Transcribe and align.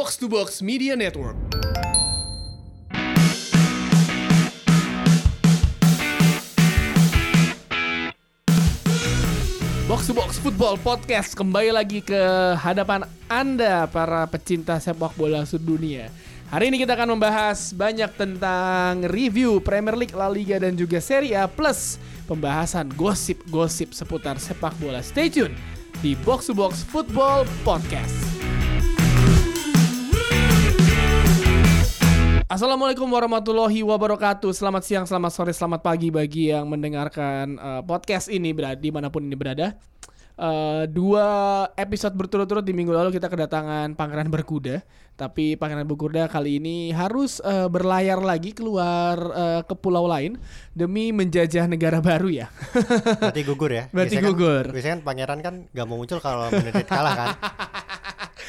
Box 0.00 0.16
to 0.16 0.32
Box 0.32 0.64
Media 0.64 0.96
Network. 0.96 1.36
Box 9.84 10.08
to 10.08 10.16
Box 10.16 10.40
Football 10.40 10.80
Podcast 10.80 11.36
kembali 11.36 11.76
lagi 11.76 12.00
ke 12.00 12.16
hadapan 12.56 13.04
Anda 13.28 13.84
para 13.92 14.24
pecinta 14.24 14.80
sepak 14.80 15.12
bola 15.20 15.44
sedunia. 15.44 16.08
Hari 16.48 16.72
ini 16.72 16.80
kita 16.80 16.96
akan 16.96 17.20
membahas 17.20 17.76
banyak 17.76 18.08
tentang 18.16 19.04
review 19.04 19.60
Premier 19.60 20.00
League, 20.00 20.16
La 20.16 20.32
Liga 20.32 20.56
dan 20.56 20.80
juga 20.80 20.96
Serie 21.04 21.36
A 21.36 21.44
plus 21.44 22.00
pembahasan 22.24 22.88
gosip-gosip 22.96 23.92
seputar 23.92 24.40
sepak 24.40 24.72
bola. 24.80 25.04
Stay 25.04 25.28
tune 25.28 25.52
di 26.00 26.16
Box 26.24 26.48
to 26.48 26.56
Box 26.56 26.88
Football 26.88 27.44
Podcast. 27.68 28.29
Assalamualaikum 32.50 33.06
warahmatullahi 33.06 33.86
wabarakatuh. 33.86 34.50
Selamat 34.50 34.82
siang, 34.82 35.06
selamat 35.06 35.30
sore, 35.30 35.54
selamat 35.54 35.86
pagi 35.86 36.10
bagi 36.10 36.50
yang 36.50 36.66
mendengarkan 36.66 37.54
uh, 37.54 37.78
podcast 37.86 38.26
ini 38.26 38.50
berada 38.50 38.74
di 38.74 38.90
mana 38.90 39.06
pun 39.06 39.22
ini 39.22 39.38
berada. 39.38 39.78
Uh, 40.34 40.82
dua 40.90 41.26
episode 41.78 42.10
berturut-turut 42.18 42.66
di 42.66 42.74
minggu 42.74 42.90
lalu 42.90 43.14
kita 43.14 43.30
kedatangan 43.30 43.94
Pangeran 43.94 44.34
Berkuda, 44.34 44.82
tapi 45.14 45.54
Pangeran 45.54 45.86
Berkuda 45.86 46.26
kali 46.26 46.58
ini 46.58 46.90
harus 46.90 47.38
uh, 47.46 47.70
berlayar 47.70 48.18
lagi 48.18 48.50
keluar 48.50 49.14
uh, 49.30 49.62
ke 49.62 49.78
pulau 49.78 50.10
lain 50.10 50.34
demi 50.74 51.14
menjajah 51.14 51.70
negara 51.70 52.02
baru 52.02 52.34
ya. 52.34 52.46
Berarti 53.30 53.46
gugur 53.46 53.70
ya. 53.70 53.86
Berarti 53.94 54.18
Biasanya 54.18 54.26
gugur. 54.26 54.64
Kan, 54.66 54.74
biasanya 54.74 54.94
kan 54.98 55.02
pangeran 55.06 55.38
kan 55.38 55.54
gak 55.70 55.86
mau 55.86 56.02
muncul 56.02 56.18
kalau 56.18 56.50
United 56.50 56.82
kalah 56.82 57.14
kan. 57.14 57.28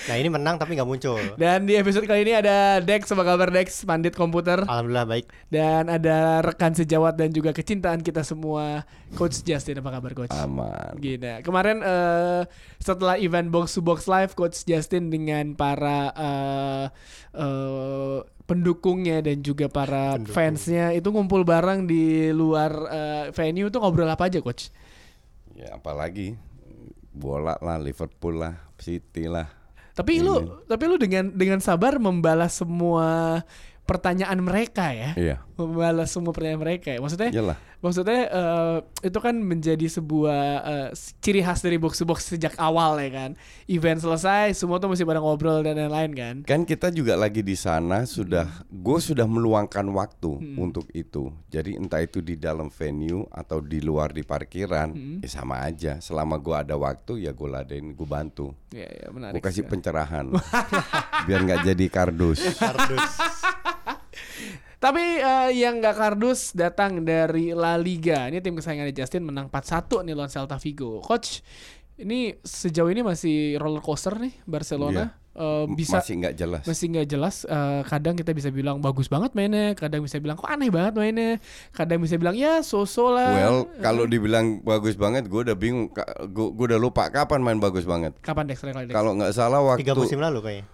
Nah 0.09 0.15
ini 0.17 0.29
menang 0.33 0.57
tapi 0.57 0.73
gak 0.73 0.89
muncul. 0.89 1.19
Dan 1.37 1.69
di 1.69 1.77
episode 1.77 2.09
kali 2.09 2.25
ini 2.25 2.33
ada 2.33 2.81
Dex, 2.81 3.05
apa 3.13 3.21
kabar 3.21 3.53
Dex, 3.53 3.85
pandit 3.85 4.17
komputer. 4.17 4.65
Alhamdulillah 4.65 5.05
baik. 5.05 5.29
Dan 5.53 5.93
ada 5.93 6.41
rekan 6.41 6.73
sejawat 6.73 7.13
dan 7.21 7.29
juga 7.29 7.53
kecintaan 7.53 8.01
kita 8.01 8.25
semua, 8.25 8.81
Coach 9.13 9.45
Justin, 9.45 9.77
apa 9.83 10.01
kabar 10.01 10.11
Coach? 10.17 10.33
Aman. 10.33 10.97
Gini, 10.97 11.45
kemarin 11.45 11.85
eh, 11.85 12.41
setelah 12.81 13.21
event 13.21 13.53
Box 13.53 13.77
to 13.77 13.85
Box 13.85 14.09
Live, 14.09 14.33
Coach 14.33 14.65
Justin 14.65 15.13
dengan 15.13 15.53
para 15.53 16.09
eh, 16.17 16.85
eh, 17.37 18.19
pendukungnya 18.49 19.21
dan 19.21 19.39
juga 19.45 19.69
para 19.69 20.17
Pendukung. 20.17 20.33
fansnya 20.33 20.91
itu 20.91 21.07
ngumpul 21.07 21.45
bareng 21.45 21.85
di 21.85 22.33
luar 22.33 22.71
eh, 22.89 23.25
venue 23.31 23.69
itu 23.69 23.77
ngobrol 23.77 24.09
apa 24.09 24.27
aja 24.27 24.41
Coach? 24.41 24.73
Ya 25.55 25.77
apalagi 25.77 26.35
bola 27.13 27.55
lah 27.61 27.77
Liverpool 27.77 28.41
lah 28.41 28.57
City 28.81 29.29
lah. 29.29 29.60
Tapi 29.91 30.23
lu 30.23 30.63
tapi 30.65 30.83
lu 30.87 30.95
dengan 30.95 31.31
dengan 31.31 31.59
sabar 31.59 31.99
membalas 31.99 32.55
semua 32.55 33.41
pertanyaan 33.83 34.39
mereka 34.39 34.95
ya. 34.95 35.11
Iya. 35.19 35.35
Membalas 35.59 36.13
semua 36.13 36.31
pertanyaan 36.31 36.63
mereka 36.63 36.95
ya. 36.95 36.99
Maksudnya 37.03 37.29
Iyalah. 37.33 37.57
Maksudnya 37.81 38.21
eh, 38.25 38.77
itu 39.03 39.17
kan 39.17 39.35
menjadi 39.35 39.85
sebuah 39.91 40.41
eh, 40.63 40.89
ciri 41.19 41.41
khas 41.41 41.59
dari 41.59 41.75
box 41.75 41.97
to 41.97 42.05
box 42.05 42.29
sejak 42.29 42.53
awal 42.55 42.95
ya 42.95 43.09
kan. 43.09 43.31
Event 43.65 43.99
selesai 43.99 44.53
semua 44.53 44.77
tuh 44.77 44.87
mesti 44.87 45.01
pada 45.01 45.17
ngobrol 45.17 45.61
dan 45.61 45.75
lain-lain 45.75 46.11
kan. 46.13 46.35
Kan 46.43 46.61
kita 46.63 46.89
juga 46.89 47.13
lagi 47.13 47.41
di 47.41 47.53
sana 47.53 48.05
sudah 48.05 48.45
gue 48.65 48.97
sudah 48.99 49.25
meluangkan 49.25 49.83
waktu 49.89 50.31
Hmm. 50.31 50.57
untuk 50.61 50.85
itu. 50.91 51.33
Jadi 51.47 51.75
entah 51.75 51.99
itu 51.99 52.21
di 52.21 52.37
dalam 52.37 52.69
venue 52.69 53.25
atau 53.27 53.59
di 53.59 53.81
luar 53.81 54.09
di 54.09 54.21
parkiran, 54.21 54.89
Hmm. 54.91 55.17
ya 55.19 55.29
sama 55.29 55.59
aja. 55.61 55.97
Selama 55.97 56.37
gue 56.37 56.55
ada 56.55 56.75
waktu 56.75 57.25
ya 57.25 57.33
gue 57.33 57.49
ladenin, 57.49 57.91
gue 57.91 58.05
bantu. 58.05 58.53
Ya, 58.69 58.85
ya 58.85 59.07
menarik. 59.09 59.35
Gue 59.35 59.43
kasih 59.43 59.65
sekali. 59.65 59.71
pencerahan 59.73 60.25
biar 61.27 61.39
nggak 61.41 61.61
jadi 61.67 61.85
kardus. 61.89 62.39
Kardus. 62.55 63.11
Tapi 64.81 65.21
eh, 65.21 65.49
yang 65.53 65.77
nggak 65.77 65.93
kardus 65.93 66.57
datang 66.57 67.05
dari 67.05 67.53
La 67.53 67.77
Liga. 67.77 68.25
Ini 68.25 68.41
tim 68.41 68.57
kesayangannya 68.57 68.89
Justin 68.91 69.21
menang 69.23 69.45
4-1 69.47 70.01
nih 70.01 70.17
lawan 70.17 70.25
Celta 70.25 70.57
Vigo. 70.57 70.97
Coach, 70.99 71.45
ini 71.95 72.33
sejauh 72.41 72.89
ini 72.89 73.05
masih 73.05 73.61
roller 73.61 73.77
coaster 73.77 74.17
nih 74.17 74.33
Barcelona. 74.41 75.13
Eh, 75.31 75.63
bisa 75.71 76.01
Masih 76.01 76.19
nggak 76.19 76.35
jelas. 76.35 76.63
masih 76.67 76.85
nggak 76.91 77.07
jelas 77.07 77.35
Eh, 77.45 77.81
kadang 77.87 78.19
kita 78.19 78.35
bisa 78.35 78.51
bilang 78.51 78.83
bagus 78.83 79.07
banget 79.07 79.31
mainnya 79.31 79.71
kadang 79.79 80.03
bisa 80.03 80.19
bilang 80.19 80.35
kok 80.35 80.51
aneh 80.51 80.67
banget 80.67 80.91
mainnya 80.91 81.39
kadang 81.71 82.03
bisa 82.03 82.19
bilang 82.19 82.35
ya 82.35 82.59
so-so 82.59 83.15
lah 83.15 83.31
Well, 83.31 83.71
kalau 83.79 84.03
dibilang 84.03 84.59
bagus 84.59 84.99
banget, 84.99 85.31
gue 85.31 85.45
udah 85.45 85.55
bingung. 85.55 85.87
Gue 86.27 86.65
udah 86.67 86.75
lupa 86.75 87.07
kapan 87.07 87.39
main 87.39 87.61
bagus 87.61 87.87
banget. 87.87 88.11
kapan 88.19 88.43
Dex? 88.43 88.59
Kalau 88.91 89.15
nggak 89.15 89.31
salah 89.31 89.63
waktu 89.63 89.87
Tiga 89.87 89.95
musim 89.95 90.19
lalu 90.19 90.41
kayaknya. 90.43 90.65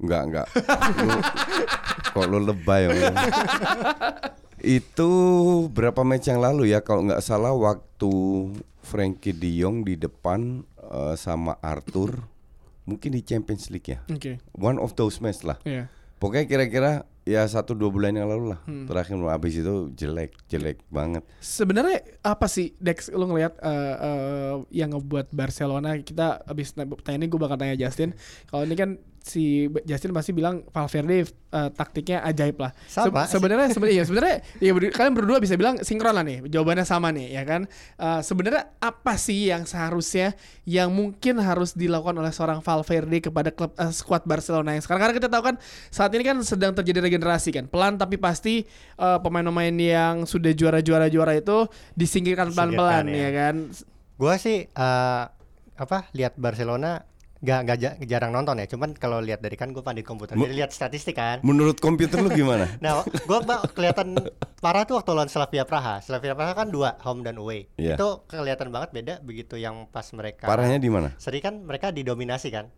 Enggak, 0.00 0.22
enggak. 0.24 0.46
Kok 2.16 2.26
lu 2.32 2.38
lebay 2.40 2.88
om. 2.88 2.96
Itu 4.80 5.10
berapa 5.68 6.00
match 6.00 6.32
yang 6.32 6.40
lalu 6.40 6.72
ya 6.72 6.80
kalau 6.80 7.04
nggak 7.04 7.20
salah 7.20 7.52
waktu 7.52 8.12
Frankie 8.80 9.36
De 9.36 9.52
Jong 9.52 9.84
di 9.84 10.00
depan 10.00 10.64
eh, 10.80 11.14
sama 11.14 11.60
Arthur 11.60 12.24
mungkin 12.86 13.12
di 13.12 13.20
Champions 13.20 13.68
League 13.68 13.90
ya. 13.90 13.98
oke 14.06 14.38
One 14.56 14.78
of 14.80 14.96
those 14.96 15.20
match 15.20 15.44
lah. 15.44 15.58
Iya. 15.66 15.92
Pokoknya 16.16 16.48
kira-kira 16.48 17.04
ya 17.26 17.44
satu 17.44 17.74
dua 17.76 17.90
bulan 17.92 18.16
yang 18.16 18.30
lalu 18.30 18.56
lah. 18.56 18.60
Hmm. 18.64 18.86
Terakhir 18.88 19.18
habis 19.28 19.58
itu 19.58 19.92
jelek, 19.92 20.32
jelek 20.48 20.80
banget. 20.88 21.26
sebenarnya 21.42 22.00
apa 22.22 22.46
sih 22.48 22.72
Dex 22.80 23.12
lu 23.12 23.26
ngelihat 23.28 23.58
eh, 23.60 23.94
eh, 24.00 24.54
yang 24.72 24.94
ngebuat 24.96 25.34
Barcelona 25.36 25.98
kita 26.00 26.40
abis 26.46 26.72
tanya 27.04 27.18
ini 27.20 27.26
gue 27.28 27.36
bakal 27.36 27.58
tanya 27.60 27.76
Justin 27.76 28.14
kalau 28.48 28.64
ini 28.64 28.78
kan 28.78 28.96
si 29.26 29.66
Justin 29.82 30.14
pasti 30.14 30.30
bilang 30.30 30.62
Valverde 30.70 31.26
eh, 31.26 31.68
taktiknya 31.74 32.22
ajaib 32.22 32.62
lah. 32.62 32.70
Se- 32.86 33.02
sebenarnya 33.34 33.74
sebenarnya 33.74 33.96
ya 33.98 34.04
sebenarnya 34.06 34.36
ya 34.62 34.70
ber- 34.70 34.94
kalian 34.94 35.14
berdua 35.18 35.42
bisa 35.42 35.58
bilang 35.58 35.82
sinkron 35.82 36.14
lah 36.14 36.22
nih 36.22 36.46
jawabannya 36.46 36.86
sama 36.86 37.10
nih 37.10 37.34
ya 37.34 37.42
kan? 37.42 37.66
Eh, 37.98 38.20
sebenarnya 38.22 38.70
apa 38.78 39.18
sih 39.18 39.50
yang 39.50 39.66
seharusnya 39.66 40.38
yang 40.62 40.94
mungkin 40.94 41.42
harus 41.42 41.74
dilakukan 41.74 42.14
oleh 42.14 42.30
seorang 42.30 42.62
Valverde 42.62 43.18
kepada 43.18 43.50
klub 43.50 43.74
eh, 43.74 43.90
skuad 43.90 44.22
Barcelona 44.22 44.78
yang 44.78 44.82
sekarang? 44.86 45.10
Karena 45.10 45.14
kita 45.18 45.28
tahu 45.28 45.42
kan 45.42 45.54
saat 45.90 46.14
ini 46.14 46.22
kan 46.22 46.38
sedang 46.46 46.70
terjadi 46.70 47.02
regenerasi 47.02 47.50
kan? 47.50 47.66
Pelan 47.66 47.98
tapi 47.98 48.22
pasti 48.22 48.62
eh, 48.94 49.18
pemain-pemain 49.18 49.74
yang 49.74 50.14
sudah 50.22 50.54
juara-juara 50.54 51.10
juara 51.10 51.34
itu 51.34 51.66
disingkirkan 51.98 52.54
pelan-pelan 52.54 53.10
ya 53.10 53.26
ya. 53.26 53.30
kan? 53.34 53.54
Gua 54.14 54.38
sih 54.38 54.70
eh, 54.70 55.24
apa 55.76 56.08
lihat 56.14 56.38
Barcelona 56.38 57.02
gak, 57.40 57.60
gak 57.68 57.78
ja- 57.80 57.96
jarang 58.06 58.32
nonton 58.32 58.56
ya. 58.56 58.66
Cuman 58.68 58.96
kalau 58.96 59.20
lihat 59.20 59.40
dari 59.40 59.56
kan 59.56 59.72
gue 59.72 59.84
pandit 59.84 60.04
komputer. 60.04 60.36
Jadi 60.36 60.54
lihat 60.56 60.72
statistik 60.72 61.16
kan. 61.16 61.40
Menurut 61.44 61.76
komputer 61.78 62.20
lu 62.20 62.30
gimana? 62.32 62.68
Nah, 62.84 63.02
gue 63.02 63.38
kelihatan 63.72 64.14
parah 64.60 64.86
tuh 64.86 65.00
waktu 65.00 65.10
lawan 65.12 65.30
Slavia 65.30 65.64
Praha. 65.66 65.98
Slavia 66.00 66.36
Praha 66.36 66.52
kan 66.54 66.68
dua 66.70 66.96
home 67.02 67.24
dan 67.26 67.36
away. 67.36 67.66
Iya. 67.76 67.96
Itu 67.98 68.24
kelihatan 68.28 68.70
banget 68.70 68.90
beda 68.94 69.14
begitu 69.22 69.58
yang 69.58 69.88
pas 69.90 70.06
mereka 70.12 70.46
Parahnya 70.46 70.78
di 70.78 70.88
mana? 70.92 71.12
seri 71.18 71.42
kan 71.42 71.62
mereka 71.64 71.90
didominasi 71.90 72.48
kan. 72.52 72.68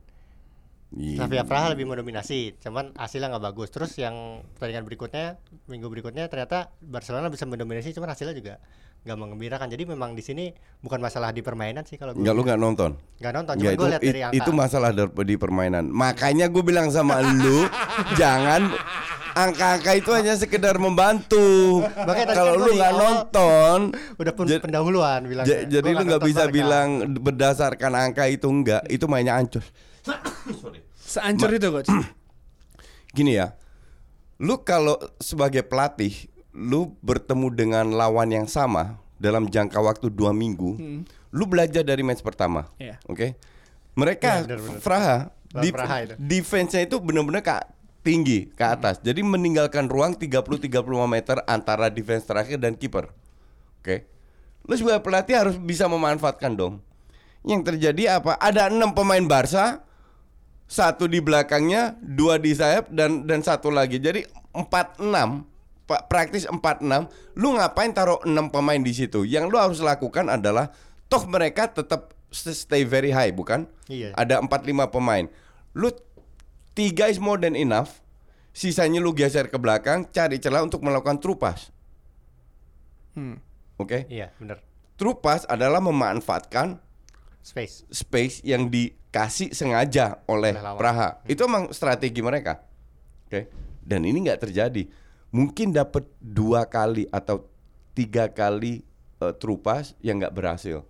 Iya. 0.88 1.20
Slavia 1.20 1.44
Praha 1.44 1.76
lebih 1.76 1.84
mendominasi, 1.84 2.56
cuman 2.64 2.96
hasilnya 2.96 3.28
nggak 3.36 3.44
bagus. 3.52 3.68
Terus 3.68 3.92
yang 4.00 4.40
pertandingan 4.56 4.88
berikutnya, 4.88 5.36
minggu 5.68 5.84
berikutnya 5.92 6.32
ternyata 6.32 6.72
Barcelona 6.80 7.28
bisa 7.28 7.44
mendominasi, 7.44 7.92
cuman 7.92 8.16
hasilnya 8.16 8.32
juga 8.32 8.56
nggak 9.04 9.18
mengembirakan. 9.20 9.68
Jadi 9.68 9.84
memang 9.84 10.16
di 10.16 10.24
sini 10.24 10.48
bukan 10.80 10.98
masalah 11.04 11.28
di 11.36 11.44
permainan 11.44 11.84
sih 11.84 12.00
kalau 12.00 12.16
gue 12.16 12.24
Enggak 12.24 12.34
lu 12.34 12.42
nggak 12.42 12.60
nonton? 12.60 12.90
nggak 13.20 13.32
nonton, 13.36 13.54
Nggak, 13.60 13.72
cuma 13.76 13.80
gue 13.80 13.88
lihat 13.92 14.02
dari 14.02 14.20
angka. 14.24 14.38
itu 14.40 14.50
masalah 14.56 14.90
di 15.12 15.36
permainan. 15.36 15.84
Makanya 15.92 16.46
gue 16.48 16.62
bilang 16.64 16.88
sama 16.88 17.20
lu, 17.20 17.68
jangan 18.20 18.72
angka-angka 19.36 19.92
itu 19.92 20.10
hanya 20.16 20.34
sekedar 20.40 20.80
membantu. 20.80 21.84
Kalau 21.84 22.12
kan 22.16 22.56
lu 22.58 22.70
nggak 22.74 22.94
nonton, 22.96 23.78
udah 24.18 24.32
pun 24.32 24.44
pendahuluan 24.48 25.20
bilang. 25.28 25.44
jadi 25.44 25.84
lu 25.84 26.00
nggak 26.00 26.24
bisa 26.24 26.48
bilang 26.48 27.12
berdasarkan 27.12 27.92
angka 27.92 28.24
itu 28.24 28.48
enggak. 28.48 28.82
Itu 28.88 29.04
mainnya 29.04 29.36
ancur. 29.36 29.62
seancur 31.12 31.50
itu 31.52 31.68
coach 31.68 31.90
Gini 33.16 33.40
ya, 33.40 33.56
lu 34.36 34.60
kalau 34.62 35.00
sebagai 35.16 35.64
pelatih, 35.64 36.28
lu 36.52 36.92
bertemu 37.00 37.48
dengan 37.50 37.86
lawan 37.88 38.28
yang 38.28 38.44
sama 38.44 39.00
dalam 39.16 39.48
jangka 39.48 39.80
waktu 39.80 40.12
dua 40.12 40.36
minggu, 40.36 40.76
lu 41.32 41.44
belajar 41.48 41.80
dari 41.82 42.04
match 42.04 42.20
pertama, 42.20 42.68
Iya. 42.76 43.00
oke? 43.08 43.32
Mereka 43.96 44.28
Iya, 44.28 44.44
benar, 44.44 44.60
benar. 44.60 44.80
Praha, 44.84 45.16
Lawan 45.56 45.64
di, 45.64 45.68
defense-nya 46.20 46.84
itu 46.84 47.00
benar-benar 47.00 47.40
ke 47.40 47.54
tinggi 48.04 48.52
ke 48.52 48.64
atas. 48.64 49.00
Jadi 49.00 49.24
meninggalkan 49.24 49.88
ruang 49.88 50.12
30-35 50.14 51.08
meter 51.08 51.40
antara 51.48 51.88
defense 51.88 52.28
terakhir 52.28 52.60
dan 52.60 52.76
kiper. 52.76 53.08
Oke. 53.80 54.04
Lu 54.68 54.76
sebagai 54.76 55.00
pelatih 55.00 55.34
harus 55.40 55.56
bisa 55.56 55.88
memanfaatkan 55.88 56.52
dong. 56.52 56.84
Yang 57.42 57.72
terjadi 57.74 58.20
apa? 58.20 58.36
Ada 58.36 58.68
enam 58.68 58.92
pemain 58.92 59.24
Barca, 59.24 59.80
satu 60.68 61.08
di 61.08 61.18
belakangnya, 61.18 61.96
dua 61.98 62.36
di 62.36 62.52
sayap 62.52 62.92
dan 62.92 63.24
dan 63.24 63.40
satu 63.40 63.72
lagi. 63.72 63.96
Jadi 63.96 64.22
4-6 64.52 65.48
pa- 65.82 66.04
praktis 66.04 66.44
4-6 66.44 67.08
lu 67.34 67.56
ngapain 67.56 67.88
taruh 67.90 68.20
6 68.20 68.52
pemain 68.52 68.76
di 68.76 68.92
situ 68.92 69.24
yang 69.24 69.48
lu 69.48 69.56
harus 69.56 69.80
lakukan 69.80 70.28
adalah 70.28 70.68
toh 71.06 71.24
mereka 71.24 71.64
tetap 71.66 72.12
stay 72.28 72.84
very 72.84 73.08
high 73.08 73.32
bukan 73.32 73.64
Iya. 73.88 74.12
ada 74.12 74.44
4-5 74.44 74.52
pemain 74.88 75.24
lu 75.72 75.88
Tiga 76.72 77.10
is 77.10 77.18
more 77.18 77.42
than 77.42 77.58
enough. 77.58 77.98
Sisanya 78.54 79.02
lu 79.02 79.10
geser 79.10 79.50
ke 79.50 79.58
belakang, 79.58 80.06
cari 80.06 80.38
celah 80.38 80.62
untuk 80.62 80.78
melakukan 80.78 81.18
true 81.18 81.34
pass. 81.34 81.74
Hmm. 83.18 83.42
Oke. 83.74 84.06
Iya, 84.06 84.30
bener. 84.38 84.62
True 84.94 85.18
pass 85.18 85.42
adalah 85.46 85.82
memanfaatkan 85.82 86.78
Space. 87.42 87.82
space 87.90 88.46
yang 88.46 88.70
dikasih 89.08 89.56
sengaja 89.56 90.20
oleh. 90.28 90.52
Praha. 90.52 91.24
Itu 91.24 91.48
emang 91.48 91.72
strategi 91.72 92.20
mereka. 92.20 92.60
Oke. 93.24 93.48
Dan 93.80 94.04
ini 94.04 94.28
nggak 94.28 94.44
terjadi. 94.44 94.84
Mungkin 95.32 95.72
dapat 95.72 96.04
dua 96.20 96.68
kali 96.68 97.08
atau 97.08 97.48
tiga 97.96 98.28
kali 98.28 98.84
eh, 99.24 99.32
true 99.40 99.56
pass 99.56 99.96
yang 100.04 100.20
nggak 100.20 100.36
berhasil. 100.36 100.84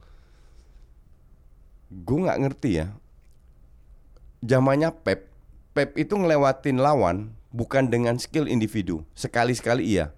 Gue 1.89 2.19
nggak 2.27 2.41
ngerti 2.43 2.71
ya. 2.83 2.91
Zamannya 4.43 4.91
Pep, 5.03 5.31
Pep 5.75 5.95
itu 5.95 6.15
ngelewatin 6.19 6.79
lawan 6.79 7.31
bukan 7.55 7.87
dengan 7.87 8.19
skill 8.19 8.51
individu. 8.51 9.07
Sekali-sekali 9.15 9.87
iya. 9.95 10.11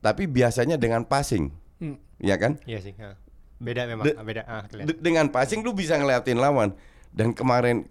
Tapi 0.00 0.24
biasanya 0.24 0.80
dengan 0.80 1.04
passing. 1.04 1.52
Hmm. 1.78 2.00
Ya 2.16 2.40
kan? 2.40 2.56
Iya 2.64 2.80
sih. 2.80 2.96
ha. 2.96 3.14
Beda 3.62 3.86
memang, 3.86 4.08
De- 4.08 4.16
beda. 4.18 4.42
Ah. 4.50 4.64
De- 4.66 4.98
dengan 4.98 5.30
passing 5.30 5.62
lu 5.62 5.76
bisa 5.76 5.94
ngelewatin 5.94 6.40
lawan 6.40 6.74
dan 7.12 7.36
kemarin 7.36 7.86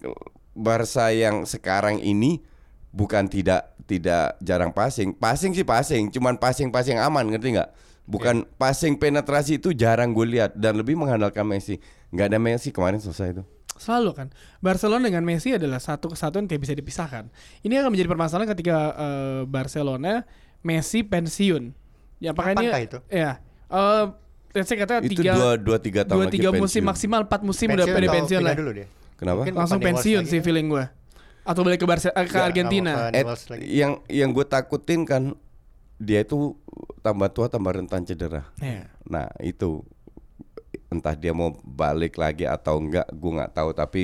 Barca 0.51 1.13
yang 1.13 1.47
sekarang 1.47 2.01
ini 2.01 2.43
bukan 2.91 3.31
tidak 3.31 3.71
tidak 3.87 4.35
jarang 4.43 4.75
passing 4.75 5.15
passing 5.15 5.55
sih 5.55 5.63
passing 5.63 6.11
cuman 6.11 6.35
passing 6.35 6.69
passing 6.69 6.99
aman 6.99 7.23
ngerti 7.31 7.55
nggak 7.55 7.69
bukan 8.03 8.43
passing 8.59 8.99
penetrasi 8.99 9.61
itu 9.61 9.71
jarang 9.71 10.11
gue 10.11 10.27
lihat 10.27 10.51
dan 10.59 10.75
lebih 10.75 10.99
mengandalkan 10.99 11.47
Messi 11.47 11.79
nggak 12.11 12.27
ada 12.35 12.39
Messi 12.41 12.69
kemarin 12.75 12.99
selesai 12.99 13.39
itu 13.39 13.43
Selalu 13.81 14.11
kan 14.13 14.27
Barcelona 14.61 15.09
dengan 15.09 15.25
Messi 15.25 15.57
adalah 15.57 15.81
satu 15.81 16.13
kesatuan 16.13 16.45
yang 16.45 16.53
tidak 16.53 16.69
bisa 16.69 16.77
dipisahkan. 16.77 17.33
Ini 17.65 17.81
akan 17.81 17.89
menjadi 17.89 18.13
permasalahan 18.13 18.53
ketika 18.53 18.93
eh, 18.93 19.41
Barcelona 19.49 20.21
Messi 20.61 21.01
pensiun. 21.01 21.73
Ya 22.21 22.29
apakah 22.37 22.53
ini 22.61 22.69
itu? 22.85 23.01
Ya. 23.09 23.41
Eh 23.73 24.05
let's 24.53 24.69
say 24.69 24.77
kata 24.77 25.01
itu 25.01 25.17
tiga 25.17 25.33
dua 25.33 25.51
dua 25.57 25.77
tiga 25.81 26.05
tahun 26.05 26.13
dua 26.13 26.25
lagi 26.29 26.37
tiga 26.37 26.49
musim 26.53 26.85
pensiun. 26.85 26.89
maksimal 26.93 27.21
empat 27.25 27.41
musim 27.41 27.67
udah 27.73 27.87
Pensiun 27.89 28.05
atau 28.05 28.13
pensiun 28.21 28.41
lah. 28.45 28.53
dulu 28.53 28.71
dia. 28.77 28.87
Kenapa 29.21 29.45
Mungkin 29.45 29.53
Langsung 29.55 29.77
pensiun 29.79 30.23
sih 30.25 30.41
kan? 30.41 30.43
feeling 30.43 30.67
gue. 30.67 30.85
Atau 31.41 31.61
balik 31.61 31.77
ke 31.77 31.85
Barca 31.85 32.09
eh, 32.09 32.25
ke 32.25 32.27
Nggak, 32.27 32.43
Argentina. 32.43 32.91
Lagi. 33.07 33.65
yang 33.67 34.01
yang 34.07 34.29
gue 34.29 34.43
takutin 34.43 35.05
kan 35.05 35.37
dia 35.95 36.21
itu 36.21 36.57
tambah 36.99 37.29
tua 37.29 37.45
tambah 37.45 37.69
rentan 37.71 38.01
cedera 38.01 38.49
Iya. 38.57 38.89
Nah 39.05 39.29
itu 39.39 39.85
entah 40.87 41.13
dia 41.13 41.31
mau 41.31 41.53
balik 41.61 42.17
lagi 42.17 42.43
atau 42.43 42.75
enggak, 42.75 43.05
gue 43.07 43.31
nggak 43.31 43.53
tahu. 43.53 43.69
Tapi 43.71 44.01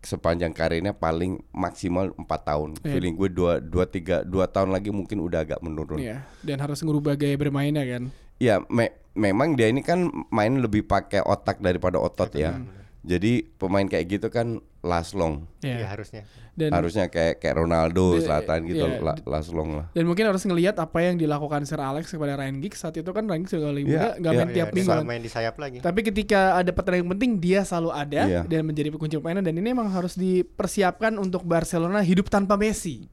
sepanjang 0.00 0.50
karirnya 0.50 0.90
paling 0.90 1.44
maksimal 1.50 2.08
empat 2.14 2.40
tahun. 2.46 2.70
Iya. 2.78 2.92
Feeling 2.92 3.14
gue 3.14 3.28
dua 3.30 3.52
dua 3.56 3.84
tiga 3.84 4.20
dua 4.22 4.44
tahun 4.44 4.68
lagi 4.70 4.88
mungkin 4.88 5.20
udah 5.20 5.44
agak 5.44 5.60
menurun. 5.60 6.00
Iya. 6.00 6.24
Dan 6.40 6.56
harus 6.58 6.80
ngerubah 6.80 7.14
gaya 7.14 7.36
bermainnya 7.36 7.84
kan. 7.84 8.08
Ya 8.36 8.64
me- 8.66 8.96
memang 9.12 9.52
dia 9.52 9.68
ini 9.68 9.80
kan 9.80 10.00
main 10.28 10.56
lebih 10.56 10.82
pakai 10.82 11.20
otak 11.20 11.60
daripada 11.60 11.96
otot 11.96 12.32
ya. 12.32 12.56
Jadi 13.00 13.48
pemain 13.56 13.82
kayak 13.82 14.06
gitu 14.10 14.28
kan 14.28 14.60
last 14.80 15.12
long. 15.12 15.48
Iya, 15.60 15.72
Iya. 15.74 15.86
harusnya. 15.88 16.22
Dan 16.52 16.68
Harusnya 16.70 17.08
kayak 17.08 17.40
kayak 17.40 17.56
Ronaldo, 17.56 18.12
Dia- 18.14 18.28
Zlatan 18.28 18.68
gitu 18.68 18.84
iya. 18.84 19.00
la- 19.00 19.16
last 19.24 19.48
long 19.48 19.72
lah. 19.72 19.86
dan 19.90 20.04
mungkin 20.04 20.28
harus 20.28 20.44
ngelihat 20.44 20.76
apa 20.76 21.00
yang 21.00 21.16
dilakukan 21.16 21.64
Sir 21.64 21.80
Alex 21.80 22.12
kepada 22.12 22.36
Ryan 22.36 22.60
Giggs 22.60 22.76
saat 22.78 22.92
itu 22.94 23.08
kan 23.08 23.24
Ryan 23.24 23.40
Giggs 23.40 23.56
juga 23.56 23.68
lagi 23.70 23.80
Iya, 23.82 23.88
muda 23.88 24.08
nggak 24.14 24.32
iya. 24.32 24.38
main 24.38 24.50
tiap 24.50 24.68
Iya, 24.68 24.76
minggu. 24.76 25.00
main 25.02 25.22
di 25.22 25.30
sayap 25.30 25.56
lagi. 25.56 25.78
Tapi 25.78 26.00
ketika 26.02 26.40
ada 26.54 26.70
pertandingan 26.70 27.08
penting 27.10 27.30
dia 27.38 27.60
selalu 27.62 27.90
ada 27.90 28.22
Iya. 28.22 28.40
dan 28.44 28.60
menjadi 28.62 28.92
kunci 28.92 29.16
permainan 29.16 29.40
dan 29.40 29.54
ini 29.54 29.68
emang 29.70 29.88
harus 29.88 30.12
dipersiapkan 30.14 31.16
untuk 31.16 31.40
Barcelona 31.42 32.04
hidup 32.04 32.28
tanpa 32.28 32.54
Messi. 32.54 33.08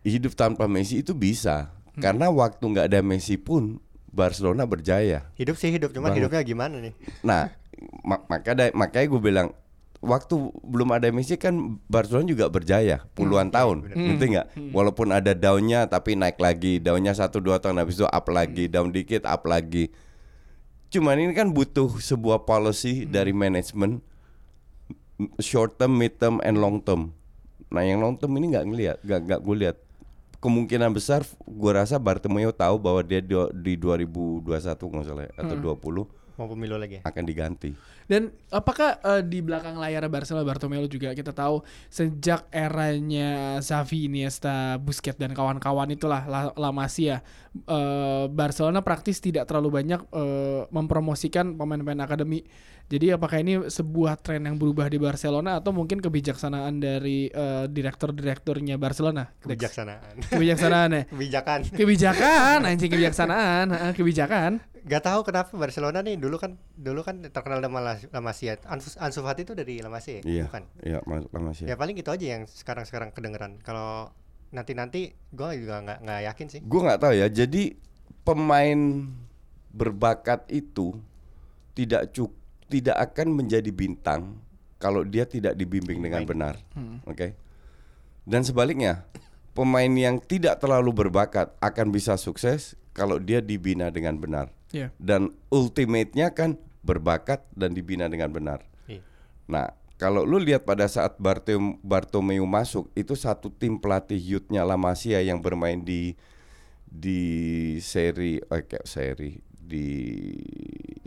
Hidup 0.00 0.32
tanpa 0.32 0.64
Messi 0.64 0.98
itu 0.98 1.12
bisa. 1.12 1.70
Hmm. 1.92 2.02
Karena 2.02 2.26
waktu 2.26 2.64
nggak 2.64 2.86
ada 2.88 3.00
Messi 3.00 3.36
pun 3.36 3.78
Barcelona 4.10 4.66
berjaya. 4.66 5.26
Hidup 5.38 5.54
sih 5.54 5.70
hidup, 5.70 5.94
cuman 5.94 6.10
Banget. 6.12 6.26
hidupnya 6.26 6.42
gimana 6.42 6.76
nih? 6.82 6.94
Nah, 7.22 7.50
mak 8.02 8.26
maka 8.26 8.50
da- 8.52 8.74
makanya 8.74 9.06
gue 9.06 9.20
bilang 9.22 9.48
waktu 10.00 10.34
belum 10.64 10.96
ada 10.96 11.12
Messi 11.12 11.36
kan 11.36 11.76
Barcelona 11.86 12.24
juga 12.24 12.48
berjaya 12.48 13.04
puluhan 13.12 13.52
tahun, 13.52 13.86
ngerti 13.92 14.26
nggak? 14.32 14.46
Walaupun 14.72 15.12
ada 15.12 15.36
daunnya 15.36 15.86
tapi 15.86 16.16
naik 16.16 16.40
lagi, 16.40 16.80
daunnya 16.80 17.12
satu 17.12 17.38
dua 17.38 17.60
tahun 17.60 17.78
habis 17.78 18.00
itu 18.00 18.08
up 18.08 18.26
lagi, 18.32 18.66
down 18.66 18.90
dikit 18.90 19.28
up 19.28 19.44
lagi. 19.44 19.92
Cuman 20.90 21.22
ini 21.22 21.32
kan 21.36 21.54
butuh 21.54 21.86
sebuah 22.00 22.42
policy 22.48 23.06
dari 23.06 23.30
manajemen 23.30 24.02
short 25.38 25.76
term, 25.76 26.00
mid 26.00 26.16
term, 26.16 26.40
and 26.42 26.58
long 26.58 26.80
term. 26.80 27.12
Nah 27.70 27.84
yang 27.86 28.02
long 28.02 28.16
term 28.18 28.34
ini 28.40 28.50
nggak 28.56 28.66
ngelihat, 28.66 28.98
nggak 29.04 29.20
nggak 29.28 29.40
gue 29.44 29.56
lihat. 29.62 29.76
Kemungkinan 30.40 30.88
besar, 30.96 31.20
gue 31.44 31.72
rasa 31.72 32.00
Bartomeu 32.00 32.48
tahu 32.48 32.80
bahwa 32.80 33.04
dia 33.04 33.20
di, 33.20 33.36
di 33.60 33.76
2021 33.76 34.48
nggak 34.72 35.04
salah 35.04 35.24
ya, 35.28 35.32
atau 35.36 35.56
20 35.76 36.20
Mau 36.40 36.48
pemilu 36.48 36.80
lagi 36.80 36.96
ya? 36.96 37.02
akan 37.04 37.24
diganti. 37.28 37.76
Dan 38.08 38.32
apakah 38.48 38.96
eh, 39.04 39.20
di 39.20 39.44
belakang 39.44 39.76
layar 39.76 40.08
Barcelona 40.08 40.48
Bartomeu 40.48 40.88
juga 40.88 41.12
kita 41.12 41.36
tahu 41.36 41.60
sejak 41.92 42.48
eranya 42.48 43.60
Xavi, 43.60 44.08
Iniesta, 44.08 44.80
Busquets 44.80 45.20
dan 45.20 45.36
kawan-kawan 45.36 45.92
itulah 45.92 46.24
La, 46.24 46.48
La 46.56 46.72
Masia 46.72 47.20
eh, 47.52 48.24
Barcelona 48.32 48.80
praktis 48.80 49.20
tidak 49.20 49.44
terlalu 49.44 49.84
banyak 49.84 50.00
eh, 50.16 50.64
mempromosikan 50.72 51.60
pemain-pemain 51.60 52.08
akademi. 52.08 52.40
Jadi 52.90 53.14
apakah 53.14 53.38
ini 53.38 53.70
sebuah 53.70 54.18
tren 54.18 54.42
yang 54.42 54.58
berubah 54.58 54.90
di 54.90 54.98
Barcelona 54.98 55.62
atau 55.62 55.70
mungkin 55.70 56.02
kebijaksanaan 56.02 56.82
dari 56.82 57.30
eh, 57.30 57.70
direktur-direkturnya 57.70 58.82
Barcelona? 58.82 59.30
Kebijaksanaan. 59.46 60.26
Kebijaksanaan 60.26 60.90
ya. 60.90 61.02
Kebijakan. 61.06 61.60
Kebijakan, 61.70 62.66
anjing 62.66 62.90
kebijaksanaan, 62.90 63.70
Heeh, 63.70 63.92
kebijakan. 63.94 64.58
Gak 64.90 65.06
tahu 65.06 65.22
kenapa 65.22 65.54
Barcelona 65.54 66.02
nih 66.02 66.18
dulu 66.18 66.34
kan 66.42 66.58
dulu 66.74 67.06
kan 67.06 67.22
terkenal 67.30 67.62
dengan 67.62 67.86
La 67.86 67.94
La 68.10 68.18
Masia. 68.18 68.58
Ansu, 68.66 68.98
Ansu 68.98 69.22
Fati 69.22 69.46
itu 69.46 69.54
dari 69.54 69.78
La 69.78 69.86
Masia, 69.86 70.18
ya? 70.18 70.22
Iya, 70.26 70.44
bukan? 70.50 70.62
iya 70.82 70.98
mas- 71.06 71.30
lama 71.30 71.50
sih. 71.54 71.70
Ya 71.70 71.78
paling 71.78 71.94
gitu 71.94 72.10
aja 72.10 72.26
yang 72.26 72.50
sekarang-sekarang 72.50 73.14
kedengeran. 73.14 73.62
Kalau 73.62 74.10
nanti-nanti 74.50 75.14
gua 75.30 75.54
juga 75.54 75.78
nggak 75.78 75.98
nggak 76.02 76.20
yakin 76.26 76.46
sih. 76.50 76.60
Gue 76.66 76.80
nggak 76.82 77.06
tahu 77.06 77.14
ya. 77.14 77.30
Jadi 77.30 77.78
pemain 78.26 79.06
berbakat 79.70 80.42
itu 80.50 80.98
tidak 81.78 82.10
cuk 82.10 82.39
tidak 82.70 82.94
akan 83.10 83.34
menjadi 83.34 83.74
bintang 83.74 84.38
kalau 84.78 85.02
dia 85.02 85.26
tidak 85.26 85.58
dibimbing 85.58 85.98
dengan 85.98 86.22
benar. 86.22 86.54
Oke. 87.04 87.34
Dan 88.24 88.46
sebaliknya, 88.46 89.04
pemain 89.52 89.90
yang 89.90 90.22
tidak 90.22 90.62
terlalu 90.62 90.94
berbakat 90.94 91.50
akan 91.58 91.90
bisa 91.90 92.14
sukses 92.14 92.78
kalau 92.94 93.18
dia 93.18 93.42
dibina 93.42 93.90
dengan 93.90 94.16
benar. 94.16 94.54
Iya. 94.70 94.94
Dan 94.96 95.34
ultimate-nya 95.50 96.30
kan 96.30 96.54
berbakat 96.80 97.42
dan 97.52 97.74
dibina 97.74 98.06
dengan 98.06 98.30
benar. 98.30 98.62
Iya. 98.86 99.02
Nah, 99.50 99.74
kalau 100.00 100.24
lu 100.24 100.40
lihat 100.40 100.64
pada 100.64 100.88
saat 100.88 101.20
Bartom 101.20 101.76
Bartomeu 101.84 102.46
masuk, 102.48 102.88
itu 102.96 103.12
satu 103.12 103.52
tim 103.52 103.76
pelatih 103.76 104.16
youth-nya 104.16 104.64
La 104.64 104.80
Masia 104.80 105.20
yang 105.20 105.42
bermain 105.42 105.76
di 105.76 106.16
di 106.90 107.22
seri 107.78 108.40
eh, 108.40 108.62
kayak 108.66 108.88
seri 108.88 109.49
di 109.70 109.86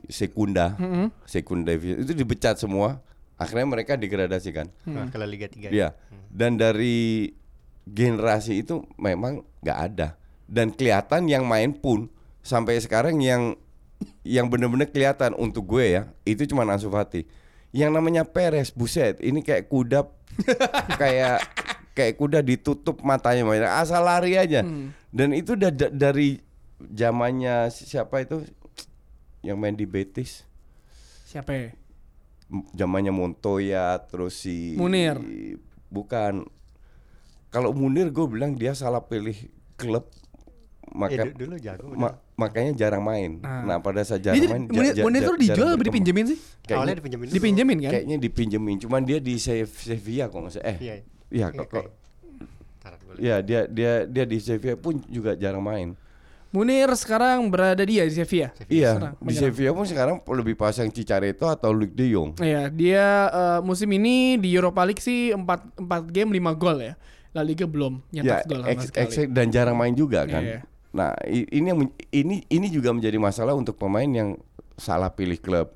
Sekunda, 0.08 0.78
Sekunda 1.26 1.74
Division, 1.74 2.00
itu 2.04 2.14
dipecat 2.14 2.56
semua. 2.56 3.02
Akhirnya 3.36 3.66
mereka 3.68 3.98
degradasikan. 3.98 4.70
Nah, 4.86 5.10
ke 5.10 5.18
La 5.18 5.28
Liga 5.28 5.50
3. 5.50 5.68
Iya. 5.68 5.98
Dan 6.30 6.56
dari 6.56 7.28
generasi 7.84 8.64
itu 8.64 8.86
memang 8.96 9.44
nggak 9.60 9.80
ada. 9.92 10.16
Dan 10.46 10.72
kelihatan 10.72 11.28
yang 11.28 11.44
main 11.44 11.74
pun 11.74 12.08
sampai 12.46 12.78
sekarang 12.80 13.20
yang 13.20 13.58
yang 14.22 14.52
benar-benar 14.52 14.92
kelihatan 14.92 15.32
untuk 15.34 15.64
gue 15.66 15.96
ya 15.96 16.02
itu 16.24 16.44
cuma 16.46 16.64
Ansu 16.64 16.88
Fati. 16.88 17.26
Yang 17.74 17.90
namanya 17.90 18.22
Perez, 18.28 18.70
buset, 18.70 19.18
ini 19.20 19.42
kayak 19.42 19.66
kuda 19.66 20.06
kayak 21.02 21.42
kayak 21.98 22.14
kuda 22.16 22.46
ditutup 22.46 23.02
matanya 23.02 23.44
main 23.44 23.66
asal 23.66 24.06
lari 24.06 24.38
aja. 24.38 24.62
Dan 25.10 25.34
itu 25.34 25.58
udah 25.58 25.72
da- 25.74 25.90
dari 25.90 26.38
zamannya 26.90 27.56
si- 27.70 27.86
siapa 27.86 28.20
itu 28.20 28.44
yang 29.40 29.56
main 29.56 29.72
di 29.72 29.84
Betis 29.84 30.44
Siapa 31.24 31.52
ya? 31.52 31.70
Zamannya 32.74 33.10
Montoya 33.10 33.98
terus 34.04 34.38
si 34.38 34.74
Munir. 34.74 35.18
bukan 35.88 36.46
kalau 37.50 37.70
Munir 37.72 38.10
gue 38.10 38.26
bilang 38.28 38.54
dia 38.54 38.72
salah 38.72 39.02
pilih 39.02 39.34
klub 39.74 40.06
maka 40.90 41.26
du- 41.26 41.34
dulu 41.40 41.56
jago. 41.58 41.90
ma- 41.90 42.14
makanya 42.36 42.74
jarang 42.78 43.02
main 43.02 43.40
Nah. 43.40 43.66
nah, 43.66 43.78
pada 43.80 44.02
saat 44.02 44.22
jarang 44.22 44.38
jadi- 44.38 44.50
main 44.52 44.64
Munir, 44.68 44.94
ja- 44.94 45.02
Munir 45.02 45.22
tuh 45.24 45.36
dijual 45.36 45.58
apa 45.68 45.74
berkembang. 45.74 45.86
dipinjemin 45.90 46.26
sih? 46.28 46.40
Kayaknya- 46.40 46.76
Awalnya 46.76 46.96
dipinjemin 46.96 47.26
dulu. 47.26 47.36
Dipinjemin 47.36 47.78
kan? 47.80 47.92
kayaknya 47.92 48.18
dipinjemin 48.20 48.76
cuman 48.80 49.02
dia 49.02 49.18
di 49.18 49.34
Sev- 49.36 49.74
Sevilla 49.76 50.26
kok 50.28 50.38
nggak 50.40 50.54
salah 50.54 50.68
eh 50.68 50.78
Iya. 50.80 50.96
iya 51.32 51.46
Iya, 51.50 51.66
kok. 51.66 51.86
Iya 53.16 53.36
dia 53.40 53.60
dia 53.66 53.92
dia 54.04 54.24
di 54.24 54.38
Sevilla 54.38 54.76
pun 54.76 55.02
juga 55.08 55.34
jarang 55.34 55.62
main. 55.62 55.98
Munir 56.54 56.86
sekarang 56.94 57.50
berada 57.50 57.82
dia 57.82 58.06
di 58.06 58.14
Sevilla. 58.14 58.54
Iya 58.70 59.02
Serang, 59.02 59.16
di. 59.18 59.34
Sevilla 59.34 59.74
pun 59.74 59.90
sekarang 59.90 60.22
lebih 60.22 60.54
pasang 60.54 60.86
Cicareto 60.94 61.50
atau 61.50 61.74
Luke 61.74 61.98
De 61.98 62.14
Jong. 62.14 62.38
Iya, 62.38 62.70
dia 62.70 63.06
eh, 63.34 63.60
musim 63.66 63.90
ini 63.90 64.38
di 64.38 64.54
Europa 64.54 64.86
League 64.86 65.02
sih 65.02 65.34
4 65.34 65.42
4 65.82 66.14
game 66.14 66.30
5 66.38 66.54
gol 66.62 66.78
ya. 66.78 66.94
La 67.34 67.42
Liga 67.42 67.66
belum 67.66 68.06
ya 68.14 68.22
nyetak 68.22 68.46
gol 68.46 68.62
sama 68.62 68.82
sekali. 68.86 69.02
ex- 69.10 69.34
dan 69.34 69.50
jarang 69.50 69.74
main 69.74 69.98
juga 69.98 70.30
kan. 70.30 70.46
iya. 70.46 70.62
Nah, 70.94 71.18
ini 71.26 71.74
ini 72.14 72.46
ini 72.46 72.68
juga 72.70 72.94
menjadi 72.94 73.18
masalah 73.18 73.58
untuk 73.58 73.74
pemain 73.74 74.06
yang 74.06 74.38
salah 74.78 75.10
pilih 75.10 75.42
klub. 75.42 75.74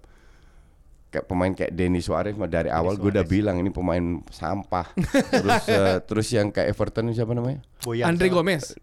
Kayak 1.09 1.25
pemain 1.25 1.49
kayak 1.57 1.73
Denis 1.73 2.05
Suarez 2.05 2.37
mah 2.37 2.45
dari 2.45 2.69
awal 2.69 3.01
gue 3.01 3.09
udah 3.09 3.25
bilang 3.25 3.57
ini 3.57 3.73
pemain 3.73 4.21
sampah. 4.29 4.93
terus 5.41 5.65
eh, 5.73 5.97
terus 6.05 6.27
yang 6.29 6.53
kayak 6.53 6.69
Everton 6.69 7.09
siapa 7.17 7.33
namanya? 7.33 7.65
Boyan 7.81 8.13
Andre 8.13 8.29
Gomez. 8.29 8.77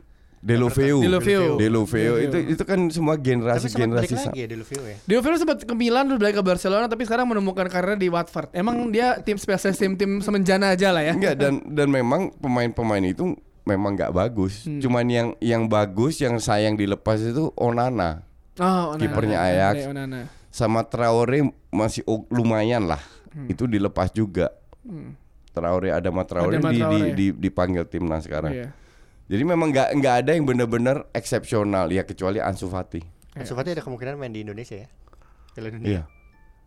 Deulofeu. 0.44 1.00
Deulofeu. 1.00 1.56
Deulofeu. 1.56 2.12
Itu 2.20 2.36
itu 2.52 2.62
kan 2.68 2.76
semua 2.92 3.16
Tapi 3.16 3.24
generasi 3.24 3.72
balik 3.72 3.80
generasi 3.80 4.14
lagi 4.20 4.44
ya 4.44 4.46
Luvio 4.52 4.82
ya. 4.84 4.96
Deulofeu 5.08 5.40
sempat 5.40 5.64
ke 5.64 5.72
Milan 5.72 6.04
terus 6.04 6.20
balik 6.20 6.36
ke 6.36 6.44
Barcelona 6.44 6.84
tapi 6.84 7.08
sekarang 7.08 7.24
menemukan 7.24 7.64
karirnya 7.72 7.96
di 7.96 8.12
Watford. 8.12 8.52
Emang 8.52 8.92
dia 8.92 9.16
tim 9.24 9.40
spesialis 9.40 9.80
tim-tim 9.80 10.20
semenjana 10.20 10.76
aja 10.76 10.92
lah 10.92 11.00
ya. 11.00 11.16
Enggak 11.16 11.40
dan 11.40 11.64
dan 11.72 11.88
memang 11.88 12.28
pemain-pemain 12.36 13.00
itu 13.02 13.32
memang 13.64 13.96
nggak 13.96 14.12
bagus. 14.12 14.68
Hmm. 14.68 14.84
Cuman 14.84 15.08
yang 15.08 15.28
yang 15.40 15.64
bagus 15.64 16.20
yang 16.20 16.36
sayang 16.36 16.76
dilepas 16.76 17.24
itu 17.24 17.48
Onana 17.56 18.20
Oh, 18.60 18.94
Onana. 18.94 19.00
Kipernya 19.00 19.38
Ajax. 19.40 19.74
Onana. 19.88 20.20
sama 20.54 20.86
Traore 20.86 21.50
masih 21.72 22.04
lumayan 22.30 22.84
lah. 22.86 23.00
Hmm. 23.32 23.48
Itu 23.48 23.64
dilepas 23.66 24.12
juga. 24.12 24.52
Traore 25.50 25.90
ada 25.90 26.10
sama 26.10 26.22
Traore, 26.22 26.58
Adama 26.58 26.70
di, 26.70 26.78
di, 26.82 27.00
di- 27.14 27.36
dipanggil 27.48 27.88
timnas 27.88 28.28
sekarang. 28.28 28.52
Iya. 28.52 28.68
Jadi 29.24 29.42
memang 29.42 29.72
nggak 29.72 29.88
nggak 30.00 30.14
ada 30.24 30.30
yang 30.36 30.44
benar-benar 30.44 31.08
eksepsional 31.16 31.88
ya 31.88 32.04
kecuali 32.04 32.44
Ansu 32.44 32.68
Fati. 32.68 33.00
Ansu 33.40 33.56
Fati 33.56 33.72
ada 33.72 33.80
kemungkinan 33.80 34.20
main 34.20 34.36
di 34.36 34.44
Indonesia 34.44 34.76
ya. 34.84 34.88
Piala 35.56 35.70
Dunia. 35.72 35.88
Iya. 35.88 36.02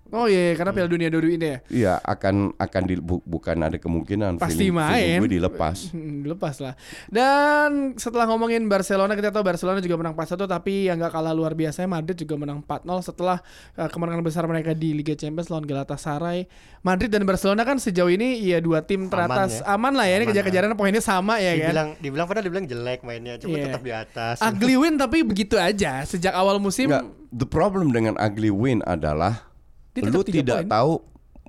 Oh 0.10 0.26
iya, 0.26 0.54
karena 0.54 0.72
Piala 0.72 0.88
Dunia 0.88 1.08
dulu 1.08 1.28
ini 1.28 1.46
ya. 1.46 1.58
Iya 1.68 1.94
akan 2.00 2.56
akan 2.56 2.82
di, 2.84 2.96
bu- 2.96 3.22
bukan 3.22 3.60
ada 3.60 3.76
kemungkinan 3.76 4.38
Pasti 4.38 4.66
feeling- 4.66 4.76
feeling 4.76 4.76
main. 4.78 5.20
gue 5.20 5.32
dilepas. 5.34 5.78
Hmm, 5.92 6.24
Lepas 6.24 6.60
lah. 6.60 6.74
Dan 7.08 7.96
setelah 7.96 8.24
ngomongin 8.26 8.66
Barcelona 8.66 9.12
kita 9.12 9.30
tahu 9.30 9.42
Barcelona 9.42 9.80
juga 9.80 9.96
menang 9.96 10.14
4-1 10.14 10.46
tapi 10.46 10.86
yang 10.86 10.96
nggak 10.96 11.10
kalah 11.10 11.32
luar 11.32 11.52
biasa 11.52 11.84
Madrid 11.84 12.14
juga 12.16 12.36
menang 12.36 12.62
4-0 12.62 12.86
setelah 13.04 13.42
uh, 13.74 13.88
kemenangan 13.88 14.22
besar 14.22 14.44
mereka 14.44 14.72
di 14.72 14.94
Liga 14.94 15.14
Champions 15.14 15.48
lawan 15.48 15.64
Galatasaray. 15.64 16.46
Madrid 16.80 17.10
dan 17.10 17.24
Barcelona 17.24 17.62
kan 17.62 17.76
sejauh 17.78 18.08
ini 18.08 18.40
ya 18.40 18.60
dua 18.60 18.80
tim 18.82 19.08
teratas 19.08 19.60
ya. 19.60 19.74
aman 19.74 19.92
lah 19.92 20.06
ya 20.06 20.16
ini 20.16 20.24
Aman 20.24 20.32
kejar-kejaran 20.32 20.72
poinnya 20.74 21.00
sama 21.00 21.36
ya 21.38 21.52
kan. 21.52 21.60
Dibilang 21.66 21.90
dibilang 22.00 22.26
padahal 22.26 22.46
dibilang 22.46 22.66
jelek 22.66 23.00
mainnya, 23.02 23.36
cuma 23.36 23.56
Iya. 23.56 23.66
tetap 23.68 23.82
di 23.82 23.92
atas. 23.92 24.36
Ugly 24.40 24.76
win 24.78 24.96
tapi 24.96 25.18
begitu 25.22 25.56
aja 25.56 26.04
sejak 26.04 26.32
awal 26.32 26.58
musim. 26.58 26.88
Nggak, 26.88 27.04
the 27.34 27.44
problem 27.46 27.90
dengan 27.90 28.16
ugly 28.18 28.48
win 28.48 28.80
adalah 28.84 29.50
Dia 30.00 30.08
lu 30.08 30.22
tidak 30.22 30.60
poin. 30.60 30.70
tahu 30.70 30.92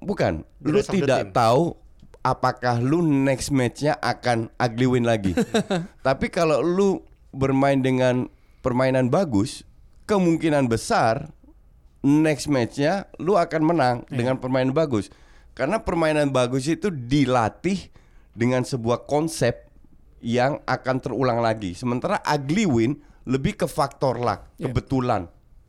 bukan 0.00 0.32
The 0.58 0.70
lu 0.70 0.80
tidak 0.80 1.20
team. 1.22 1.32
tahu 1.32 1.62
apakah 2.20 2.80
lu 2.80 2.98
next 3.00 3.48
matchnya 3.48 3.96
akan 3.96 4.48
ugly 4.56 4.88
win 4.88 5.04
lagi. 5.04 5.36
Tapi 6.06 6.26
kalau 6.28 6.58
lu 6.58 7.00
bermain 7.30 7.76
dengan 7.76 8.26
permainan 8.60 9.06
bagus, 9.06 9.62
kemungkinan 10.04 10.66
besar 10.66 11.28
next 12.00 12.46
matchnya 12.46 13.06
lu 13.16 13.34
akan 13.34 13.62
menang 13.64 13.96
Iya. 14.06 14.16
dengan 14.16 14.36
permainan 14.36 14.72
bagus. 14.72 15.12
Karena 15.52 15.78
permainan 15.78 16.30
bagus 16.30 16.64
itu 16.64 16.88
dilatih 16.88 17.90
dengan 18.30 18.62
sebuah 18.62 19.04
konsep 19.04 19.66
yang 20.18 20.62
akan 20.64 20.96
terulang 20.98 21.38
lagi. 21.38 21.74
Sementara 21.74 22.22
ugly 22.24 22.64
win 22.64 22.92
lebih 23.24 23.54
ke 23.56 23.66
faktor 23.66 24.16
luck, 24.16 24.46
Iya. 24.56 24.70
kebetulan. 24.70 25.26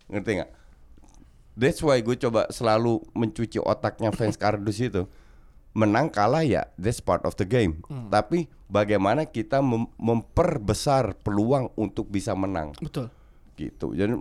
Ngerti 0.08 0.32
nggak? 0.38 0.52
That's 1.60 1.84
why 1.84 2.00
gue 2.00 2.16
coba 2.16 2.48
selalu 2.48 3.04
mencuci 3.12 3.60
otaknya 3.60 4.16
fans 4.16 4.39
kardus 4.39 4.80
itu. 4.80 5.04
Menang 5.75 6.08
kalah 6.08 6.48
ya, 6.48 6.72
that's 6.80 7.04
part 7.04 7.28
of 7.28 7.36
the 7.36 7.44
game. 7.44 7.84
Tapi 8.08 8.48
bagaimana 8.72 9.28
kita 9.28 9.60
mem- 9.60 9.92
memperbesar 10.00 11.20
peluang 11.20 11.70
untuk 11.75 12.08
bisa 12.08 12.32
menang 12.32 12.72
Betul. 12.80 13.12
gitu. 13.60 13.92
Jadi 13.92 14.16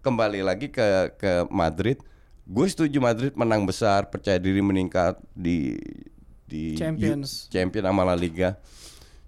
kembali 0.00 0.40
lagi 0.40 0.72
ke 0.72 1.14
ke 1.20 1.44
Madrid, 1.52 2.00
gue 2.48 2.66
setuju 2.66 2.96
Madrid 2.98 3.36
menang 3.36 3.68
besar, 3.68 4.08
percaya 4.08 4.40
diri 4.40 4.64
meningkat 4.64 5.20
di 5.36 5.76
di 6.48 6.74
Champions. 6.80 7.46
U- 7.46 7.52
champion 7.52 7.84
sama 7.84 8.08
La 8.08 8.16
Liga. 8.16 8.56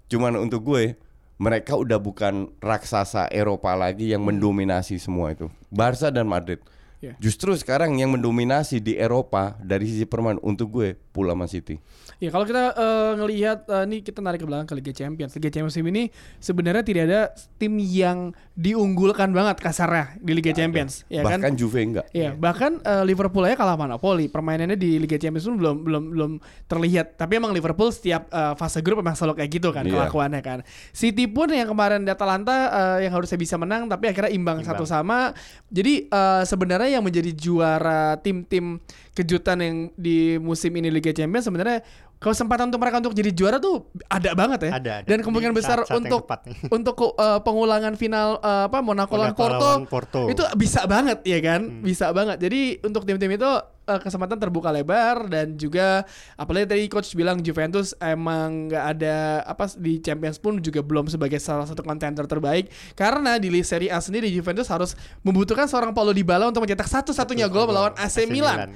Cuman 0.09 0.35
untuk 0.41 0.65
gue 0.67 0.97
mereka 1.37 1.77
udah 1.77 2.01
bukan 2.01 2.49
raksasa 2.59 3.29
Eropa 3.29 3.73
lagi 3.77 4.09
yang 4.11 4.25
mendominasi 4.25 4.97
semua 4.97 5.31
itu. 5.37 5.47
Barca 5.69 6.09
dan 6.09 6.25
Madrid. 6.25 6.59
Ya. 7.01 7.17
Justru 7.17 7.57
sekarang 7.57 7.97
yang 7.97 8.13
mendominasi 8.13 8.77
di 8.77 8.93
Eropa 8.93 9.57
dari 9.57 9.89
sisi 9.89 10.05
permainan 10.05 10.37
untuk 10.45 10.69
gue 10.69 10.93
Pula 11.09 11.33
Man 11.33 11.49
City. 11.49 11.81
Ya 12.21 12.29
kalau 12.29 12.45
kita 12.45 12.77
eh, 12.77 13.11
ngelihat 13.17 13.65
eh, 13.65 13.83
ini 13.89 14.05
kita 14.05 14.21
narik 14.21 14.45
ke 14.45 14.47
belakang 14.47 14.69
ke 14.69 14.75
Liga 14.77 14.93
Champions. 14.93 15.33
Liga 15.33 15.49
Champions 15.49 15.81
ini 15.81 16.13
sebenarnya 16.37 16.85
tidak 16.85 17.03
ada 17.09 17.21
tim 17.57 17.73
yang 17.81 18.37
diunggulkan 18.53 19.33
banget 19.33 19.57
kasarnya 19.57 20.21
di 20.21 20.31
Liga 20.37 20.53
Champions, 20.53 21.01
ya 21.09 21.25
kan? 21.25 21.41
Bahkan 21.41 21.57
Juve 21.57 21.81
enggak. 21.81 22.05
Iya, 22.13 22.37
bahkan 22.37 22.77
eh, 22.77 23.01
Liverpool 23.01 23.49
aja 23.49 23.57
kalah 23.57 23.73
monopoli. 23.73 24.29
Permainannya 24.29 24.77
di 24.77 25.01
Liga 25.01 25.17
Champions 25.17 25.49
pun 25.49 25.57
belum 25.57 25.75
belum 25.81 26.03
belum 26.13 26.31
terlihat. 26.69 27.17
Tapi 27.17 27.41
emang 27.41 27.49
Liverpool 27.49 27.89
setiap 27.89 28.29
eh, 28.29 28.53
fase 28.61 28.85
grup 28.85 29.01
memang 29.01 29.17
selalu 29.17 29.41
kayak 29.41 29.49
gitu 29.49 29.73
kan 29.73 29.89
Iya. 29.89 30.05
kelakuannya 30.05 30.41
kan. 30.45 30.59
City 30.93 31.25
pun 31.25 31.49
yang 31.49 31.65
kemarin 31.65 32.05
di 32.05 32.13
Atalanta 32.13 32.69
eh, 32.69 33.09
yang 33.09 33.17
harusnya 33.17 33.41
bisa 33.41 33.57
menang 33.57 33.89
tapi 33.89 34.05
akhirnya 34.13 34.29
imbang, 34.29 34.61
satu 34.61 34.85
sama. 34.85 35.33
Jadi 35.73 36.05
eh, 36.05 36.43
sebenarnya 36.45 36.90
yang 36.97 37.03
menjadi 37.05 37.31
juara 37.31 38.19
tim-tim 38.19 38.79
kejutan 39.15 39.57
yang 39.63 39.75
di 39.95 40.39
musim 40.39 40.71
ini 40.75 40.91
Liga 40.91 41.11
Champions 41.15 41.47
sebenarnya 41.47 41.83
kesempatan 42.21 42.69
untuk 42.69 42.77
mereka 42.77 43.01
untuk 43.01 43.17
jadi 43.17 43.33
juara 43.33 43.57
tuh 43.57 43.89
ada 44.05 44.37
banget 44.37 44.69
ya. 44.69 44.71
Ada, 44.77 44.91
ada. 45.01 45.07
Dan 45.09 45.25
kemungkinan 45.25 45.57
besar 45.57 45.81
saat-saat 45.81 45.97
yang 45.97 46.05
untuk 46.05 46.21
untuk 46.77 46.95
eh, 47.17 47.39
pengulangan 47.41 47.97
final 47.97 48.37
eh, 48.37 48.69
apa 48.69 48.77
Monaco 48.79 49.17
lawan 49.17 49.33
Monaco 49.33 49.41
Porto, 49.41 49.69
Porto. 49.89 50.21
itu 50.29 50.45
bisa 50.53 50.85
banget 50.85 51.25
ya 51.25 51.41
kan 51.41 51.61
Hmm. 51.61 51.81
bisa 51.81 52.13
banget 52.13 52.37
jadi 52.37 52.77
untuk 52.85 53.09
tim-tim 53.09 53.25
itu 53.33 53.49
eh, 53.81 53.97
kesempatan 53.97 54.37
terbuka 54.37 54.69
lebar 54.69 55.25
dan 55.27 55.57
juga 55.57 56.05
apalagi 56.35 56.69
tadi 56.69 56.85
coach 56.87 57.09
bilang 57.13 57.41
Juventus 57.41 57.97
emang 57.97 58.69
nggak 58.69 58.85
ada 58.93 59.41
apa 59.41 59.73
di 59.81 59.97
Champions 59.97 60.37
pun 60.37 60.61
juga 60.61 60.85
belum 60.85 61.09
sebagai 61.09 61.41
salah 61.41 61.65
satu 61.65 61.81
kontender 61.81 62.29
terbaik 62.29 62.69
karena 62.93 63.41
di 63.41 63.49
Serie 63.65 63.89
A 63.89 63.97
sendiri 63.97 64.29
Juventus 64.29 64.69
harus 64.69 64.93
membutuhkan 65.25 65.65
seorang 65.65 65.89
Paulo 65.89 66.13
Dybala 66.13 66.45
untuk 66.45 66.61
mencetak 66.61 66.85
satu-satunya 66.85 67.49
gol 67.49 67.65
melawan 67.65 67.97
AC, 67.97 68.29
Milan. 68.29 68.69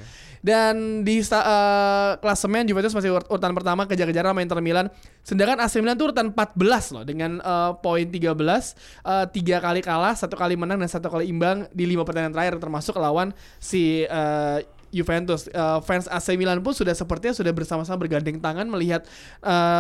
Dan 0.46 1.02
di 1.02 1.26
sta- 1.26 1.42
eh, 1.42 2.12
klasemen 2.22 2.70
Juventus 2.70 2.94
masih 2.94 3.18
ur- 3.18 3.26
urutan 3.34 3.50
pertama 3.58 3.90
kejar-kejaran 3.90 4.30
sama 4.30 4.46
Inter 4.46 4.62
Milan. 4.62 4.94
Sedangkan 5.26 5.58
AC 5.58 5.82
Milan 5.82 5.98
tuh 5.98 6.14
urutan 6.14 6.30
14 6.30 6.94
loh 6.94 7.02
dengan 7.02 7.42
eh, 7.42 7.72
poin 7.82 8.06
13, 8.06 8.78
eh, 9.02 9.26
tiga 9.34 9.58
kali 9.58 9.82
kalah, 9.82 10.14
satu 10.14 10.38
kali 10.38 10.54
menang 10.54 10.78
dan 10.78 10.86
satu 10.86 11.10
kali 11.10 11.34
imbang 11.34 11.66
di 11.74 11.90
lima 11.90 12.06
pertandingan 12.06 12.38
terakhir 12.38 12.62
termasuk 12.62 12.94
lawan 13.02 13.34
si 13.58 14.06
eh, 14.06 14.60
Juventus. 14.94 15.50
Eh, 15.50 15.80
fans 15.82 16.06
AC 16.06 16.38
Milan 16.38 16.62
pun 16.62 16.78
sudah 16.78 16.94
sepertinya 16.94 17.34
sudah 17.34 17.50
bersama-sama 17.50 17.98
bergandeng 17.98 18.38
tangan 18.38 18.70
melihat 18.70 19.02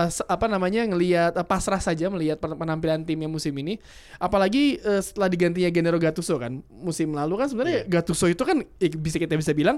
se- 0.10 0.25
apa 0.25 0.50
namanya 0.50 0.81
ngelihat 0.89 1.38
eh, 1.38 1.45
pasrah 1.45 1.77
saja 1.77 2.10
melihat 2.10 2.41
pen- 2.41 2.57
penampilan 2.57 3.05
timnya 3.05 3.29
musim 3.29 3.53
ini. 3.53 3.77
Apalagi 4.17 4.81
eh, 4.81 5.01
setelah 5.05 5.29
digantinya 5.29 5.69
Gennaro 5.69 6.01
Gattuso 6.01 6.41
kan 6.41 6.57
musim 6.74 7.13
lalu 7.13 7.38
kan 7.38 7.53
sebenarnya 7.53 7.86
Gattuso 7.86 8.25
itu 8.25 8.41
kan 8.41 8.65
eh, 8.81 8.89
bisa 8.89 9.22
kita 9.22 9.38
bisa 9.38 9.53
bilang 9.53 9.77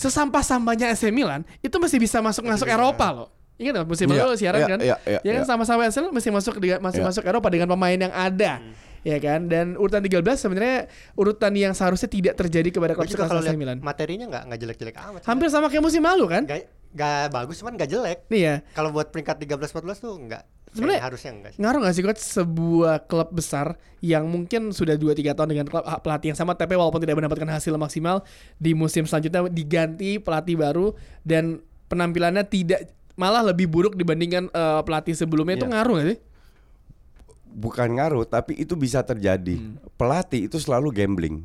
sesampah-sampahnya 0.00 0.96
AC 0.96 1.12
Milan 1.12 1.44
itu 1.60 1.76
masih 1.76 2.00
bisa 2.00 2.24
masuk 2.24 2.48
masuk 2.48 2.64
Eropa 2.64 3.06
loh. 3.12 3.28
Ingat 3.60 3.84
nggak 3.84 3.88
musim 3.92 4.08
Iya, 4.08 4.24
lalu 4.24 4.34
siaran 4.40 4.60
iya, 4.64 4.68
kan? 4.72 4.78
iya, 4.80 4.96
iya, 5.04 5.18
ya 5.20 5.30
kan 5.36 5.42
iya. 5.44 5.48
sama-sama 5.48 5.84
AC 5.84 6.00
Milan 6.00 6.14
masih 6.16 6.30
masuk 6.32 6.54
dengan 6.56 6.80
masih 6.80 7.04
Iya. 7.04 7.08
masuk 7.12 7.24
Eropa 7.28 7.48
dengan 7.52 7.68
pemain 7.68 7.98
yang 8.00 8.14
ada. 8.16 8.52
Ya 9.00 9.16
kan? 9.16 9.48
Dan 9.48 9.80
urutan 9.80 10.00
13 10.00 10.40
sebenarnya 10.40 10.88
urutan 11.16 11.52
yang 11.56 11.72
seharusnya 11.72 12.08
tidak 12.08 12.36
terjadi 12.36 12.68
kepada 12.68 12.92
klub 12.96 13.08
sekelas 13.08 13.44
AC 13.44 13.56
Milan. 13.56 13.80
materinya 13.84 14.28
nggak 14.32 14.42
nggak 14.48 14.58
jelek-jelek 14.64 14.96
amat. 14.96 15.20
Hampir 15.28 15.48
sama 15.52 15.68
kayak 15.68 15.84
musim 15.84 16.00
lalu 16.04 16.24
kan? 16.28 16.42
Gak, 16.48 16.68
gak 16.96 17.32
bagus 17.32 17.60
cuman 17.60 17.76
gak 17.76 17.88
jelek. 17.92 18.18
Nih 18.32 18.40
ya. 18.44 18.54
Kalau 18.72 18.92
buat 18.92 19.12
peringkat 19.12 19.36
13 19.40 19.72
14 19.72 20.00
tuh 20.00 20.16
enggak. 20.16 20.44
Sebenarnya- 20.70 21.02
harusnya 21.02 21.30
enggak 21.32 21.50
sih. 21.50 21.58
Ngaruh 21.58 21.78
gak 21.80 21.92
sih 21.92 22.02
coach 22.02 22.22
sebuah 22.22 22.96
klub 23.04 23.28
besar 23.30 23.66
yang 23.98 24.24
mungkin 24.24 24.70
sudah 24.70 24.94
2-3 24.94 25.32
tahun 25.32 25.50
dengan 25.50 25.66
klub 25.66 25.82
ah, 25.82 25.98
pelatih 25.98 26.30
yang 26.30 26.38
sama 26.38 26.54
tapi 26.54 26.72
walaupun 26.72 26.98
tidak 26.98 27.16
mendapatkan 27.16 27.50
hasil 27.50 27.74
maksimal 27.74 28.22
di 28.56 28.72
musim 28.72 29.02
selanjutnya 29.02 29.44
diganti 29.46 30.16
pelatih 30.16 30.54
baru 30.54 30.94
dan 31.20 31.58
penampilannya 31.86 32.44
tidak 32.44 32.86
malah 33.12 33.42
lebih 33.42 33.66
buruk 33.66 33.94
dibandingkan 33.94 34.46
eh, 34.46 34.80
pelatih 34.80 35.12
sebelumnya 35.12 35.56
itu 35.56 35.64
Iya. 35.64 35.74
ngaruh 35.74 35.94
gak 35.96 36.08
sih? 36.08 36.18
bukan 37.50 37.88
ngaruh 37.92 38.22
tapi 38.24 38.54
itu 38.54 38.72
bisa 38.72 39.02
terjadi 39.02 39.58
pelatih 39.96 40.46
itu 40.46 40.56
selalu 40.56 40.94
gambling 40.94 41.42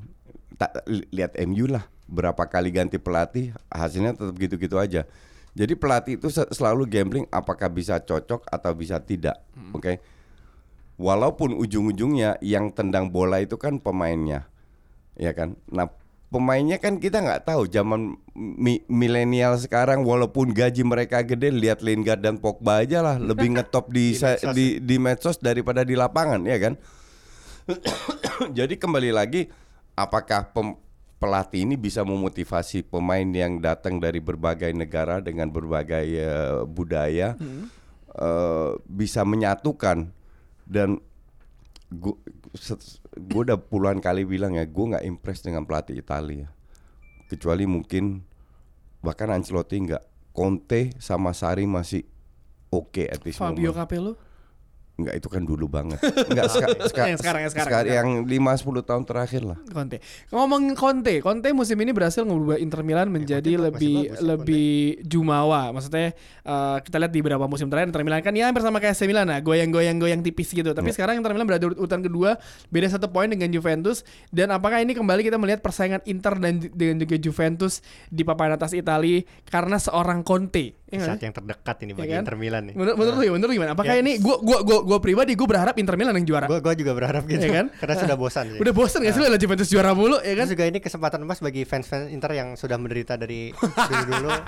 tak 0.53 0.85
li- 0.85 1.09
lihat 1.11 1.33
MU 1.41 1.65
lah 1.65 1.81
berapa 2.05 2.45
kali 2.45 2.69
ganti 2.69 2.95
pelatih 2.95 3.49
hasilnya 3.67 4.13
tetap 4.13 4.37
gitu-gitu 4.37 4.77
aja 4.77 5.09
jadi 5.55 5.73
pelatih 5.73 6.19
itu 6.19 6.27
se- 6.27 6.51
selalu 6.51 6.83
gambling 6.85 7.25
apakah 7.31 7.71
bisa 7.71 7.97
cocok 7.97 8.43
atau 8.45 8.71
bisa 8.75 8.99
tidak 8.99 9.39
oke? 9.71 9.97
Walaupun 10.95 11.55
ujung-ujungnya 11.55 12.39
yang 12.39 12.71
tendang 12.71 13.11
bola 13.11 13.39
itu 13.39 13.55
kan 13.55 13.79
pemainnya 13.79 14.47
ya 15.15 15.31
kan? 15.31 15.55
Nah 15.71 15.87
pemainnya 16.27 16.75
kan 16.75 16.99
kita 16.99 17.23
nggak 17.23 17.47
tahu 17.47 17.67
zaman 17.67 18.19
mi- 18.35 18.83
milenial 18.91 19.55
sekarang 19.55 20.03
walaupun 20.03 20.51
gaji 20.51 20.83
mereka 20.83 21.23
gede 21.23 21.51
lihat 21.51 21.79
Lingard 21.79 22.19
dan 22.19 22.35
Pogba 22.35 22.83
aja 22.83 22.99
lah 22.99 23.15
lebih 23.15 23.51
ngetop 23.55 23.91
di 23.91 24.11
Di 24.11 24.19
medsos. 24.19 24.51
di, 24.55 24.65
di 24.83 24.95
medsos 24.99 25.37
daripada 25.39 25.87
di 25.87 25.95
lapangan 25.95 26.43
ya 26.43 26.59
kan? 26.59 26.75
Jadi 28.57 28.75
kembali 28.75 29.15
lagi 29.15 29.47
apakah 29.95 30.51
pem- 30.51 30.79
pelatih 31.25 31.65
ini 31.65 31.73
bisa 31.73 32.05
memotivasi 32.05 32.85
pemain 32.85 33.25
yang 33.25 33.57
datang 33.57 33.97
dari 33.97 34.21
berbagai 34.21 34.69
negara 34.77 35.17
dengan 35.25 35.49
berbagai 35.49 36.05
eh, 36.05 36.61
budaya 36.69 37.33
eh, 38.13 38.71
bisa 38.85 39.25
menyatukan 39.25 40.13
dan 40.69 41.01
gue 41.89 42.13
udah 43.41 43.57
puluhan 43.57 43.97
kali 43.97 44.21
bilang 44.21 44.53
ya 44.53 44.69
gue 44.69 44.85
nggak 44.93 45.05
impress 45.09 45.41
dengan 45.41 45.65
pelatih 45.65 45.97
Italia 45.97 46.53
kecuali 47.25 47.65
mungkin 47.65 48.21
bahkan 49.01 49.33
Ancelotti 49.33 49.81
nggak 49.81 50.03
Conte 50.35 50.93
sama 51.01 51.33
Sari 51.33 51.65
masih 51.65 52.05
oke 52.69 53.07
at 53.07 53.23
this 53.23 53.39
Fabio 53.39 53.71
moment. 53.71 53.77
Capello. 53.81 54.13
Nggak 54.95 55.11
itu 55.13 55.27
kan 55.27 55.43
dulu 55.43 55.67
banget 55.67 55.99
nggak 55.99 56.45
seka- 56.47 56.71
seka- 56.87 57.03
Yang 57.05 57.19
sekarang, 57.19 57.41
yang 57.43 57.51
sekarang, 57.51 57.67
seka- 57.67 57.83
sekarang. 57.83 58.23
yang 58.23 58.47
5-10 58.47 58.79
tahun 58.81 59.03
terakhir 59.03 59.41
lah 59.43 59.57
Conte. 59.67 59.97
Ngomongin 60.29 60.71
Conte, 60.71 61.13
Conte 61.19 61.49
musim 61.51 61.75
ini 61.77 61.91
berhasil 61.91 62.23
mengubah 62.23 62.55
Inter 62.55 62.79
Milan 62.79 63.11
menjadi 63.11 63.43
Conte 63.51 63.59
masih 63.59 63.67
lebih 63.67 63.95
bagus 63.97 64.15
ya, 64.15 64.23
lebih 64.25 64.71
jumawa. 65.03 65.61
Maksudnya 65.69 66.15
eh, 66.41 66.77
kita 66.79 66.95
lihat 66.97 67.11
di 67.11 67.19
beberapa 67.19 67.43
musim 67.45 67.67
terakhir 67.67 67.91
Inter 67.91 68.03
Milan 68.03 68.21
kan 68.21 68.31
ya 68.31 68.47
hampir 68.47 68.61
sama 68.61 68.79
kayak 68.79 68.93
AC 68.93 69.03
Milan 69.03 69.27
lah, 69.27 69.39
goyang-goyang-goyang 69.41 70.21
tipis 70.21 70.49
gitu. 70.49 70.71
Tapi 70.71 70.87
Ya. 70.87 70.93
sekarang 70.93 71.19
Inter 71.19 71.31
Milan 71.31 71.43
berada 71.45 71.61
di 71.61 71.75
urutan 71.75 71.99
kedua, 71.99 72.39
beda 72.69 72.87
satu 72.89 73.07
poin 73.07 73.27
dengan 73.27 73.49
Juventus. 73.49 74.01
Dan 74.29 74.47
apakah 74.49 74.79
ini 74.79 74.93
kembali 74.93 75.21
kita 75.21 75.35
melihat 75.35 75.59
persaingan 75.59 75.99
Inter 76.05 76.37
dan 76.37 76.63
dengan 76.63 76.97
juga 76.97 77.15
Juventus 77.17 77.83
di 78.07 78.23
papan 78.23 78.55
atas 78.55 78.71
Italia 78.71 79.19
karena 79.43 79.75
seorang 79.75 80.21
Conte? 80.21 80.84
Ya 80.95 80.99
nggak 80.99 81.09
Saat 81.11 81.19
sih? 81.19 81.25
yang 81.27 81.35
terdekat 81.35 81.77
ini 81.83 81.91
Ya 81.91 81.97
bagi 81.97 82.11
kan? 82.11 82.21
Inter 82.23 82.35
Milan 82.35 82.61
nih. 82.65 82.73
Menurut 82.73 82.95
menurut 82.95 83.15
lu 83.15 83.21
gimana? 83.21 83.35
Menurut 83.35 83.49
lu 83.51 83.55
gimana? 83.55 83.71
Apakah 83.75 83.93
Ya. 83.93 84.01
ini 84.01 84.11
gua 84.17 84.35
gua 84.39 84.57
gua 84.61 84.79
gua 84.81 84.97
pribadi 84.97 85.31
gua 85.33 85.47
berharap 85.47 85.75
Inter 85.75 85.95
Milan 85.95 86.13
yang 86.15 86.27
juara. 86.27 86.45
Gue 86.45 86.59
gua 86.59 86.73
juga 86.73 86.91
berharap 86.91 87.23
gitu 87.25 87.41
Ya 87.41 87.51
kan? 87.53 87.65
karena 87.75 87.95
sudah 87.97 88.15
bosan 88.15 88.45
sih. 88.49 88.59
Udah 88.59 88.73
bosen 88.73 88.99
gak 89.01 89.11
sih 89.11 89.19
lu 89.19 89.27
liat 89.27 89.37
Juventus 89.37 89.67
juara 89.67 89.91
mulu 89.91 90.17
ya 90.17 90.33
kan? 90.33 90.45
Terus 90.45 90.55
juga 90.55 90.65
ini 90.65 90.79
kesempatan 90.79 91.19
emas 91.19 91.39
bagi 91.39 91.61
fans-fans 91.61 92.07
Inter 92.07 92.31
yang 92.33 92.55
sudah 92.55 92.75
menderita 92.75 93.15
dari 93.15 93.51
dulu-dulu. 93.51 94.31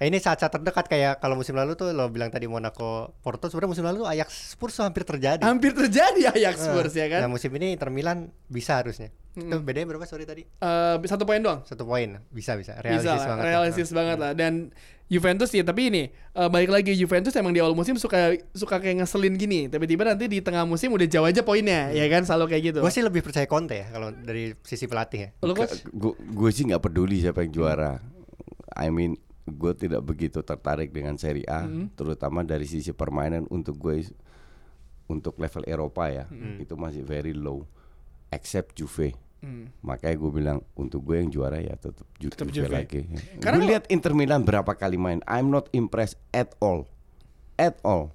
Eh, 0.00 0.08
ini 0.08 0.16
saat-saat 0.16 0.48
terdekat 0.50 0.88
kayak 0.88 1.20
kalau 1.20 1.36
musim 1.36 1.52
lalu 1.52 1.76
tuh 1.76 1.92
lo 1.92 2.08
bilang 2.08 2.32
tadi 2.32 2.48
Monaco 2.48 3.12
Porto 3.20 3.52
sebenarnya 3.52 3.68
musim 3.68 3.84
lalu 3.84 4.08
Ajax 4.08 4.56
Spurs 4.56 4.80
hampir 4.80 5.04
terjadi. 5.04 5.44
Hampir 5.44 5.76
terjadi 5.76 6.32
Ajax 6.32 6.56
Spurs 6.64 6.96
ya 6.96 7.04
kan? 7.06 7.20
Nah 7.20 7.28
musim 7.28 7.52
ini 7.52 7.76
Inter 7.76 7.92
Milan 7.92 8.32
bisa 8.48 8.80
harusnya. 8.80 9.12
Itu 9.30 9.62
bedanya 9.62 9.86
berapa 9.94 10.06
sorry 10.06 10.26
tadi? 10.26 10.42
Eh, 10.42 10.96
satu 11.06 11.22
poin 11.22 11.38
doang. 11.38 11.62
Satu 11.62 11.86
poin. 11.86 12.18
Bisa 12.30 12.58
bisa. 12.58 12.74
Bisa 12.78 12.82
Realistis 12.82 13.10
lah, 13.10 13.26
banget. 13.30 13.44
realistis 13.46 13.90
banget 13.94 14.16
lah. 14.18 14.32
Dan 14.34 14.74
Juventus 15.10 15.50
ya, 15.50 15.66
tapi 15.66 15.90
ini 15.90 16.02
eh, 16.10 16.48
balik 16.50 16.70
lagi 16.70 16.94
Juventus 16.94 17.34
emang 17.34 17.50
di 17.50 17.58
awal 17.62 17.74
musim 17.74 17.98
suka 17.98 18.34
suka 18.54 18.78
kayak 18.82 19.02
ngeselin 19.02 19.34
gini. 19.38 19.66
Tiba-tiba 19.70 20.02
nanti 20.06 20.26
di 20.26 20.38
tengah 20.42 20.66
musim 20.66 20.90
udah 20.94 21.06
jauh 21.06 21.26
aja 21.26 21.42
poinnya, 21.42 21.90
ya 21.94 22.06
kan? 22.10 22.22
Selalu 22.26 22.44
kayak 22.54 22.62
gitu. 22.74 22.78
Gue 22.82 22.92
sih 22.94 23.02
lebih 23.06 23.22
percaya 23.22 23.46
Conte 23.46 23.78
ya 23.78 23.86
kalau 23.90 24.10
dari 24.14 24.54
sisi 24.62 24.86
pelatih 24.90 25.20
ya. 25.26 25.30
Gue 26.34 26.50
sih 26.50 26.66
nggak 26.66 26.82
peduli 26.82 27.22
siapa 27.22 27.42
yang 27.46 27.52
juara 27.54 27.98
I 28.74 28.88
mean 28.88 29.18
gue 29.50 29.72
tidak 29.74 30.06
begitu 30.06 30.46
tertarik 30.46 30.94
dengan 30.94 31.18
Serie 31.18 31.42
A 31.50 31.66
terutama 31.98 32.46
dari 32.46 32.70
sisi 32.70 32.94
permainan 32.94 33.50
untuk 33.50 33.74
gue 33.82 34.06
untuk 35.10 35.34
level 35.42 35.66
Eropa 35.66 36.06
ya 36.06 36.24
itu 36.62 36.78
masih 36.78 37.02
very 37.02 37.34
low 37.34 37.66
except 38.30 38.74
Juve 38.74 39.14
Hmm. 39.40 39.72
makanya 39.80 40.16
gue 40.16 40.30
bilang 40.30 40.58
untuk 40.74 41.00
gue 41.02 41.16
yang 41.16 41.28
juara 41.28 41.56
ya 41.58 41.72
tetap 41.72 42.04
Ju- 42.14 42.28
Juve, 42.28 42.52
Juve. 42.52 42.68
lagi 42.70 43.08
Karena 43.38 43.56
gue 43.58 43.68
lihat 43.70 43.84
Inter 43.88 44.12
Milan 44.12 44.42
berapa 44.42 44.68
kali 44.70 44.94
main 44.94 45.24
I'm 45.24 45.48
not 45.48 45.72
impressed 45.72 46.20
at 46.30 46.52
all 46.58 46.84
at 47.56 47.80
all 47.80 48.12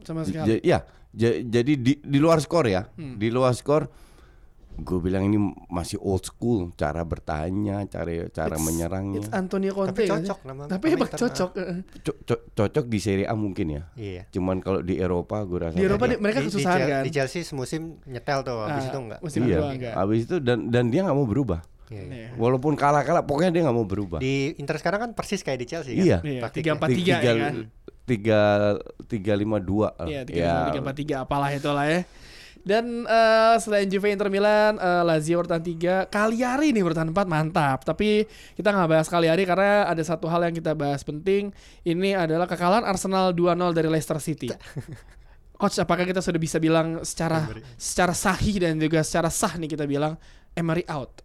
Sama 0.00 0.24
sekali. 0.24 0.56
J- 0.56 0.64
ya 0.64 0.80
jadi 1.12 1.72
di, 1.74 1.92
di 1.98 2.18
luar 2.18 2.40
skor 2.40 2.64
ya 2.64 2.88
Hmm. 2.90 3.16
di 3.16 3.28
luar 3.28 3.52
skor 3.52 3.84
gue 4.72 4.98
bilang 4.98 5.22
ini 5.22 5.36
masih 5.66 5.98
old 5.98 6.22
school 6.22 6.72
cara 6.72 7.02
bertahannya 7.02 7.84
cara 7.86 8.10
cara 8.28 8.54
It's- 8.54 8.62
menyerangnya 8.62 9.18
It's 9.18 9.30
Antonio 9.30 9.72
Conte. 9.72 9.92
Tapi 9.92 10.02
cocok 10.06 10.38
nama 10.42 10.62
Tapi 10.66 10.86
emang 10.88 11.04
Inter, 11.06 11.18
cocok. 11.20 11.50
eh. 11.54 11.76
Co- 12.00 12.20
co- 12.22 12.44
cocok 12.54 12.84
di 12.86 12.98
Serie 12.98 13.26
A 13.26 13.34
mungkin 13.34 13.66
ya. 13.70 13.82
Iya. 13.92 14.22
Cuman 14.30 14.58
kalau 14.58 14.80
di 14.80 14.96
Eropa 14.96 15.42
gue 15.42 15.58
rasa 15.60 15.74
Di 15.74 15.84
Eropa 15.84 16.04
nggak. 16.04 16.10
di- 16.10 16.20
mereka 16.20 16.38
Di- 16.38 16.42
di 16.42 16.48
kesusahan 16.48 16.78
Chel- 16.78 16.88
kan? 16.88 17.02
Di 17.02 17.10
Chelsea 17.10 17.40
semusim 17.42 17.82
nyetel 18.04 18.38
tuh, 18.40 18.56
habis 18.58 18.84
Ah, 18.84 18.88
itu 18.88 18.98
enggak. 19.00 19.20
musim 19.20 19.40
iya. 19.42 19.58
enggak. 19.60 19.94
Habis 19.94 20.20
itu 20.24 20.36
dan 20.38 20.58
dan 20.66 20.84
dia 20.86 21.00
nggak 21.02 21.14
mau 21.14 21.24
berubah. 21.24 21.60
Iya, 21.90 22.00
iya. 22.00 22.14
Iya. 22.16 22.28
Walaupun 22.36 22.72
kalah-kalah 22.72 23.22
pokoknya 23.22 23.50
dia 23.50 23.62
nggak 23.62 23.74
mau 23.74 23.84
berubah. 23.84 24.18
Di 24.18 24.54
Inter 24.56 24.78
sekarang 24.78 25.00
kan 25.02 25.10
persis 25.12 25.42
kayak 25.42 25.58
di 25.58 25.66
Chelsea 25.66 25.92
kan? 25.92 26.00
Iya. 26.00 26.18
Iya, 26.22 26.40
tiga 26.48 26.70
empat 26.72 26.88
tiga 26.90 27.14
ya 27.18 27.32
kan? 27.36 27.54
tiga 28.02 28.40
tiga 29.06 29.32
lima 29.34 29.58
dua. 29.58 29.92
Iya, 30.00 30.22
tiga 30.24 30.50
tiga 30.68 30.80
empat 30.80 30.96
tiga 30.96 31.14
apalah 31.20 31.50
itulah 31.50 31.84
ya. 31.84 32.02
Dan 32.60 33.08
eh, 33.08 33.56
selain 33.56 33.88
Juve 33.88 34.12
Inter 34.12 34.28
Milan, 34.28 34.76
eh, 34.76 35.02
Lazio 35.02 35.40
urutan 35.40 35.60
3, 35.60 36.06
Cagliari 36.12 36.76
nih 36.76 36.84
urutan 36.84 37.08
4 37.08 37.24
mantap. 37.24 37.82
Tapi 37.82 38.28
kita 38.56 38.68
nggak 38.70 38.88
bahas 38.88 39.06
Cagliari 39.08 39.48
karena 39.48 39.88
ada 39.88 40.02
satu 40.04 40.28
hal 40.28 40.44
yang 40.44 40.54
kita 40.54 40.76
bahas 40.76 41.00
penting. 41.00 41.50
Ini 41.82 42.20
adalah 42.20 42.44
kekalahan 42.44 42.84
Arsenal 42.84 43.32
2-0 43.32 43.72
dari 43.72 43.88
Leicester 43.88 44.20
City. 44.20 44.52
Coach, 45.60 45.76
apakah 45.76 46.08
kita 46.08 46.24
sudah 46.24 46.40
bisa 46.40 46.56
bilang 46.56 47.04
secara 47.04 47.44
secara 47.76 48.16
sahih 48.16 48.56
dan 48.64 48.80
juga 48.80 49.04
secara 49.04 49.28
sah 49.28 49.60
nih 49.60 49.76
kita 49.76 49.84
bilang 49.84 50.16
Emery 50.56 50.88
out. 50.88 51.20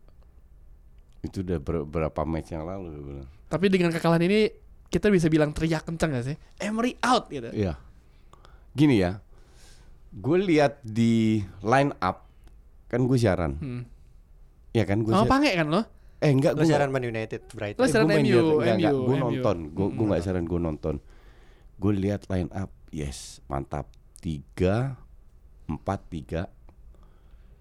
Itu 1.24 1.40
udah 1.40 1.58
ber- 1.64 1.88
berapa 1.88 2.22
match 2.28 2.52
yang 2.52 2.68
lalu. 2.68 3.24
Tapi 3.48 3.66
dengan 3.72 3.96
kekalahan 3.96 4.28
ini 4.28 4.52
kita 4.92 5.08
bisa 5.08 5.32
bilang 5.32 5.56
teriak 5.56 5.88
kencang 5.88 6.20
gak 6.20 6.26
sih? 6.28 6.36
Emery 6.60 7.00
out 7.00 7.32
gitu. 7.32 7.48
Iya. 7.52 7.80
Gini 8.76 9.00
ya. 9.00 9.24
Gue 10.16 10.38
lihat 10.40 10.80
di 10.82 11.44
line 11.60 11.92
up 12.00 12.24
kan 12.88 13.04
gue 13.04 13.18
siaran. 13.18 13.60
Hmm. 13.60 13.84
Ya 14.72 14.84
kan 14.84 15.04
gue 15.04 15.12
siaran. 15.12 15.28
Pange 15.28 15.52
kan 15.52 15.68
lo? 15.68 15.82
Eh 16.18 16.32
enggak 16.32 16.56
gue 16.56 16.64
siaran 16.64 16.90
Man 16.90 17.04
United, 17.04 17.44
Brighton. 17.52 17.78
Lu 17.78 17.86
siaran 17.86 18.08
gue 18.08 18.16
main 18.16 18.24
MU, 18.26 18.46
enggak, 18.58 18.76
enggak, 18.78 18.94
MU, 18.94 19.04
gue 19.04 19.18
nonton, 19.18 19.58
gue 19.68 19.88
gue 19.90 20.00
Mm. 20.00 20.10
nggak 20.10 20.24
saran 20.24 20.46
gue 20.46 20.60
nonton. 20.62 20.96
Gue 21.76 21.92
lihat 21.94 22.22
line 22.26 22.48
up, 22.50 22.72
yes, 22.90 23.44
mantap. 23.46 23.92
Tiga, 24.18 24.96
empat, 25.66 26.00
tiga. 26.08 26.48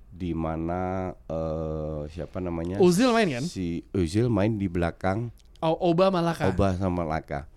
Di 0.09 0.31
mana 0.31 1.11
eh, 1.27 2.01
siapa 2.09 2.39
namanya? 2.39 2.79
Ozil 2.79 3.11
main 3.11 3.27
kan? 3.29 3.43
Si 3.43 3.83
Ozil 3.91 4.31
main 4.31 4.55
di 4.55 4.71
belakang 4.71 5.35
O- 5.59 5.91
Oba 5.91 6.15
Malaka. 6.15 6.47
Oba 6.47 6.79
sama 6.79 7.03
Laka. 7.03 7.51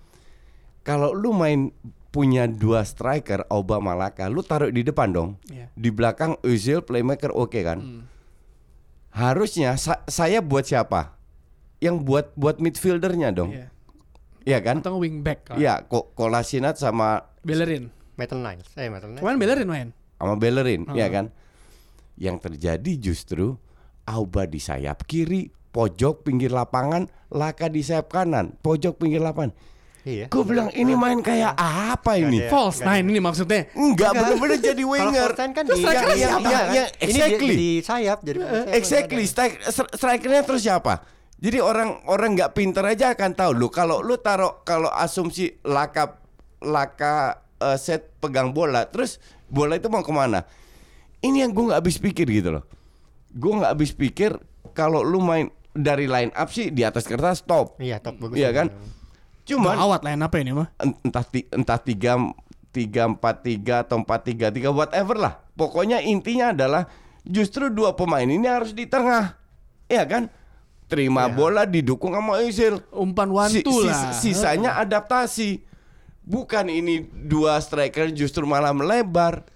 Kalau 0.81 1.13
lu 1.13 1.29
main 1.31 1.69
punya 2.17 2.49
dua 2.49 2.81
striker 2.81 3.45
Oba 3.47 3.77
Malaka, 3.77 4.25
lu 4.25 4.41
taruh 4.41 4.73
di 4.73 4.81
depan 4.81 5.13
dong. 5.13 5.29
Iya. 5.45 5.69
Di 5.77 5.93
belakang 5.93 6.33
Ozil 6.41 6.81
playmaker 6.81 7.29
oke 7.29 7.61
kan? 7.61 7.77
Hmm. 7.77 8.01
Harusnya 9.13 9.77
sa- 9.77 10.01
saya 10.05 10.41
buat 10.41 10.65
siapa? 10.65 11.13
Yang 11.77 11.95
buat 12.01 12.25
buat 12.33 12.57
midfieldernya 12.57 13.29
dong. 13.29 13.53
Iya. 13.53 13.69
Iya 14.41 14.59
kan? 14.65 14.81
Atau 14.81 14.97
wingback 14.97 15.53
lah. 15.53 15.57
Iya, 15.61 15.73
kok 15.85 16.17
Kolasinac 16.17 16.73
sama 16.73 17.21
Bellerin. 17.45 17.93
Metal 18.17 18.41
Niles. 18.41 18.65
Eh, 18.73 18.89
Metal 18.89 19.05
Niles. 19.07 19.21
Kemarin 19.21 19.37
Bellerin 19.37 19.69
main. 19.69 19.89
sama 20.17 20.33
Bellerin, 20.33 20.81
Hmm. 20.81 20.97
ya 20.97 21.13
kan? 21.13 21.29
Yang 22.17 22.49
terjadi 22.49 22.91
justru 22.97 23.61
Auba 24.01 24.49
di 24.49 24.57
sayap 24.57 25.05
kiri, 25.05 25.53
pojok 25.69 26.25
pinggir 26.25 26.49
lapangan, 26.49 27.05
Laka 27.29 27.69
di 27.69 27.85
sayap 27.85 28.09
kanan, 28.09 28.57
pojok 28.57 28.97
pinggir 28.97 29.21
lapangan. 29.21 29.53
Iya. 30.07 30.25
Gue 30.31 30.43
bilang 30.45 30.71
ini 30.71 30.95
main 30.95 31.19
kayak 31.19 31.51
apa 31.59 32.15
ini? 32.15 32.39
ada- 32.39 32.47
False 32.47 32.79
nggak 32.79 32.87
ada. 32.87 32.95
nine 32.95 33.05
ini 33.05 33.19
maksudnya. 33.19 33.61
Enggak 33.75 34.11
bener-bener 34.13 34.57
jadi 34.57 34.79
Kalau 34.79 34.93
winger. 34.95 35.23
Forten 35.27 35.49
kan 35.51 35.63
Terus 35.67 35.75
di 35.75 35.83
strikernya 35.83 36.15
yang- 36.15 36.31
siapa? 36.31 36.47
iya 36.47 36.61
Ya, 36.63 36.85
Ini 36.87 36.87
di, 36.87 37.03
exactly. 37.03 37.53
di 37.53 37.69
sayap 37.83 38.17
jadi 38.23 38.37
sayap 38.39 38.67
Exactly, 38.71 39.19
nggak 39.19 39.27
Strik- 39.29 39.59
stri- 39.65 39.93
strikernya 39.93 40.41
terus 40.41 40.61
siapa? 40.61 40.93
Jadi 41.37 41.57
orang 41.59 41.89
orang 42.05 42.29
nggak 42.33 42.51
pinter 42.51 42.81
aja 42.81 43.11
akan 43.11 43.31
tahu 43.31 43.51
lu 43.53 43.67
kalau 43.67 43.99
lu 43.99 44.15
taruh 44.17 44.63
kalau 44.63 44.87
asumsi 44.89 45.59
laka 45.61 46.17
laka 46.59 47.15
eh, 47.57 47.75
set 47.75 48.15
pegang 48.17 48.49
bola 48.49 48.85
terus 48.85 49.19
bola 49.45 49.75
itu 49.75 49.85
mau 49.85 50.01
ke 50.01 50.09
mana? 50.09 50.47
Ini 51.19 51.43
yang 51.43 51.51
gue 51.51 51.67
nggak 51.67 51.77
habis 51.77 51.97
pikir 51.97 52.25
gitu 52.25 52.49
loh. 52.49 52.63
Gue 53.29 53.53
nggak 53.53 53.69
habis 53.69 53.91
pikir 53.91 54.39
kalau 54.71 55.03
lu 55.03 55.19
main 55.19 55.51
dari 55.69 56.05
line 56.05 56.31
up 56.31 56.47
sih 56.47 56.69
di 56.69 56.81
atas 56.81 57.03
kertas 57.03 57.41
top. 57.41 57.75
Iya, 57.77 57.99
top 57.99 58.17
bagus. 58.17 58.33
Iya 58.33 58.49
kan? 58.49 58.71
Cuman 59.47 59.73
Gawat 59.73 60.01
line 60.03 60.19
apa 60.19 60.35
ini 60.37 60.51
mah? 60.51 60.67
en- 60.77 60.99
entah 61.01 61.23
entah 61.49 61.79
tiga 61.79 62.19
tiga 62.69 63.07
empat 63.07 63.35
tiga 63.41 63.75
atau 63.81 63.97
empat 63.97 64.19
tiga 64.23 64.51
tiga 64.51 64.69
whatever 64.69 65.15
lah. 65.15 65.39
Pokoknya 65.55 65.97
intinya 65.99 66.51
adalah 66.51 66.83
justru 67.23 67.71
dua 67.71 67.95
pemain 67.95 68.23
ini 68.23 68.43
harus 68.43 68.71
di 68.71 68.83
tengah. 68.83 69.39
Ya 69.87 70.03
kan? 70.03 70.27
Terima 70.87 71.27
bola 71.27 71.63
didukung 71.63 72.11
sama 72.11 72.39
Özil. 72.39 72.79
Umpan 72.91 73.27
Si- 73.27 73.35
wantu 73.63 73.73
sis- 73.81 73.87
lah. 73.87 74.13
sisanya 74.13 74.71
adaptasi. 74.77 75.63
Bukan 76.21 76.67
ini 76.67 77.01
dua 77.07 77.55
striker 77.57 78.11
justru 78.11 78.43
malah 78.43 78.71
melebar. 78.71 79.47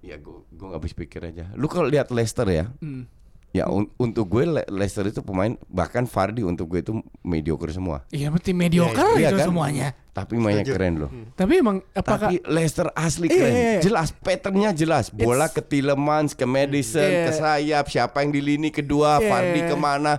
Ya 0.00 0.16
gua 0.16 0.46
gua 0.48 0.66
nggak 0.70 0.80
habis 0.80 0.94
pikir 0.94 1.20
aja. 1.24 1.50
Lu 1.52 1.66
kalau 1.66 1.86
lihat 1.86 2.08
Leicester 2.08 2.46
ya 2.46 2.70
Hmm. 2.78 3.04
Ya 3.50 3.66
un- 3.66 3.90
untuk 3.98 4.30
gue 4.30 4.46
Le- 4.46 4.68
Leicester 4.70 5.02
itu 5.02 5.26
pemain 5.26 5.50
bahkan 5.66 6.06
Vardy 6.06 6.46
untuk 6.46 6.70
gue 6.70 6.80
itu 6.80 6.94
mediocre 7.20 7.74
semua. 7.74 8.06
Iya, 8.08 8.30
berarti 8.30 8.54
mediocre 8.54 9.18
Iya 9.18 9.34
itu 9.34 9.42
kan? 9.42 9.46
semuanya. 9.50 9.88
Tapi 10.10 10.38
mainnya 10.38 10.62
Setuju. 10.62 10.74
keren 10.78 10.94
loh. 10.98 11.10
Tapi 11.34 11.52
emang 11.58 11.82
apakah 11.90 12.30
Tapi 12.30 12.38
Leicester 12.46 12.86
asli 12.94 13.26
Iya, 13.26 13.34
keren. 13.34 13.50
iya, 13.50 13.62
iya. 13.74 13.80
Jelas 13.82 14.08
patternnya 14.12 14.70
jelas. 14.70 15.10
Bola 15.10 15.46
It's- 15.46 15.54
ke 15.54 15.62
Tielemans, 15.64 16.30
ke 16.32 16.46
Madison, 16.46 17.02
Iya. 17.02 17.26
ke 17.26 17.32
sayap, 17.32 17.84
siapa 17.86 18.22
yang 18.22 18.30
di 18.30 18.38
lini 18.40 18.70
kedua, 18.70 19.18
Iya. 19.18 19.26
Vardy 19.26 19.60
ke 19.66 19.74
mana. 19.74 20.12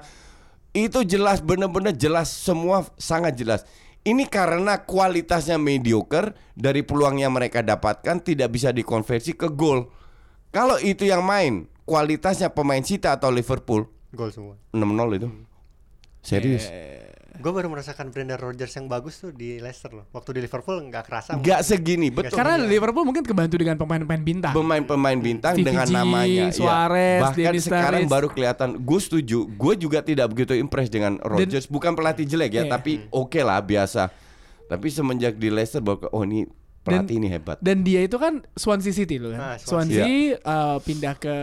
Itu 0.71 1.03
jelas 1.03 1.39
bener-bener 1.39 1.91
jelas 1.91 2.27
semua 2.27 2.83
sangat 2.95 3.35
jelas. 3.35 3.63
Ini 4.01 4.27
karena 4.27 4.81
kualitasnya 4.81 5.55
mediocre 5.55 6.35
dari 6.51 6.81
peluang 6.81 7.15
yang 7.17 7.31
mereka 7.31 7.61
dapatkan 7.61 8.19
tidak 8.19 8.49
bisa 8.49 8.71
dikonversi 8.71 9.35
ke 9.35 9.47
gol. 9.47 9.87
Kalau 10.49 10.75
itu 10.77 11.05
yang 11.05 11.21
main 11.21 11.67
kualitasnya 11.91 12.47
pemain 12.47 12.79
City 12.79 13.03
atau 13.03 13.27
Liverpool 13.27 13.83
Gol 14.11 14.31
semua. 14.31 14.55
6-0 14.71 15.19
itu. 15.19 15.27
Serius. 16.21 16.67
Gue 17.31 17.49
baru 17.49 17.71
merasakan 17.71 18.11
Brendan 18.11 18.37
Rodgers 18.37 18.69
yang 18.75 18.85
bagus 18.85 19.17
tuh 19.17 19.31
di 19.31 19.55
Leicester 19.57 19.89
loh. 19.89 20.03
Waktu 20.11 20.35
di 20.35 20.41
Liverpool 20.43 20.83
nggak 20.83 21.03
kerasa. 21.07 21.29
Nggak 21.33 21.61
segini, 21.63 22.11
betul. 22.11 22.35
karena 22.35 22.59
Liverpool 22.59 23.01
mungkin 23.01 23.23
kebantu 23.23 23.55
dengan 23.55 23.79
pemain-pemain 23.79 24.19
bintang. 24.21 24.51
pemain-pemain 24.53 25.17
bintang 25.17 25.55
Stevie 25.55 25.65
dengan 25.65 25.87
namanya 25.89 26.51
ya. 26.51 26.53
Suarez, 26.53 27.21
bahkan 27.23 27.39
Dennis 27.41 27.63
sekarang 27.65 28.03
Sturridge. 28.03 28.11
baru 28.13 28.27
kelihatan 28.29 28.69
gue 28.77 28.99
setuju 28.99 29.39
gue 29.47 29.73
juga 29.79 29.99
tidak 30.03 30.27
begitu 30.29 30.53
impress 30.53 30.91
dengan 30.91 31.17
Rodgers 31.17 31.65
bukan 31.65 31.95
pelatih 31.95 32.27
jelek 32.27 32.51
ya 32.51 32.63
Iya. 32.67 32.69
tapi 32.69 32.91
oke 33.09 33.39
lah 33.39 33.57
biasa 33.57 34.11
tapi 34.67 34.87
semenjak 34.87 35.33
di 35.33 35.49
Leicester 35.49 35.79
bahwa 35.79 36.11
oh 36.11 36.21
ini 36.21 36.45
pelatih 36.81 37.21
ini 37.21 37.29
hebat 37.29 37.61
Dan 37.61 37.85
dia 37.85 38.01
itu 38.01 38.17
kan 38.17 38.41
Swansea 38.57 38.93
City 38.93 39.21
loh 39.21 39.33
kan. 39.37 39.39
Ah, 39.39 39.55
Swansea. 39.61 40.01
Swansea 40.01 40.41
eh, 40.41 40.77
pindah 40.81 41.13
ke 41.17 41.35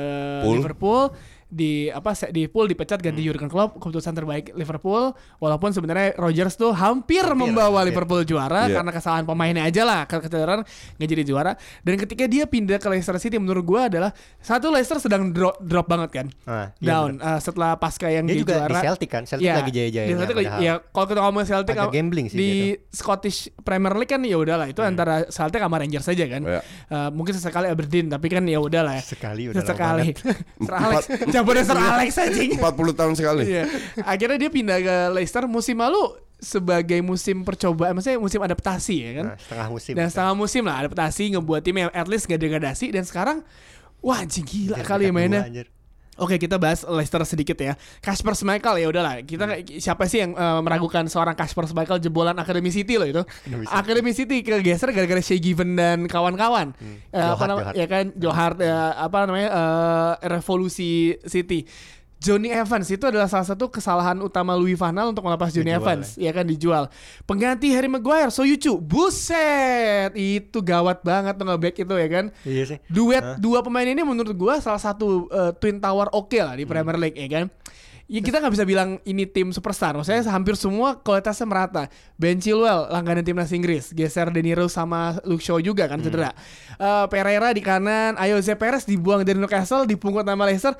Pool. 0.42 0.54
Liverpool 0.58 1.02
di 1.50 1.72
apa 1.88 2.12
di 2.28 2.44
pool 2.44 2.64
dipecat 2.64 2.98
ganti 2.98 3.20
Jurgen 3.20 3.46
Klopp 3.46 3.76
keputusan 3.76 4.12
terbaik 4.12 4.52
Liverpool 4.52 5.10
walaupun 5.36 5.70
sebenarnya 5.70 6.12
Rodgers 6.14 6.54
tuh 6.54 6.70
hampir, 6.70 7.24
membawa 7.26 7.80
hampir. 7.80 7.90
Liverpool 7.90 8.20
juara 8.22 8.64
Iya. 8.64 8.76
karena 8.76 8.90
kesalahan 8.90 9.24
pemainnya 9.24 9.62
aja 9.62 9.82
lah 9.82 10.04
ke 10.04 10.20
kecederaan 10.20 10.60
nggak 10.94 11.08
jadi 11.08 11.22
juara 11.24 11.52
dan 11.80 11.94
ketika 11.96 12.24
dia 12.24 12.44
pindah 12.44 12.76
ke 12.76 12.84
Leicester 12.86 13.16
City 13.16 13.36
menurut 13.36 13.62
gua 13.62 13.88
adalah 13.88 14.12
satu 14.36 14.68
Leicester 14.68 14.98
sedang 14.98 15.30
drop 15.30 15.56
drop 15.58 15.86
banget 15.86 16.10
kan 16.12 16.26
Ah, 16.44 16.68
iya 16.76 16.86
down 16.86 17.16
eh, 17.16 17.38
setelah 17.38 17.74
pasca 17.74 18.06
yang 18.06 18.22
Dia 18.22 18.34
dia, 18.34 18.40
juga 18.40 18.52
di 18.52 18.60
juara 18.66 18.80
Celtic 18.82 19.08
kan. 19.08 19.22
Celtic 19.24 19.42
Iya, 19.42 19.54
lagi 19.56 19.72
jaya-jaya. 19.72 20.06
di 20.06 20.14
Celtic 20.14 20.36
ya 20.58 20.72
kalau 20.84 21.06
kita 21.06 21.20
ngomong 21.22 21.44
Celtic 21.44 21.74
Agak 21.74 21.90
gambling 21.90 22.26
sih 22.26 22.36
di 22.36 22.48
dia 22.68 22.76
Scottish 22.90 23.38
Premier 23.58 23.94
League 23.94 24.08
kan 24.08 24.20
ya 24.20 24.36
udahlah 24.36 24.66
itu 24.66 24.80
antara 24.80 25.24
Celtic 25.26 25.58
sama 25.58 25.76
Rangers 25.76 26.04
saja 26.04 26.24
kan. 26.26 26.42
Iya. 26.42 26.60
Eh, 26.86 27.10
mungkin 27.10 27.32
sesekali 27.32 27.66
Aberdeen 27.66 28.06
tapi 28.06 28.26
kan 28.26 28.44
ya 28.44 28.58
udahlah 28.58 28.96
ya. 28.96 29.02
Sekali 29.02 29.48
udah 29.48 29.56
Sesekali. 29.58 30.12
Sir 30.58 30.74
Alex, 30.84 31.02
jawabannya 31.38 31.64
Sir 31.64 31.78
Alex 31.78 32.10
anjing. 32.16 32.50
40 32.56 32.66
tahun 32.94 33.12
sekali 33.14 33.42
Iya. 33.46 33.64
Akhirnya 34.02 34.36
dia 34.36 34.50
pindah 34.50 34.78
ke 34.78 34.96
Leicester 35.12 35.46
musim 35.46 35.78
lalu 35.78 36.02
sebagai 36.38 36.98
musim 37.00 37.42
percobaan, 37.42 37.94
maksudnya 37.94 38.18
musim 38.18 38.38
adaptasi 38.38 38.94
ya 38.96 39.10
kan. 39.16 39.24
Nah, 39.26 39.36
setengah 39.38 39.66
musim. 39.68 39.92
Dan 39.92 40.06
setengah 40.06 40.34
musim 40.34 40.62
lah 40.62 40.76
adaptasi 40.80 41.34
ngebuat 41.34 41.60
tim 41.62 41.76
yang 41.76 41.90
at 41.90 42.06
least 42.06 42.26
gak 42.26 42.38
degradasi 42.38 42.90
dan 42.90 43.02
sekarang 43.02 43.42
wah 43.98 44.22
anjing 44.22 44.46
gila 44.46 44.78
Anjir, 44.78 44.86
kali 44.86 45.04
ya 45.06 45.12
mainnya. 45.12 45.42
anjir. 45.42 45.66
Oke 46.18 46.34
kita 46.36 46.58
bahas 46.58 46.82
Leicester 46.82 47.22
sedikit 47.22 47.54
ya. 47.54 47.78
Kasper 47.98 48.34
Schmeichel 48.34 48.82
ya 48.82 48.86
udahlah. 48.86 49.22
Kita 49.22 49.46
Hmm. 49.46 49.62
siapa 49.78 50.04
sih 50.04 50.18
yang 50.18 50.34
eh, 50.34 50.60
meragukan 50.60 51.06
seorang 51.06 51.32
Kasper 51.32 51.64
Schmeichel 51.64 51.98
jebolan 51.98 52.34
Academy 52.34 52.68
City 52.68 52.98
loh 52.98 53.06
itu? 53.06 53.22
Academy 53.64 54.10
City. 54.10 54.42
Kegeser 54.42 54.90
gara-gara 54.90 55.22
Shea 55.22 55.38
Given 55.38 55.74
dan 55.74 56.04
kawan-kawan. 56.04 56.74
Eh, 57.08 57.16
apa 57.16 57.38
Johar, 57.38 57.48
namanya? 57.48 57.72
Ya 57.72 57.86
kan 57.86 58.04
Johar 58.14 58.52
ya, 58.58 58.78
apa 58.92 59.18
namanya? 59.24 59.48
eh, 59.48 60.12
revolusi 60.28 60.90
City. 61.24 61.62
Johnny 62.18 62.50
Evans 62.50 62.90
itu 62.90 63.06
adalah 63.06 63.30
salah 63.30 63.46
satu 63.46 63.70
kesalahan 63.70 64.18
utama 64.18 64.58
Louis 64.58 64.74
van 64.74 64.90
Gaal 64.90 65.14
untuk 65.14 65.22
melepas 65.22 65.54
Johnny 65.54 65.70
Dijual, 65.70 65.82
Evans, 65.86 66.08
ya 66.18 66.30
kan 66.34 66.44
dijual. 66.44 66.84
Pengganti 67.22 67.70
Harry 67.70 67.86
Maguire, 67.86 68.34
Soyucu, 68.34 68.74
buset, 68.82 70.10
itu 70.18 70.58
gawat 70.58 71.06
banget 71.06 71.38
tuh 71.38 71.46
nge-back 71.46 71.78
itu 71.78 71.94
ya 71.94 72.08
kan. 72.10 72.24
Iya 72.42 72.64
sih. 72.74 72.78
Duet 72.90 73.38
dua 73.38 73.62
pemain 73.62 73.86
ini 73.86 74.02
menurut 74.02 74.34
gua 74.34 74.58
salah 74.58 74.82
satu 74.82 75.30
uh, 75.30 75.54
twin 75.54 75.78
tower 75.78 76.10
oke 76.10 76.36
lah 76.42 76.58
di 76.58 76.66
Premier 76.66 76.98
League 76.98 77.14
ya 77.14 77.30
kan. 77.30 77.46
Ya 78.08 78.24
kita 78.24 78.40
nggak 78.40 78.56
bisa 78.56 78.64
bilang 78.64 78.96
ini 79.04 79.28
tim 79.28 79.52
superstar. 79.52 79.92
Maksudnya 79.92 80.24
hampir 80.32 80.56
semua 80.56 80.96
kualitasnya 80.96 81.44
merata. 81.44 81.92
Ben 82.16 82.40
Chilwell 82.40 82.88
langganan 82.88 83.20
timnas 83.20 83.52
Inggris, 83.52 83.92
geser 83.92 84.32
De 84.32 84.40
Niro 84.40 84.64
sama 84.66 85.20
Luke 85.28 85.44
Shaw 85.44 85.60
juga 85.60 85.84
kan 85.86 86.00
cedera. 86.00 86.32
Uh, 86.80 87.04
Pereira 87.12 87.52
di 87.52 87.60
kanan, 87.60 88.16
Ayoze 88.16 88.56
Perez 88.56 88.88
dibuang 88.88 89.28
dari 89.28 89.36
Newcastle, 89.36 89.84
dipungut 89.84 90.24
nama 90.24 90.48
Leicester. 90.48 90.72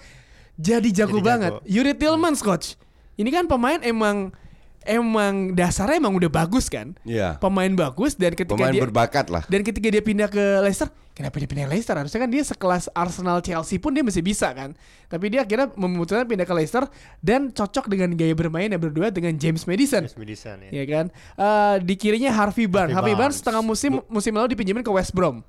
Jadi 0.59 0.91
jago 0.91 1.23
Jadi 1.23 1.25
banget. 1.25 1.53
jago. 1.55 1.65
Yuri 1.65 1.95
Tillmans 1.95 2.43
coach. 2.43 2.75
Ini 3.15 3.31
kan 3.31 3.47
pemain 3.47 3.79
emang 3.83 4.35
emang 4.83 5.53
dasarnya 5.53 6.01
emang 6.01 6.17
udah 6.17 6.31
bagus 6.33 6.67
kan. 6.67 6.97
Iya 7.05 7.37
Pemain 7.39 7.71
bagus 7.71 8.17
dan 8.17 8.33
ketika 8.33 8.57
pemain 8.57 8.73
dia 8.73 8.83
berbakat 8.83 9.27
lah 9.29 9.43
dan 9.47 9.61
ketika 9.61 9.87
dia 9.91 10.01
pindah 10.01 10.31
ke 10.33 10.41
Leicester, 10.65 10.89
kenapa 11.13 11.37
dia 11.37 11.49
pindah 11.51 11.69
ke 11.69 11.73
Leicester? 11.77 11.95
Harusnya 11.99 12.21
kan 12.25 12.31
dia 12.31 12.43
sekelas 12.47 12.89
Arsenal 12.97 13.39
Chelsea 13.45 13.77
pun 13.77 13.93
dia 13.93 14.01
masih 14.01 14.25
bisa 14.25 14.49
kan. 14.55 14.73
Tapi 15.07 15.29
dia 15.29 15.45
akhirnya 15.45 15.69
memutuskan 15.77 16.25
pindah 16.25 16.47
ke 16.49 16.55
Leicester 16.57 16.89
dan 17.21 17.53
cocok 17.53 17.85
dengan 17.91 18.17
gaya 18.17 18.33
bermain 18.33 18.71
yang 18.71 18.81
berdua 18.81 19.13
dengan 19.13 19.37
James 19.37 19.67
Madison. 19.69 20.09
James 20.09 20.17
Madison 20.17 20.57
ya. 20.67 20.71
Ya 20.73 20.85
kan? 20.89 21.05
Eh, 21.37 21.75
di 21.85 21.95
kirinya 21.99 22.33
Harvey 22.33 22.65
Barnes. 22.65 22.97
Harvey, 22.97 23.13
Harvey 23.13 23.15
Barnes 23.15 23.37
Barnes. 23.37 23.39
setengah 23.45 23.63
musim 23.63 23.93
musim 24.09 24.33
lalu 24.33 24.57
dipinjemin 24.57 24.83
ke 24.83 24.91
West 24.95 25.13
Brom. 25.13 25.45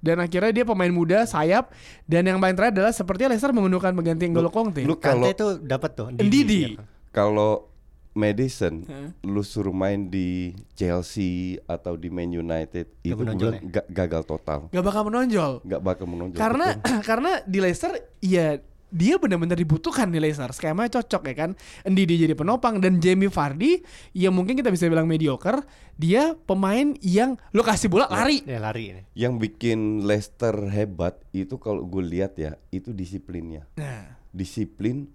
Dan 0.00 0.16
akhirnya 0.16 0.50
dia 0.50 0.64
pemain 0.64 0.88
muda 0.88 1.22
sayap 1.22 1.68
dan 2.04 2.24
yang 2.24 2.36
paling 2.36 2.52
terakhir 2.52 2.72
adalah 2.74 2.90
sepertinya 2.90 3.28
Leicester 3.30 3.52
menggunakan 3.52 3.92
pengganti 3.92 4.24
N'Golo 4.26 4.48
Conte. 4.48 4.80
lu 4.80 4.96
Kante 4.96 5.04
kalau 5.04 5.26
itu 5.28 5.46
dapat 5.60 5.90
tuh. 5.92 6.06
Ndidi. 6.10 6.60
ya 6.64 6.68
kan? 6.74 6.86
kalau 7.10 7.68
Madison 8.10 8.82
Heeh. 8.82 9.08
lu 9.22 9.40
suruh 9.40 9.70
main 9.72 10.08
di 10.08 10.50
Chelsea 10.74 11.30
atau 11.64 11.94
di 11.94 12.08
Man 12.08 12.26
United 12.28 12.90
itu 12.98 13.12
gue 13.12 13.16
menonjol 13.16 13.62
ga- 13.64 13.86
gagal 13.86 14.22
total 14.24 14.66
Gak 14.68 14.82
bakal 14.82 15.06
menonjol. 15.06 15.62
nggak 15.62 15.78
bakal 15.80 16.06
menonjol 16.06 16.34
karena 16.36 16.74
karena 17.08 17.38
di 17.44 17.58
Leicester 17.58 17.94
ya 18.18 18.58
dia 18.90 19.16
benar-benar 19.16 19.56
dibutuhkan 19.56 20.10
di 20.10 20.18
Leicester 20.18 20.50
skemanya 20.50 21.00
cocok 21.00 21.22
ya 21.30 21.34
kan? 21.46 21.50
Ndidi 21.86 22.26
jadi 22.26 22.34
penopang 22.34 22.82
dan 22.82 22.98
Jamie 22.98 23.30
Vardy 23.30 23.80
yang 24.12 24.34
mungkin 24.34 24.58
kita 24.58 24.68
bisa 24.68 24.90
bilang 24.90 25.06
mediocre 25.06 25.62
dia 25.94 26.34
pemain 26.34 26.92
yang 27.00 27.38
lo 27.54 27.62
kasih 27.62 27.86
bola 27.88 28.10
lari. 28.10 28.42
Ya 28.44 28.58
lari 28.58 28.92
ini. 28.92 29.02
yang 29.14 29.38
bikin 29.38 30.04
Leicester 30.04 30.54
hebat 30.68 31.16
itu 31.30 31.56
kalau 31.56 31.86
gue 31.86 32.02
lihat 32.02 32.36
ya 32.36 32.58
itu 32.74 32.90
disiplinnya. 32.90 33.64
Nah. 33.78 34.18
Disiplin 34.30 35.10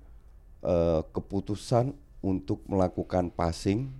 eh, 0.63 1.01
keputusan 1.11 1.95
untuk 2.25 2.65
melakukan 2.65 3.29
passing 3.29 3.93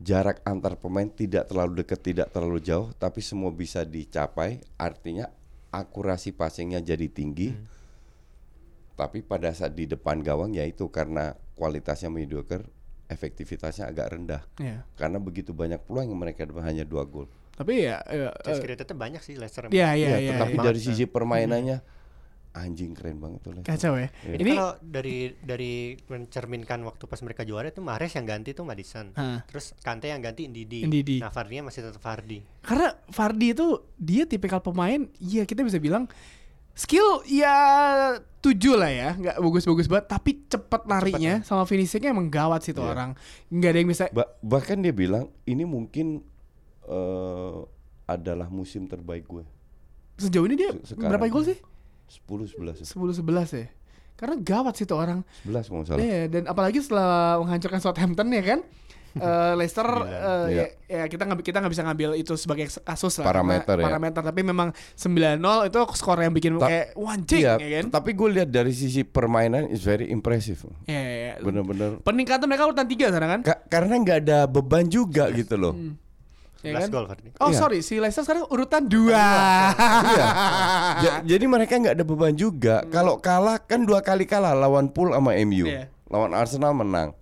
jarak 0.00 0.40
antar 0.48 0.80
pemain 0.80 1.08
tidak 1.08 1.52
terlalu 1.52 1.84
dekat 1.84 2.00
tidak 2.00 2.28
terlalu 2.32 2.58
jauh 2.64 2.88
tapi 2.96 3.20
semua 3.20 3.52
bisa 3.52 3.84
dicapai 3.84 4.64
artinya 4.80 5.28
akurasi 5.68 6.32
passingnya 6.32 6.80
jadi 6.80 7.04
tinggi 7.12 7.52
tapi 9.00 9.22
pada 9.22 9.48
saat 9.50 9.72
di 9.72 9.88
depan 9.88 10.20
gawang 10.20 10.52
ya 10.52 10.62
itu 10.62 10.88
karena 10.88 11.32
kualitasnya 11.54 12.08
mediocre 12.08 12.68
efektivitasnya 13.08 13.88
agak 13.88 14.06
rendah 14.10 14.42
ya 14.56 14.84
karena 14.94 15.16
begitu 15.16 15.50
banyak 15.50 15.80
peluang 15.80 16.06
yang 16.06 16.20
mereka 16.20 16.44
dapat 16.44 16.64
hanya 16.66 16.84
dua 16.84 17.02
gol 17.02 17.26
tapi 17.52 17.84
ya 17.84 18.00
eh, 18.06 18.28
created 18.56 18.88
banyak 18.90 19.20
sih 19.20 19.34
Leicester. 19.34 19.68
ya 19.68 19.92
ya 19.92 20.08
Ya, 20.10 20.16
ya, 20.18 20.30
tetapi 20.32 20.54
ya. 20.54 20.62
dari 20.62 20.80
sisi 20.80 21.04
permainannya 21.04 21.80
anjing 22.50 22.92
keren 22.92 23.16
banget 23.16 23.40
tuh 23.40 23.50
Leicester. 23.52 23.70
kacau 23.70 23.94
ya 23.94 24.08
Iya. 24.20 24.36
Ini 24.36 24.50
kalau 24.52 24.74
dari 24.80 25.16
dari 25.38 25.72
mencerminkan 26.04 26.80
waktu 26.82 27.04
pas 27.04 27.20
mereka 27.20 27.42
juara 27.42 27.68
itu 27.68 27.78
Mahrez 27.78 28.10
yang 28.12 28.26
ganti 28.26 28.50
tuh 28.52 28.64
Madison. 28.64 29.14
Hah. 29.14 29.46
Terus 29.46 29.70
Kante 29.78 30.06
yang 30.06 30.18
ganti 30.18 30.50
Ndidi. 30.50 30.82
Ndidi. 30.82 31.16
Nah, 31.18 31.30
Vardy 31.30 31.62
masih 31.62 31.80
tetap 31.84 32.00
Vardy. 32.00 32.42
karena 32.60 32.90
Vardy 33.06 33.46
itu 33.52 33.66
dia 33.94 34.26
tipikal 34.26 34.58
pemain 34.60 34.98
ya 35.16 35.44
kita 35.44 35.62
bisa 35.62 35.78
bilang 35.78 36.10
skill 36.72 37.20
ya 37.24 37.54
tujuh 38.40 38.72
lah 38.72 38.88
ya 38.88 39.10
nggak 39.12 39.36
bagus-bagus 39.36 39.84
banget 39.84 40.06
tapi 40.08 40.30
cepat 40.44 40.82
larinya 40.84 41.42
sama 41.42 41.62
finishingnya 41.62 42.10
emang 42.10 42.26
gawat 42.26 42.62
sih 42.62 42.72
tuh 42.72 42.82
Iya. 42.82 42.90
orang 42.90 43.10
nggak 43.48 43.68
ada 43.68 43.78
yang 43.78 43.90
bisa 43.90 44.04
Ba- 44.08 44.32
bahkan 44.40 44.78
dia 44.78 44.90
bilang 44.90 45.28
ini 45.44 45.62
mungkin 45.62 46.24
eh, 46.82 47.58
adalah 48.06 48.48
musim 48.48 48.84
terbaik 48.84 49.22
gue. 49.24 49.44
sejauh 50.16 50.42
ini 50.44 50.56
dia 50.56 50.70
Se- 50.74 50.92
sekarang. 50.92 51.14
berapa 51.14 51.30
gol 51.30 51.46
sih 51.46 51.58
10 52.08 52.50
11 52.50 52.82
10 52.82 53.22
11 53.22 53.54
ya. 53.54 53.68
Karena 54.16 54.34
gawat 54.36 54.74
sih 54.74 54.84
tuh 54.84 54.98
orang. 54.98 55.22
11 55.42 55.64
kalau 55.64 55.80
nggak 55.80 55.88
salah. 55.88 56.02
Iya, 56.02 56.20
dan 56.26 56.42
apalagi 56.44 56.76
setelah 56.76 57.38
menghancurkan 57.38 57.78
Southampton 57.78 58.28
ya 58.28 58.42
kan. 58.42 58.60
Eh, 59.12 59.52
Leicester 59.54 59.82
eh, 59.82 60.14
Iya. 60.46 60.64
ya, 60.86 61.02
ya 61.02 61.04
kita 61.04 61.22
nggak 61.24 61.42
kita 61.42 61.58
nggak 61.58 61.72
bisa 61.72 61.82
ngambil 61.82 62.14
itu 62.14 62.30
sebagai 62.34 62.66
kasus 62.70 63.18
lah 63.18 63.26
Parameter 63.26 63.66
karena 63.66 63.82
ya. 63.82 63.86
parameter 63.88 64.22
tapi 64.22 64.40
memang 64.40 64.68
9-0 64.94 65.34
itu 65.66 65.80
skor 65.94 66.18
yang 66.18 66.30
bikin 66.30 66.54
Ta- 66.54 66.64
kayak 66.64 66.86
wancing 66.94 67.42
Iya, 67.42 67.54
ya 67.56 67.68
kan. 67.76 67.84
tapi 67.90 68.10
gue 68.12 68.28
lihat 68.32 68.48
dari 68.48 68.70
sisi 68.70 69.02
permainan 69.02 69.66
is 69.66 69.80
very 69.80 70.06
impressive. 70.08 70.62
Iya, 70.84 70.94
iya, 70.94 71.14
iya. 71.16 71.32
Bener-bener 71.38 71.98
Peningkatan 72.00 72.46
mereka 72.46 72.64
urutan 72.64 72.86
3 72.86 73.10
sana 73.10 73.26
kan? 73.28 73.40
Ka- 73.42 73.62
karena 73.66 73.94
nggak 73.96 74.18
ada 74.20 74.38
beban 74.44 74.86
juga 74.86 75.26
gitu 75.30 75.54
loh. 75.54 75.74
Hmm. 75.74 75.98
ya 76.60 76.76
11 76.76 76.78
kan? 76.78 76.88
gol 76.92 77.06
Ferdi. 77.08 77.28
Oh 77.36 77.48
Iya. 77.48 77.56
sorry, 77.56 77.78
si 77.80 77.96
Leicester 77.96 78.20
sekarang 78.20 78.44
urutan 78.46 78.84
dua. 78.84 79.26
Iya. 80.06 80.26
Ja- 81.02 81.22
jadi 81.26 81.44
mereka 81.44 81.74
nggak 81.74 81.94
ada 81.94 82.04
beban 82.04 82.34
juga. 82.34 82.84
Kalau 82.86 83.18
kalah 83.18 83.58
kan 83.58 83.82
dua 83.82 84.00
kali 84.00 84.22
kalah 84.22 84.52
lawan 84.52 84.86
Pool 84.86 85.10
sama 85.10 85.34
MU. 85.40 85.64
Iya. 85.64 85.88
Lawan 86.06 86.30
Arsenal 86.30 86.70
menang. 86.72 87.16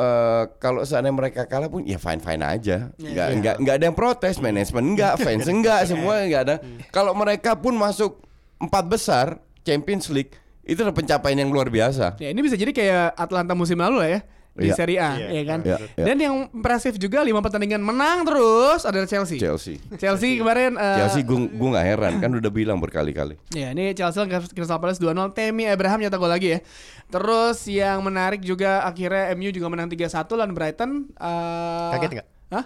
Eh 0.00 0.42
kalau 0.56 0.80
seandainya 0.80 1.12
mereka 1.12 1.44
kalah 1.44 1.68
pun 1.68 1.84
ya 1.84 2.00
fine 2.00 2.24
fine 2.24 2.40
aja. 2.40 2.88
Nggak 2.96 3.26
nggak 3.36 3.54
nggak 3.60 3.74
ada 3.76 3.84
yang 3.84 3.96
protes, 3.96 4.40
manajemen 4.40 4.96
enggak, 4.96 5.14
fans 5.24 5.44
enggak, 5.44 5.84
semua 5.84 6.24
nggak 6.24 6.42
ada. 6.48 6.56
Kalau 6.88 7.12
mereka 7.12 7.52
pun 7.52 7.76
masuk 7.76 8.24
empat 8.56 8.84
besar 8.88 9.26
Champions 9.60 10.08
League 10.08 10.32
itu 10.64 10.80
udah 10.80 10.96
pencapaian 10.96 11.36
yang 11.44 11.52
luar 11.52 11.68
biasa. 11.68 12.16
Ya 12.16 12.32
ini 12.32 12.40
bisa 12.40 12.56
jadi 12.56 12.72
kayak 12.72 13.12
Atlanta 13.12 13.52
musim 13.52 13.76
lalu 13.76 13.96
lah 14.00 14.08
ya 14.08 14.20
di 14.52 14.66
Iya. 14.66 14.74
Serie 14.74 14.98
A, 14.98 15.10
Iya, 15.14 15.28
ya 15.30 15.42
kan? 15.44 15.60
iya, 15.62 15.76
iya. 15.78 16.04
Dan 16.04 16.16
yang 16.18 16.34
impresif 16.50 16.94
juga 16.94 17.20
lima 17.20 17.38
pertandingan 17.38 17.78
menang 17.78 18.22
terus 18.22 18.82
adalah 18.82 19.04
Chelsea. 19.04 19.36
Chelsea. 19.36 19.78
Chelsea 19.94 20.36
kemarin 20.36 20.74
eh, 20.74 20.96
Chelsea 20.98 21.22
gue 21.22 21.38
gue 21.48 21.68
nggak 21.70 21.86
heran 21.86 22.12
kan 22.18 22.30
udah 22.30 22.50
bilang 22.50 22.76
berkali-kali. 22.76 23.38
Ya 23.50 23.70
ini 23.70 23.90
Chelsea 23.92 24.26
Crystal 24.50 24.76
Palace 24.76 24.98
2-0 24.98 25.14
Temi 25.30 25.64
Abraham 25.64 26.00
nyetak 26.00 26.18
gol 26.18 26.28
lagi 26.28 26.54
ya 26.54 26.60
Terus 27.06 27.66
yang 27.66 28.00
menarik 28.00 28.38
juga 28.38 28.82
akhirnya 28.82 29.34
MU 29.34 29.50
juga 29.50 29.66
menang 29.66 29.86
3-1 29.86 30.06
lawan 30.30 30.52
Brighton 30.52 30.90
Eh, 31.12 31.90
Kaget 31.92 32.10
nggak? 32.16 32.28
Hah? 32.50 32.64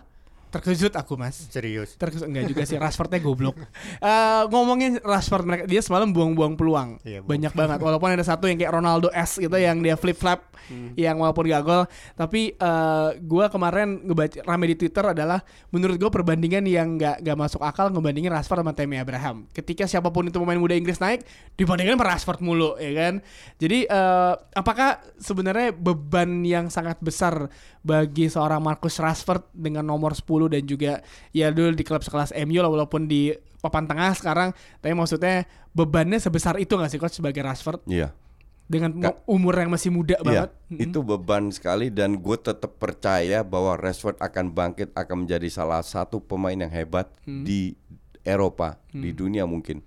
Terkejut 0.55 0.95
aku 0.95 1.19
mas. 1.19 1.51
Serius. 1.51 1.99
Terkejut 1.99 2.31
enggak 2.31 2.47
juga 2.47 2.63
sih. 2.63 2.79
Rashfordnya 2.83 3.19
goblok. 3.19 3.59
Eh, 3.59 4.43
Ngomongin 4.49 5.03
Rashford 5.03 5.45
mereka 5.45 5.65
Dia 5.67 5.83
semalam 5.83 6.15
buang-buang 6.15 6.55
peluang. 6.55 7.03
Iya, 7.03 7.21
buang. 7.23 7.31
Banyak 7.35 7.53
banget. 7.59 7.79
Walaupun 7.83 8.09
ada 8.15 8.23
satu 8.23 8.47
yang 8.47 8.55
kayak 8.55 8.73
Ronaldo 8.73 9.11
S 9.11 9.43
gitu 9.43 9.55
Yang 9.55 9.79
dia 9.83 9.97
flip-flap 9.99 10.55
Hmm. 10.65 10.97
Yang 10.97 11.17
walaupun 11.21 11.45
gak 11.45 11.63
gol. 11.65 11.83
Tapi 12.17 12.57
eh, 12.57 13.09
gua 13.21 13.53
kemarin 13.53 14.01
ngebaca 14.01 14.41
rame 14.49 14.73
di 14.73 14.77
Twitter 14.81 15.05
adalah 15.13 15.45
Menurut 15.69 16.01
gue 16.01 16.09
perbandingan 16.09 16.65
yang 16.65 16.97
gak, 16.97 17.21
gak 17.21 17.37
masuk 17.37 17.61
akal 17.61 17.93
Ngebandingin 17.93 18.33
Rashford 18.33 18.65
sama 18.65 18.73
Tammy 18.73 18.97
Abraham. 18.97 19.45
Ketika 19.53 19.85
siapa 19.85 20.09
pun 20.09 20.25
itu 20.25 20.37
pemain 20.41 20.57
muda 20.57 20.73
Inggris 20.73 20.97
naik 20.97 21.27
Dibandingkan 21.61 22.01
sama 22.01 22.07
Rashford 22.17 22.41
mulu 22.41 22.81
ya 22.81 22.93
kan? 22.97 23.15
Jadi 23.61 23.85
eh, 23.85 24.35
apakah 24.57 25.05
sebenarnya 25.21 25.77
beban 25.77 26.41
yang 26.49 26.73
sangat 26.73 26.97
besar 27.05 27.53
Bagi 27.85 28.27
seorang 28.27 28.59
Marcus 28.59 28.97
Rashford 28.97 29.53
Dengan 29.53 29.85
nomor 29.85 30.13
10 30.13 30.25
dan 30.49 30.63
juga 30.65 30.93
Ya 31.31 31.49
dulu 31.49 31.71
di 31.71 31.81
klub 31.81 32.01
sekelas 32.01 32.33
MU 32.43 32.59
lah 32.59 32.69
Walaupun 32.69 33.05
di 33.05 33.29
papan 33.61 33.85
tengah 33.85 34.11
sekarang 34.11 34.51
Tapi 34.79 34.91
maksudnya 34.91 35.45
bebannya 35.71 36.17
sebesar 36.17 36.57
itu 36.57 36.73
gak 36.73 36.89
sih 36.89 36.97
coach 36.97 37.15
sebagai 37.15 37.41
Rashford 37.41 37.85
Iya. 37.85 38.17
Dengan 38.65 38.97
Ka- 38.99 39.21
umur 39.27 39.53
yang 39.55 39.69
masih 39.69 39.93
muda 39.93 40.17
Iya, 40.17 40.25
banget 40.49 40.51
itu 40.75 40.99
beban 40.99 41.53
sekali 41.53 41.87
dan 41.87 42.17
gue 42.17 42.35
tetap 42.35 42.75
percaya 42.75 43.45
bahwa 43.45 43.77
Rashford 43.77 44.17
akan 44.17 44.51
bangkit 44.51 44.89
akan 44.91 45.23
menjadi 45.23 45.47
salah 45.47 45.85
satu 45.85 46.17
pemain 46.19 46.57
yang 46.57 46.73
hebat 46.73 47.13
Hmm. 47.23 47.45
di 47.45 47.77
Eropa, 48.23 48.81
di 48.89 49.13
dunia 49.13 49.45
mungkin. 49.45 49.85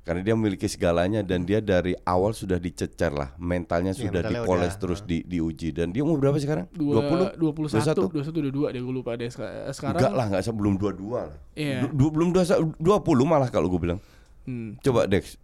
Karena 0.00 0.20
dia 0.22 0.32
memiliki 0.32 0.64
segalanya 0.64 1.20
dan 1.20 1.44
dia 1.44 1.60
dari 1.60 1.92
awal 2.02 2.32
sudah 2.32 2.56
dicecer 2.56 3.12
lah, 3.12 3.36
mentalnya 3.36 3.92
Iya, 3.92 4.08
sudah 4.08 4.20
mentalnya 4.24 4.42
dipoles 4.42 4.72
udah, 4.72 4.80
terus 4.80 5.00
di 5.04 5.20
diuji 5.22 5.70
dan 5.70 5.92
dia 5.92 6.00
umur 6.00 6.16
berapa 6.18 6.40
sekarang? 6.40 6.72
Dua, 6.72 7.04
20? 7.36 7.36
21, 7.36 8.08
21, 8.08 8.48
22 8.48 8.48
21? 8.50 8.72
deh 8.72 8.80
gue 8.80 8.94
lupa 8.94 9.10
deh 9.14 9.28
Sek- 9.28 9.76
sekarang. 9.76 10.00
Enggak 10.00 10.12
lah, 10.14 10.24
enggak 10.26 10.42
sebelum 10.42 10.74
22 10.74 11.20
lah. 11.20 11.36
Iya. 11.52 11.84
Du- 11.84 11.92
du- 11.92 12.12
belum 12.12 12.32
20 12.32 12.80
20 12.80 12.80
malah 13.24 13.52
kalau 13.52 13.68
gue 13.68 13.76
bilang. 13.78 14.00
Hmm. 14.42 14.80
Coba 14.80 15.04
Dex. 15.04 15.36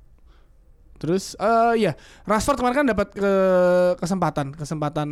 Terus 0.97 1.37
eh 1.37 1.75
ya, 1.79 1.92
Rashford 2.25 2.57
kemarin 2.57 2.77
kan 2.79 2.87
dapat 2.88 3.09
ke 3.12 3.33
kesempatan, 4.01 4.57
kesempatan 4.57 5.09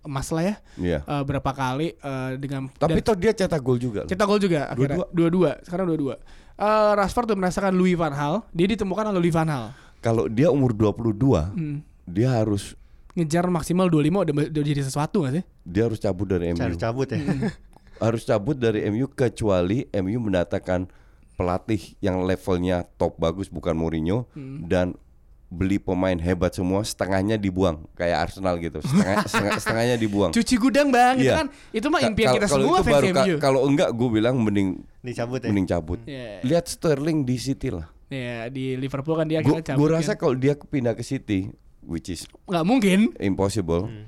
emas 0.00 0.32
lah 0.32 0.40
ya. 0.42 0.54
Iya. 0.80 0.98
Eh, 1.04 1.22
berapa 1.22 1.50
kali 1.52 1.92
eh, 1.92 2.30
dengan 2.40 2.72
Tapi 2.72 2.98
dan 2.98 3.04
toh 3.04 3.12
dia 3.14 3.36
cetak 3.36 3.60
gol 3.60 3.76
juga. 3.76 4.02
loh. 4.02 4.08
cetak 4.08 4.24
gol 4.24 4.40
juga 4.40 4.72
akhirnya. 4.72 5.04
Dua-dua. 5.12 5.60
Sekarang 5.60 5.84
dua-dua. 5.84 6.16
Eh, 6.58 6.64
Rashford 6.92 7.30
udah 7.30 7.38
merasakan 7.38 7.70
Louis 7.70 7.94
van 7.94 8.10
Gaal, 8.10 8.42
dia 8.50 8.66
ditemukan 8.66 9.06
oleh 9.08 9.20
Louis 9.20 9.30
van 9.30 9.46
Gaal. 9.46 9.70
Kalau 9.98 10.26
dia 10.26 10.50
umur 10.50 10.74
22, 10.74 11.54
Hmm. 11.54 11.78
dia 12.04 12.34
harus 12.34 12.74
Ngejar 13.14 13.46
maksimal 13.46 13.86
25 13.86 14.22
udah, 14.22 14.34
udah 14.46 14.62
jadi 14.64 14.78
sesuatu 14.80 15.22
gak 15.22 15.34
sih? 15.34 15.44
dia 15.64 15.86
harus 15.86 15.98
cabut 15.98 16.22
dari 16.24 16.50
MU. 16.50 16.58
Cara 16.60 16.74
cabut 16.76 17.06
ya. 17.08 17.18
harus 18.04 18.22
cabut 18.22 18.54
dari 18.54 18.86
MU 18.86 19.06
kecuali 19.06 19.86
MU 19.92 20.18
mendatangkan 20.20 20.86
pelatih 21.34 21.98
yang 21.98 22.22
levelnya 22.22 22.86
top 22.94 23.14
bagus 23.16 23.46
bukan 23.46 23.74
Mourinho 23.74 24.26
Hmm. 24.34 24.66
dan 24.66 24.98
beli 25.48 25.76
pemain 25.76 26.14
hebat 26.14 26.52
semua 26.52 26.80
setengahnya 26.80 27.34
dibuang 27.34 27.88
kayak 27.92 28.18
Arsenal 28.22 28.56
gitu 28.56 28.78
setengah, 28.78 29.24
setengah 29.26 29.52
setengahnya 29.56 29.96
dibuang 29.96 30.30
Cuci 30.30 30.54
gudang 30.54 30.88
bang, 30.88 31.16
itu 31.16 31.24
Iya. 31.24 31.34
kan 31.34 31.46
itu 31.70 31.86
mah 31.86 32.00
impian 32.02 32.30
kita 32.30 32.46
kalau 32.46 32.60
semua 32.62 32.76
itu 32.76 32.84
fans 32.84 33.04
MU. 33.18 33.34
kalau 33.38 33.60
enggak 33.64 33.88
gue 33.90 34.08
bilang 34.10 34.36
mending 34.36 34.84
Dicabut 35.00 35.40
ya. 35.40 35.48
mending 35.48 35.66
cabut 35.66 35.98
Iya. 36.04 36.44
lihat 36.44 36.64
Sterling 36.66 37.22
di 37.22 37.36
City 37.36 37.68
lah 37.70 37.88
Ya 38.08 38.48
di 38.48 38.72
Liverpool 38.74 39.14
kan 39.14 39.24
dia 39.24 39.38
gue 39.38 39.48
akhirnya 39.50 39.64
cabut. 39.70 39.88
rasa 39.90 40.12
kan. 40.12 40.18
kalau 40.18 40.34
dia 40.34 40.52
pindah 40.54 40.92
ke 40.92 41.00
City 41.00 41.48
which 41.82 42.08
is 42.08 42.28
nggak 42.44 42.64
mungkin 42.64 42.98
impossible 43.18 43.88
Hmm. 43.88 44.04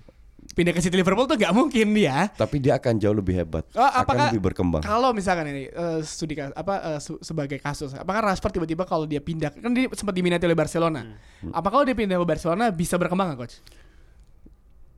Pindah 0.51 0.71
ke 0.71 0.81
City 0.81 0.95
Liverpool 0.95 1.25
tuh 1.25 1.35
nggak 1.35 1.51
mungkin 1.51 1.87
dia. 1.91 2.27
tapi 2.33 2.59
dia 2.59 2.75
akan 2.75 2.95
jauh 2.97 3.13
lebih 3.13 3.35
hebat 3.37 3.63
Oh, 3.73 3.81
apakah- 3.81 4.27
akan 4.27 4.31
lebih 4.31 4.43
berkembang 4.45 4.83
Kalau 4.83 5.11
misalkan 5.11 5.47
ini 5.47 5.67
eh, 5.67 6.01
studi 6.01 6.35
apa 6.37 6.75
eh, 6.89 6.99
su- 6.99 7.21
sebagai 7.21 7.57
kasus, 7.57 7.93
apakah 7.93 8.21
Rashford 8.25 8.55
tiba-tiba 8.55 8.83
kalau 8.83 9.05
dia 9.05 9.19
pindah 9.19 9.51
kan 9.53 9.71
dia 9.71 9.87
sempat 9.91 10.13
diminati 10.13 10.43
oleh 10.43 10.55
Barcelona. 10.55 11.07
Hmm. 11.39 11.51
Apakah 11.51 11.71
kalau 11.75 11.87
dia 11.87 11.95
pindah 11.95 12.15
ke 12.15 12.27
Barcelona 12.27 12.69
bisa 12.69 12.95
berkembang 12.95 13.31
nggak 13.31 13.41
coach? 13.41 13.57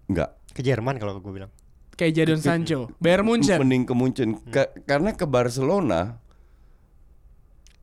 enggak 0.05 0.31
Ke 0.51 0.61
Jerman 0.61 0.97
kalau 0.97 1.17
gue 1.17 1.33
bilang. 1.33 1.53
Kayak 1.93 2.12
Jadon 2.15 2.41
Sancho, 2.41 2.79
Bayern 2.99 3.23
Munchen. 3.23 3.57
mending 3.59 3.85
ke 3.85 3.93
Munchen 3.93 4.29
Ka- 4.47 4.73
karena 4.83 5.12
ke 5.12 5.25
Barcelona 5.25 6.17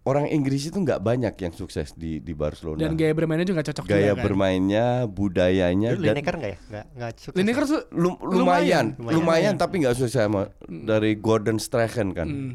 orang 0.09 0.25
Inggris 0.27 0.65
itu 0.65 0.75
nggak 0.75 0.99
banyak 0.99 1.33
yang 1.35 1.53
sukses 1.53 1.93
di 1.93 2.17
di 2.17 2.33
Barcelona 2.33 2.81
Dan 2.81 2.93
gaya 2.95 3.13
bermainnya 3.13 3.43
juga 3.43 3.57
nggak 3.57 3.69
cocok 3.71 3.85
gaya 3.85 4.01
juga 4.07 4.15
kan. 4.15 4.25
bermainnya 4.25 4.85
budayanya 5.05 5.89
dan 5.91 6.01
Lineker 6.11 6.35
nggak 6.35 6.49
ya? 6.49 6.57
Nggak 6.65 6.85
nggak 6.91 7.11
sukses. 7.15 7.37
Lineker 7.37 7.61
ya? 7.61 7.69
su- 7.69 7.85
Lum- 7.91 8.19
lumayan. 8.19 8.33
lumayan, 8.33 8.85
Lumayan. 8.95 9.15
lumayan, 9.15 9.53
tapi 9.55 9.75
nggak 9.79 9.95
sukses 9.95 10.15
sama 10.15 10.49
dari 10.65 11.13
Gordon 11.15 11.57
Strachan 11.57 12.09
kan 12.11 12.27
Hmm. 12.27 12.53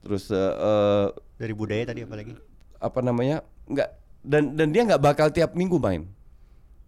terus 0.00 0.28
eh, 0.28 0.38
eh, 0.38 1.06
dari 1.36 1.52
budaya 1.52 1.84
tadi 1.86 2.00
apalagi. 2.00 2.32
apa 2.78 2.98
namanya 3.00 3.36
nggak 3.64 3.88
dan 4.22 4.42
dan 4.52 4.68
dia 4.70 4.82
nggak 4.82 5.02
bakal 5.02 5.28
tiap 5.28 5.52
minggu 5.52 5.76
main 5.76 6.08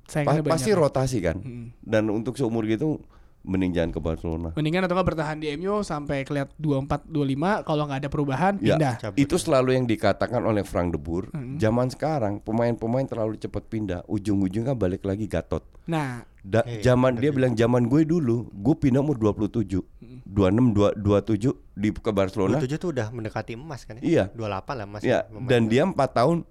Pa- 0.07 0.23
banyak. 0.25 0.47
pasti 0.47 0.71
rotasi 0.71 1.19
kan 1.19 1.37
Hmm. 1.37 1.67
dan 1.81 2.09
untuk 2.09 2.35
seumur 2.35 2.65
gitu 2.65 3.03
mending 3.47 3.71
jangan 3.71 3.91
ke 3.91 4.01
Barcelona 4.01 4.51
Mendingan 4.53 4.85
atau 4.85 4.93
nggak 4.93 5.09
bertahan 5.09 5.39
di 5.39 5.55
MU 5.55 5.81
sampai 5.81 6.23
keliat 6.23 6.51
24 6.53 7.07
25 7.07 7.63
kalau 7.63 7.83
nggak 7.87 8.01
ada 8.03 8.11
perubahan 8.11 8.55
Ya, 8.59 8.75
pindah. 8.75 8.95
Cabut. 8.99 9.17
itu 9.17 9.37
selalu 9.37 9.71
yang 9.73 9.87
dikatakan 9.87 10.43
oleh 10.43 10.61
Frank 10.61 10.91
de 10.91 10.99
Boer. 10.99 11.31
Hmm. 11.31 11.55
Zaman 11.57 11.87
sekarang 11.89 12.39
pemain-pemain 12.39 13.05
terlalu 13.05 13.35
cepat 13.37 13.65
pindah, 13.65 14.03
ujung-ujungnya 14.05 14.75
balik 14.75 15.03
lagi 15.03 15.25
Gatot. 15.25 15.63
Nah, 15.87 16.27
Da- 16.43 16.63
Eh, 16.63 16.79
zaman 16.79 17.15
dia 17.17 17.31
bilang 17.31 17.55
zaman 17.55 17.87
gue 17.87 18.03
dulu, 18.03 18.47
gue 18.49 18.75
pindah 18.77 19.01
umur 19.01 19.15
27. 19.17 19.83
Hmm. 19.99 20.23
26 20.25 20.71
dua- 20.71 20.95
27 20.95 21.51
di 21.73 21.91
ke 21.91 22.11
Barcelona. 22.11 22.55
27 22.57 22.79
tuh 22.79 22.91
udah 22.91 23.11
mendekati 23.11 23.55
emas 23.55 23.83
kan 23.83 23.99
ya? 23.99 24.03
Iya. 24.05 24.25
28 24.31 24.75
lah 24.75 24.87
mas. 24.87 25.03
Ya, 25.03 25.19
dan 25.43 25.67
dia 25.67 25.83
4 25.83 25.95
tahun 26.09 26.47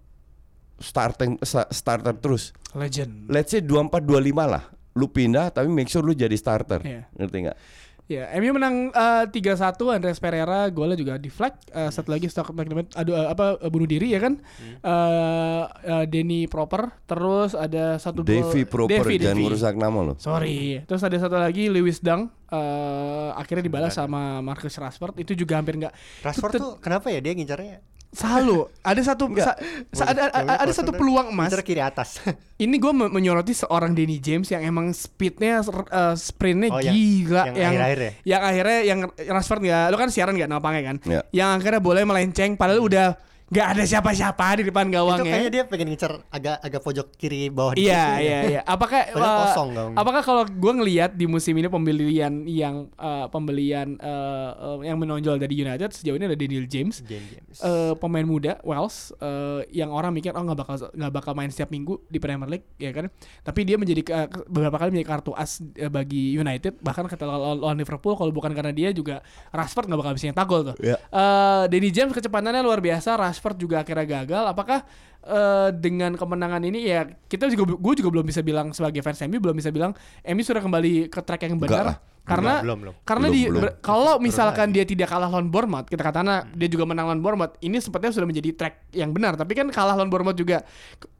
starting 0.78 1.40
starter 1.72 2.12
terus. 2.14 2.52
legend. 2.76 3.32
Let's 3.32 3.50
say 3.50 3.64
24 3.64 4.04
25 4.04 4.44
lah. 4.46 4.68
Lu 4.96 5.12
pindah 5.12 5.52
tapi 5.52 5.68
make 5.68 5.92
sure 5.92 6.02
lu 6.02 6.16
jadi 6.16 6.34
starter. 6.40 6.80
Iya. 6.82 7.12
Ngerti 7.20 7.38
nggak? 7.46 7.58
Ya, 8.06 8.30
MU 8.38 8.54
menang 8.54 8.94
eh, 8.94 9.26
3-1 9.34 9.82
Andreas 9.90 10.22
Pereira 10.22 10.70
golnya 10.70 10.94
juga 10.94 11.18
di 11.18 11.26
flag. 11.34 11.58
Eh, 11.74 11.90
satu 11.90 12.14
lagi 12.14 12.30
Stock 12.30 12.54
McDermott 12.54 12.94
aduh 12.94 13.18
eh, 13.18 13.28
apa 13.34 13.58
eh, 13.58 13.66
bunuh 13.66 13.90
diri 13.90 14.14
ya 14.14 14.22
kan. 14.22 14.38
Eh 14.62 15.64
eh, 15.90 16.06
Denny 16.06 16.46
Proper, 16.46 16.94
terus 17.10 17.58
ada 17.58 17.98
satu 17.98 18.22
gol 18.22 18.46
Davy 18.46 18.62
proper 18.70 19.10
Davy, 19.10 19.18
jangan 19.18 19.42
Davy. 19.42 19.46
merusak 19.50 19.74
nama 19.74 20.00
lo. 20.06 20.14
Sorry. 20.22 20.86
Terus 20.86 21.02
ada 21.02 21.18
satu 21.18 21.34
lagi 21.42 21.66
Lewis 21.66 21.98
Dunk 21.98 22.30
eh 22.54 23.30
akhirnya 23.34 23.66
dibalas 23.66 23.98
sama 23.98 24.38
Marcus 24.46 24.78
Rashford. 24.78 25.18
Itu 25.26 25.34
juga 25.34 25.58
hampir 25.58 25.74
nggak 25.82 25.94
Rashford 26.22 26.54
tuh 26.62 26.72
kenapa 26.78 27.10
ya 27.10 27.18
dia 27.18 27.34
ngincarnya? 27.34 27.82
Selalu 28.16 28.72
ada 28.80 29.02
satu 29.04 29.28
sa- 29.36 29.60
sa- 29.92 30.08
ada, 30.08 30.32
ada, 30.32 30.54
ada 30.58 30.72
satu 30.72 30.90
peluang 30.90 31.30
emas. 31.30 31.52
Kiri 31.58 31.80
atas. 31.80 32.24
Ini 32.64 32.72
gue 32.72 32.92
menyoroti 33.12 33.52
seorang 33.52 33.92
Danny 33.92 34.18
James 34.18 34.48
yang 34.48 34.64
emang 34.64 34.90
speednya, 34.90 35.60
eh, 35.60 36.16
sprintnya 36.16 36.70
Oh, 36.72 36.80
yang- 36.80 36.96
gila, 36.96 37.44
yang 37.52 37.70
akhir-akhir 37.70 38.00
ya? 38.00 38.12
yang 38.26 38.42
akhirnya 38.42 38.80
yang 38.82 39.00
Rashford 39.28 39.62
nggak, 39.62 39.86
lo 39.86 39.98
kan 39.98 40.10
siaran 40.10 40.34
nggak 40.34 40.48
nama 40.48 40.64
pangnya 40.64 40.84
kan, 40.86 40.98
Ya. 41.04 41.22
yang 41.30 41.50
akhirnya 41.54 41.78
boleh 41.80 42.02
melenceng, 42.02 42.56
padahal 42.56 42.80
udah 42.80 43.20
nggak 43.46 43.68
ada 43.72 43.84
siapa-siapa 43.84 44.58
di 44.58 44.64
depan 44.66 44.90
gawang 44.90 45.16
Itu 45.16 45.24
ya. 45.24 45.32
kayaknya 45.32 45.52
dia 45.52 45.64
pengen 45.64 45.88
ngincer 45.88 46.18
agak 46.28 46.58
agak 46.60 46.82
pojok 46.82 47.08
kiri 47.14 47.48
bawah. 47.48 47.74
Iya 47.74 48.04
iya 48.18 48.40
iya. 48.44 48.62
Apakah 48.64 49.06
eh, 49.06 49.14
kosong 49.14 49.70
dong. 49.72 49.92
apakah 49.94 50.22
kalau 50.22 50.44
gue 50.44 50.74
ngelihat 50.74 51.14
di 51.14 51.26
musim 51.26 51.54
ini 51.54 51.68
pembelian 51.68 52.42
yang 52.44 52.90
eh, 52.92 53.26
pembelian 53.30 53.96
eh, 53.96 54.50
eh, 54.52 54.78
yang 54.84 54.98
menonjol 54.98 55.38
dari 55.38 55.54
United 55.56 55.94
sejauh 55.94 56.16
ini 56.16 56.26
ada 56.26 56.34
Daniel 56.34 56.66
James, 56.66 57.00
Jane 57.00 57.22
James. 57.24 57.58
eh, 57.60 57.94
pemain 57.96 58.24
muda 58.24 58.58
Wales 58.62 59.14
eh, 59.16 59.62
yang 59.72 59.90
orang 59.90 60.10
mikir 60.10 60.32
oh 60.32 60.42
nggak 60.42 60.58
bakal 60.58 60.76
nggak 60.90 61.14
bakal 61.14 61.32
main 61.34 61.48
setiap 61.48 61.70
minggu 61.70 62.02
di 62.08 62.18
Premier 62.18 62.50
League 62.50 62.66
ya 62.76 62.90
kan. 62.92 63.14
Tapi 63.40 63.62
dia 63.62 63.78
menjadi 63.78 64.02
ke- 64.02 64.14
beberapa 64.48 64.76
kali 64.76 64.90
menjadi 64.92 65.10
kartu 65.12 65.32
as 65.32 65.62
eh, 65.76 65.86
bagi 65.86 66.34
United 66.34 66.82
bahkan 66.82 67.06
ketika 67.06 67.30
lawan 67.30 67.78
Liverpool 67.78 68.18
kalau 68.18 68.34
bukan 68.34 68.52
karena 68.52 68.74
dia 68.74 68.90
juga 68.90 69.22
Rashford 69.50 69.86
nggak 69.86 70.02
bakal 70.02 70.14
bisa 70.14 70.26
nyetak 70.28 70.48
gol 70.50 70.62
tuh. 70.66 70.76
Ya. 70.82 70.98
Eh, 70.98 71.64
Danny 71.70 71.94
James 71.94 72.10
kecepatannya 72.10 72.60
luar 72.60 72.82
biasa, 72.82 73.14
Rashford 73.36 73.60
juga 73.60 73.84
akhirnya 73.84 74.24
gagal. 74.24 74.44
Apakah 74.48 74.88
eh, 75.28 75.70
dengan 75.76 76.16
kemenangan 76.16 76.64
ini 76.64 76.88
ya 76.88 77.04
kita 77.28 77.52
juga 77.52 77.76
gue 77.76 77.94
juga 78.00 78.10
belum 78.16 78.26
bisa 78.26 78.40
bilang 78.40 78.72
sebagai 78.72 79.04
fans 79.04 79.20
MU 79.28 79.44
belum 79.44 79.60
bisa 79.60 79.76
bilang 79.76 79.92
MU 80.24 80.42
sudah 80.48 80.64
kembali 80.64 81.12
ke 81.12 81.20
track 81.20 81.52
yang 81.52 81.60
benar. 81.60 82.00
Karena 82.26 82.60
Belum, 82.60 82.78
belum. 82.82 82.94
karena 83.02 83.28
Belum, 83.28 83.36
di 83.36 83.42
belum. 83.46 83.62
ber- 83.62 83.76
kalau 83.80 84.14
misalkan 84.18 84.68
dia 84.70 84.82
tidak 84.82 85.08
kalah 85.08 85.30
lawan 85.30 85.46
Bournemouth 85.46 85.86
kita 85.86 86.02
katakan 86.02 86.26
dia 86.52 86.66
juga 86.66 86.84
menang 86.84 87.06
lawan 87.08 87.22
Bournemouth 87.22 87.54
ini 87.60 87.78
sepertinya 87.78 88.12
sudah 88.12 88.26
menjadi 88.26 88.50
track 88.52 88.76
yang 88.92 89.10
benar 89.10 89.34
tapi 89.34 89.54
kan 89.54 89.70
kalah 89.70 89.94
lawan 89.94 90.10
Bournemouth 90.10 90.34
juga 90.34 90.66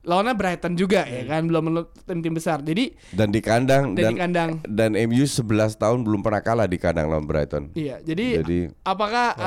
lawannya 0.02 0.34
Brighton 0.34 0.74
juga 0.74 1.02
ya 1.04 1.26
kan 1.28 1.46
belum 1.46 1.64
tim-tim 2.04 2.30
besar 2.32 2.58
jadi 2.60 2.94
Dan 3.12 3.30
di 3.30 3.38
kandang 3.40 3.94
Dan 3.94 4.02
dan 4.02 4.12
di 4.12 4.18
kandang. 4.18 4.50
dan 4.64 4.92
MU 5.00 5.24
11 5.24 5.46
tahun 5.76 6.00
belum 6.02 6.22
pernah 6.22 6.42
kalah 6.42 6.66
di 6.66 6.76
kandang 6.76 7.06
lawan 7.08 7.26
Brighton. 7.26 7.74
Iya, 7.74 7.98
jadi, 8.00 8.38
Jadi- 8.40 8.66
apakah 8.82 9.34
uh, 9.34 9.46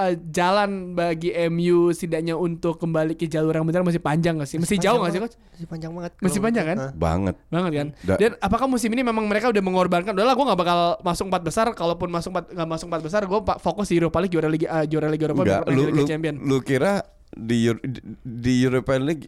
uh, 0.00 0.12
jalan 0.26 0.70
bagi 0.92 1.30
MU 1.48 1.90
setidaknya 1.90 2.34
untuk 2.34 2.78
kembali 2.78 3.14
ke 3.14 3.26
jalur 3.26 3.50
yang 3.52 3.62
benar 3.64 3.82
masih 3.82 3.98
panjang 3.98 4.38
gak 4.38 4.46
sih? 4.46 4.56
Masih, 4.56 4.78
jauh 4.78 4.98
gak 5.00 5.10
sih 5.10 5.20
coach? 5.20 5.34
Masih 5.52 5.66
panjang 5.66 5.90
banget. 5.92 6.12
Masih 6.18 6.40
panjang 6.40 6.64
kan? 6.64 6.76
Banget. 6.94 7.34
Banget 7.48 7.72
kan? 7.72 7.86
Da- 8.04 8.16
Dan 8.16 8.32
apakah 8.38 8.66
musim 8.66 8.88
ini 8.88 9.02
memang 9.02 9.24
mereka 9.24 9.46
udah 9.48 9.60
mengorbankan? 9.60 10.12
Udahlah, 10.12 10.32
gue 10.32 10.46
nggak 10.46 10.60
bakal 10.60 10.79
masuk 11.00 11.26
empat 11.26 11.42
besar. 11.42 11.66
Kalaupun 11.72 12.08
masuk 12.08 12.30
empat 12.30 12.44
nggak 12.50 12.68
masuk 12.68 12.86
empat 12.86 13.02
besar, 13.02 13.20
gue 13.22 13.40
fokus 13.58 13.86
di 13.86 13.96
Europa 13.96 14.18
League 14.18 14.32
juara 14.32 14.48
Liga 14.48 14.66
uh, 14.68 14.84
juara 14.84 15.08
Liga 15.08 15.24
Eropa, 15.26 15.42
Enggak, 15.42 15.62
lu, 15.68 15.82
Liga 15.84 15.94
lu, 15.96 16.04
Champion. 16.04 16.34
lu 16.36 16.56
kira 16.60 16.92
di 17.30 17.56
Euro- 17.64 17.82
di- 17.82 18.02
di 18.20 18.54
European 18.60 19.02
League 19.04 19.26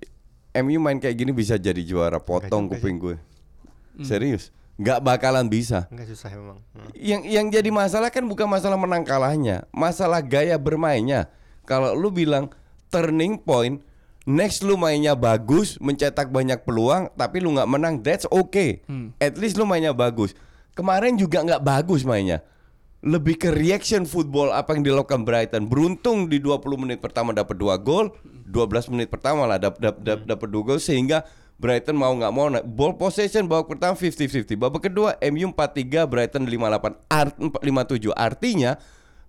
MU 0.55 0.79
main 0.79 0.97
kayak 0.97 1.17
gini 1.17 1.31
bisa 1.31 1.57
jadi 1.57 1.81
juara 1.81 2.19
potong 2.19 2.67
juga 2.67 2.77
kuping 2.77 2.97
gue. 2.99 3.17
Hmm. 3.93 4.05
Serius. 4.05 4.53
Nggak 4.75 4.99
bakalan 5.01 5.47
bisa. 5.47 5.85
Enggak 5.89 6.09
susah 6.09 6.29
memang. 6.31 6.59
Hmm. 6.73 6.91
Yang 6.93 7.23
yang 7.27 7.47
jadi 7.49 7.71
masalah 7.71 8.09
kan 8.09 8.25
bukan 8.25 8.47
masalah 8.47 8.77
menang 8.77 9.03
kalahnya, 9.03 9.65
masalah 9.71 10.21
gaya 10.21 10.57
bermainnya. 10.57 11.29
Kalau 11.63 11.93
lu 11.93 12.09
bilang 12.09 12.51
turning 12.89 13.39
point, 13.39 13.81
next 14.23 14.61
lu 14.61 14.75
mainnya 14.75 15.15
bagus, 15.15 15.79
mencetak 15.79 16.29
banyak 16.29 16.61
peluang, 16.61 17.09
tapi 17.15 17.39
lu 17.39 17.53
nggak 17.53 17.69
menang, 17.69 17.95
that's 17.99 18.27
okay. 18.29 18.83
Hmm. 18.85 19.15
At 19.17 19.37
least 19.37 19.55
lu 19.55 19.65
mainnya 19.65 19.93
bagus. 19.93 20.35
Kemarin 20.73 21.21
juga 21.21 21.45
nggak 21.45 21.63
bagus 21.63 22.03
mainnya. 22.03 22.41
Lebih 23.03 23.35
ke 23.35 23.49
reaction 23.51 24.07
football 24.07 24.55
apa 24.55 24.79
yang 24.79 24.87
dilakukan 24.87 25.27
Brighton. 25.27 25.67
Beruntung 25.67 26.31
di 26.31 26.39
20 26.39 26.63
menit 26.79 26.99
pertama 27.03 27.35
dapat 27.35 27.59
dua 27.59 27.75
gol, 27.75 28.15
12 28.47 28.93
menit 28.95 29.11
pertama 29.11 29.43
lah 29.45 29.59
dapat 29.59 29.81
dapat 29.83 30.23
dapat 30.23 30.49
dua 30.49 30.63
gol 30.63 30.79
sehingga 30.79 31.27
Brighton 31.59 31.95
mau 31.95 32.11
nggak 32.15 32.33
mau 32.35 32.47
naik. 32.51 32.67
ball 32.67 32.95
possession 32.99 33.47
babak 33.47 33.75
pertama 33.75 33.95
50-50. 33.95 34.59
Babak 34.59 34.83
kedua 34.91 35.15
MU 35.31 35.51
4-3, 35.55 36.11
Brighton 36.11 36.43
5-8, 36.47 37.11
art 37.11 37.35
5-7. 37.39 38.11
Artinya 38.15 38.79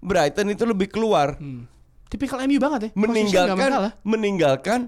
Brighton 0.01 0.47
itu 0.49 0.63
lebih 0.65 0.89
keluar 0.89 1.37
Hmm. 1.37 1.69
Tipikal 2.09 2.45
MU 2.45 2.61
banget 2.61 2.79
ya. 2.79 2.89
Meninggalkan 2.93 3.69
meninggalkan 4.05 4.79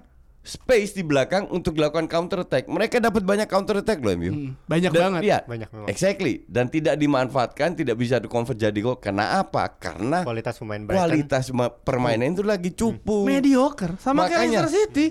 space 0.46 0.94
di 0.94 1.02
belakang 1.02 1.50
untuk 1.50 1.74
dilakukan 1.74 2.06
counter 2.06 2.40
attack. 2.40 2.66
Mereka 2.66 3.02
dapat 3.02 3.22
banyak 3.22 3.44
counter 3.46 3.82
attack 3.82 3.98
loh 3.98 4.14
MU. 4.14 4.30
Hmm, 4.30 4.52
banyak 4.64 4.90
Dan- 4.90 5.02
banget. 5.02 5.22
Iya, 5.22 5.40
Banyak 5.44 5.70
memang. 5.70 5.88
Exactly. 5.88 6.46
Dan 6.46 6.70
tidak 6.70 6.96
dimanfaatkan, 6.96 7.74
tidak 7.74 7.96
bisa 7.96 8.16
di-convert 8.18 8.56
jadi 8.56 8.78
gol. 8.78 8.96
Karena 8.96 9.38
apa? 9.38 9.74
Karena 9.74 10.22
Kualitas 10.22 10.56
pemain 10.56 10.80
Brighton. 10.80 11.02
kualitas 11.02 11.46
ma- 11.50 11.74
permainan 11.74 12.30
itu 12.30 12.42
lagi 12.42 12.70
cupu. 12.72 13.26
Mediocre 13.26 13.98
sama 13.98 14.24
kayak 14.24 14.46
Makanya. 14.46 14.60
Leicester 14.62 14.72
City. 14.88 15.06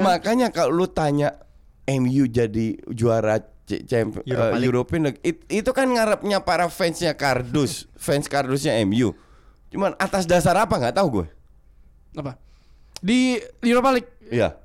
Makanya 0.00 0.46
kalau 0.50 0.74
lu 0.74 0.86
tanya 0.86 1.38
MU 1.86 2.26
jadi 2.26 2.74
juara 2.86 3.38
C- 3.64 3.86
champ- 3.86 4.18
Europa 4.20 4.50
League. 4.52 4.66
European 4.66 5.00
League, 5.04 5.20
it- 5.22 5.46
itu 5.48 5.70
kan 5.70 5.86
ngarepnya 5.86 6.42
para 6.42 6.66
fansnya 6.66 7.14
Kardus, 7.14 7.86
fans 7.96 8.26
Kardusnya 8.26 8.74
MU. 8.82 9.14
Cuman 9.68 9.94
atas 9.96 10.26
dasar 10.26 10.58
apa 10.58 10.74
nggak 10.74 10.98
tahu 10.98 11.22
gue. 11.22 11.26
Apa? 12.12 12.34
Di 12.98 13.38
Europa 13.60 13.94
League. 13.94 14.10
Iya. 14.26 14.58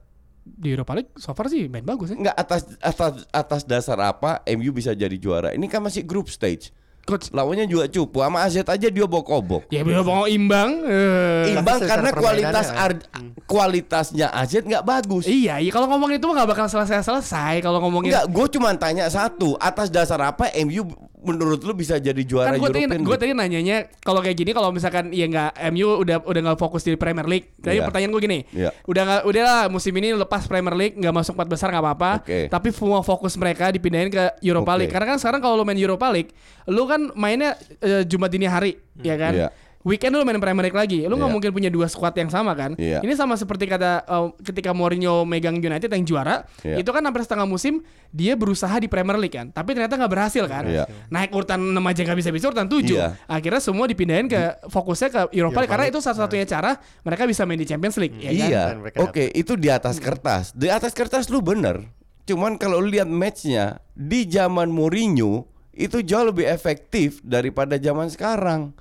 Di 0.46 0.70
Europa 0.72 0.94
League 0.94 1.10
so 1.16 1.34
far 1.34 1.50
sih 1.50 1.66
main 1.66 1.82
bagus 1.82 2.14
ya. 2.14 2.16
Nggak 2.16 2.38
atas 2.38 2.62
atas 2.80 3.12
atas 3.30 3.62
dasar 3.64 3.98
apa 4.00 4.46
MU 4.48 4.70
bisa 4.70 4.94
jadi 4.94 5.18
juara? 5.18 5.52
Ini 5.52 5.66
kan 5.66 5.82
masih 5.82 6.02
group 6.02 6.30
stage. 6.30 6.70
Coach 7.02 7.30
Lawannya 7.30 7.66
juga 7.66 7.86
cupu. 7.86 8.18
Sama 8.18 8.42
AZ 8.42 8.58
aja 8.58 8.88
dia 8.90 9.06
bokobok. 9.06 9.70
Ya 9.70 9.82
bisa 9.82 10.02
mau 10.02 10.26
imbang. 10.26 10.82
eh. 10.86 11.54
Imbang 11.54 11.78
Tapi 11.78 11.86
karena 11.88 12.10
kualitas 12.12 12.66
permainannya, 12.68 12.98
ar- 12.98 13.46
kualitasnya 13.46 14.28
AZ 14.30 14.54
nggak 14.60 14.82
bagus. 14.82 15.26
Iya, 15.26 15.62
iya 15.62 15.70
kalau 15.70 15.86
ngomongin 15.86 16.18
itu 16.18 16.26
mah 16.26 16.36
nggak 16.36 16.50
bakal 16.52 16.66
selesai-selesai 16.68 17.62
kalau 17.62 17.78
ngomongin 17.80 18.10
Enggak, 18.10 18.26
gue 18.28 18.46
cuma 18.54 18.74
tanya 18.74 19.06
satu. 19.08 19.54
Atas 19.56 19.90
dasar 19.90 20.18
apa 20.20 20.50
MU 20.60 20.82
menurut 21.26 21.60
lu 21.60 21.74
bisa 21.74 21.98
jadi 21.98 22.22
juara 22.22 22.54
kan 22.54 22.56
gue 22.56 22.70
tadi 22.70 22.86
European 22.86 23.02
gue 23.02 23.10
League? 23.10 23.20
tadi 23.20 23.32
nanyanya 23.34 23.78
kalau 24.00 24.22
kayak 24.22 24.38
gini 24.38 24.52
kalau 24.54 24.70
misalkan 24.70 25.10
ya 25.10 25.26
nggak 25.26 25.52
MU 25.70 26.00
udah 26.00 26.18
udah 26.22 26.42
nggak 26.46 26.58
fokus 26.58 26.82
di 26.82 26.94
Premier 26.94 27.26
League. 27.26 27.52
Tadi 27.58 27.76
Iya. 27.76 27.84
pertanyaan 27.84 28.12
gue 28.12 28.22
gini, 28.22 28.40
Iya. 28.50 28.70
udah 28.86 29.02
nggak 29.04 29.22
udah 29.26 29.42
lah 29.42 29.62
musim 29.68 29.92
ini 29.92 30.14
lepas 30.14 30.46
Premier 30.46 30.74
League 30.74 30.96
nggak 30.96 31.12
masuk 31.12 31.34
empat 31.34 31.50
besar 31.50 31.68
nggak 31.70 31.84
apa-apa. 31.84 32.12
Oke. 32.22 32.40
Tapi 32.48 32.68
semua 32.70 33.02
fokus 33.02 33.34
mereka 33.36 33.68
dipindahin 33.68 34.08
ke 34.08 34.24
Europa 34.40 34.72
Oke. 34.72 34.80
League. 34.80 34.94
Karena 34.94 35.08
kan 35.08 35.18
sekarang 35.18 35.42
kalau 35.42 35.56
lu 35.56 35.64
main 35.64 35.76
Europa 35.76 36.08
League, 36.08 36.30
lu 36.66 36.86
kan 36.86 37.10
mainnya 37.14 37.58
eh, 37.82 38.06
Jumat 38.06 38.30
dini 38.30 38.46
hari, 38.46 38.78
ya 39.00 39.16
kan? 39.16 39.34
Iya. 39.34 39.48
Weekend 39.86 40.18
lu 40.18 40.26
main 40.26 40.42
Premier 40.42 40.66
League 40.66 40.74
lagi, 40.74 41.06
lu 41.06 41.14
nggak 41.14 41.30
Iya. 41.30 41.36
mungkin 41.38 41.50
punya 41.54 41.70
dua 41.70 41.86
squad 41.86 42.18
yang 42.18 42.28
sama 42.28 42.58
kan? 42.58 42.74
Iya. 42.74 43.06
Ini 43.06 43.14
sama 43.14 43.38
seperti 43.38 43.70
kata 43.70 44.02
eh, 44.02 44.28
ketika 44.42 44.74
Mourinho 44.74 45.30
megang 45.30 45.62
United 45.62 45.94
yang 45.94 46.02
juara, 46.02 46.42
Iya. 46.66 46.82
itu 46.82 46.90
kan 46.90 47.06
hampir 47.06 47.22
setengah 47.22 47.46
musim 47.46 47.86
dia 48.10 48.34
berusaha 48.34 48.74
di 48.82 48.90
Premier 48.90 49.14
League 49.16 49.38
kan, 49.38 49.54
tapi 49.54 49.78
ternyata 49.78 49.94
nggak 49.94 50.10
berhasil 50.10 50.42
kan? 50.50 50.66
Iya. 50.66 50.90
Naik 51.08 51.30
urutan 51.30 51.62
6 51.62 51.86
aja 51.86 52.02
nggak 52.02 52.18
bisa 52.18 52.30
bisa 52.34 52.46
urutan 52.50 52.66
7 52.66 52.98
Iya. 52.98 53.14
Akhirnya 53.30 53.62
semua 53.62 53.86
dipindahin 53.86 54.26
ke 54.26 54.42
fokusnya 54.68 55.10
ke 55.14 55.22
Europa 55.30 55.38
Europa 55.46 55.60
League 55.62 55.74
karena 55.78 55.86
itu 55.94 56.00
satu-satunya 56.02 56.46
cara 56.50 56.72
mereka 57.06 57.24
bisa 57.30 57.46
main 57.46 57.62
di 57.62 57.68
Champions 57.70 58.02
League 58.02 58.18
ya 58.18 58.32
kan? 58.34 58.50
Iya, 58.50 58.64
mereka 58.82 58.98
oke 59.06 59.24
itu 59.30 59.54
di 59.54 59.70
atas 59.70 60.02
kertas. 60.02 60.50
Di 60.58 60.74
atas 60.74 60.98
kertas 60.98 61.30
lu 61.30 61.46
bener. 61.46 61.86
Cuman 62.26 62.58
kalau 62.58 62.82
lu 62.82 62.90
lihat 62.90 63.06
matchnya 63.06 63.78
di 63.94 64.26
zaman 64.26 64.74
Mourinho 64.74 65.46
itu 65.78 66.02
jauh 66.02 66.26
lebih 66.26 66.50
efektif 66.50 67.22
daripada 67.22 67.78
zaman 67.78 68.10
sekarang. 68.10 68.74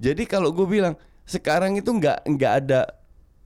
Jadi 0.00 0.24
kalau 0.24 0.48
gue 0.50 0.64
bilang 0.64 0.96
sekarang 1.28 1.76
itu 1.76 1.92
nggak 1.92 2.24
nggak 2.26 2.52
ada 2.64 2.80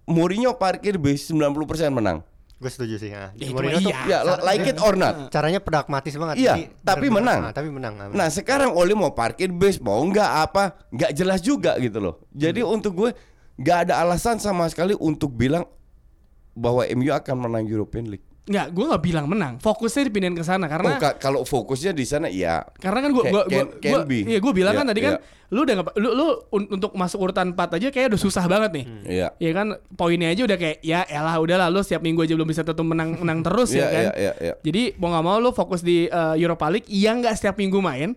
Mourinho 0.06 0.54
parkir 0.54 0.94
base 1.00 1.34
90% 1.34 1.50
menang. 1.90 2.22
Gue 2.62 2.70
setuju 2.70 2.96
sih. 2.96 3.10
Nah, 3.10 3.34
Ya, 3.34 3.50
itu 3.50 3.52
Mourinho 3.52 3.76
mah 3.76 3.82
tuh 3.82 3.92
iya. 4.06 4.18
Ya, 4.22 4.34
like 4.40 4.64
it 4.64 4.78
or 4.78 4.94
not. 4.94 5.28
caranya 5.28 5.58
pragmatis 5.58 6.14
banget. 6.14 6.34
Iya, 6.38 6.54
Jadi 6.54 6.62
tapi 6.86 7.06
menang. 7.10 7.50
Ah, 7.50 7.52
tapi 7.52 7.68
menang. 7.68 7.92
ah, 7.98 8.08
Nah 8.08 8.28
sekarang 8.30 8.70
Oli 8.72 8.94
mau 8.94 9.10
parkir 9.10 9.50
base 9.50 9.82
mau 9.82 9.98
nggak 10.00 10.30
apa 10.48 10.78
nggak 10.94 11.10
jelas 11.12 11.42
juga 11.42 11.74
gitu 11.82 11.98
loh. 11.98 12.14
Jadi 12.30 12.62
untuk 12.62 12.94
gue 12.94 13.10
nggak 13.58 13.90
ada 13.90 14.00
alasan 14.00 14.38
sama 14.38 14.70
sekali 14.70 14.94
untuk 14.94 15.34
bilang 15.34 15.66
bahwa 16.54 16.86
MU 16.94 17.10
akan 17.10 17.36
menang 17.36 17.64
European 17.66 18.14
League. 18.14 18.24
Nggak, 18.44 18.66
gue 18.70 18.84
nggak 18.84 19.02
bilang 19.02 19.24
menang. 19.24 19.54
Fokusnya 19.56 20.04
dipindahin 20.04 20.36
ke 20.36 20.44
sana 20.44 20.64
Oh, 20.64 20.70
karena 20.70 20.90
ka- 20.96 21.16
kalau 21.16 21.42
fokusnya 21.42 21.90
di 21.90 22.04
sana 22.04 22.28
ya 22.28 22.60
karena 22.76 23.00
kan 23.00 23.10
gue 23.10 23.24
gua- 23.24 23.48
be. 24.04 24.20
iya 24.22 24.36
gue 24.36 24.52
bilang 24.52 24.74
kan 24.74 24.84
Iya, 24.84 24.90
tadi 24.92 25.00
kan 25.00 25.14
iya. 25.16 25.48
lu 25.48 25.64
udah 25.64 25.74
nggak 25.74 25.86
lu 25.96 26.08
lu 26.12 26.26
un- 26.52 26.68
untuk 26.70 26.92
masuk 26.92 27.18
urutan 27.22 27.50
4 27.50 27.72
aja 27.72 27.88
kayak 27.88 28.12
udah 28.12 28.20
susah 28.20 28.44
banget 28.44 28.70
nih. 28.74 28.84
Iya. 29.06 29.28
Ya 29.34 29.50
kan 29.50 29.66
poinnya 29.94 30.28
aja 30.28 30.44
udah 30.44 30.54
kayak 30.54 30.76
ya 30.78 31.02
elah 31.04 31.36
udahlah 31.38 31.68
lu 31.68 31.80
setiap 31.80 32.00
minggu 32.00 32.20
aja 32.20 32.32
belum 32.32 32.44
bisa 32.46 32.60
tentu 32.60 32.82
menang 32.82 33.16
menang 33.16 33.40
terus 33.40 33.72
ya 33.72 33.80
Iya, 33.80 33.88
kan. 33.88 34.02
iya, 34.02 34.12
iya, 34.14 34.32
iya. 34.42 34.54
Jadi 34.60 34.82
mau 34.94 35.08
nggak 35.08 35.24
mau 35.24 35.36
lu 35.38 35.50
fokus 35.50 35.80
di 35.80 36.04
uh, 36.06 36.34
Europa 36.34 36.68
League 36.68 36.86
yang 36.86 37.24
nggak 37.24 37.34
setiap 37.34 37.56
minggu 37.56 37.80
main 37.80 38.12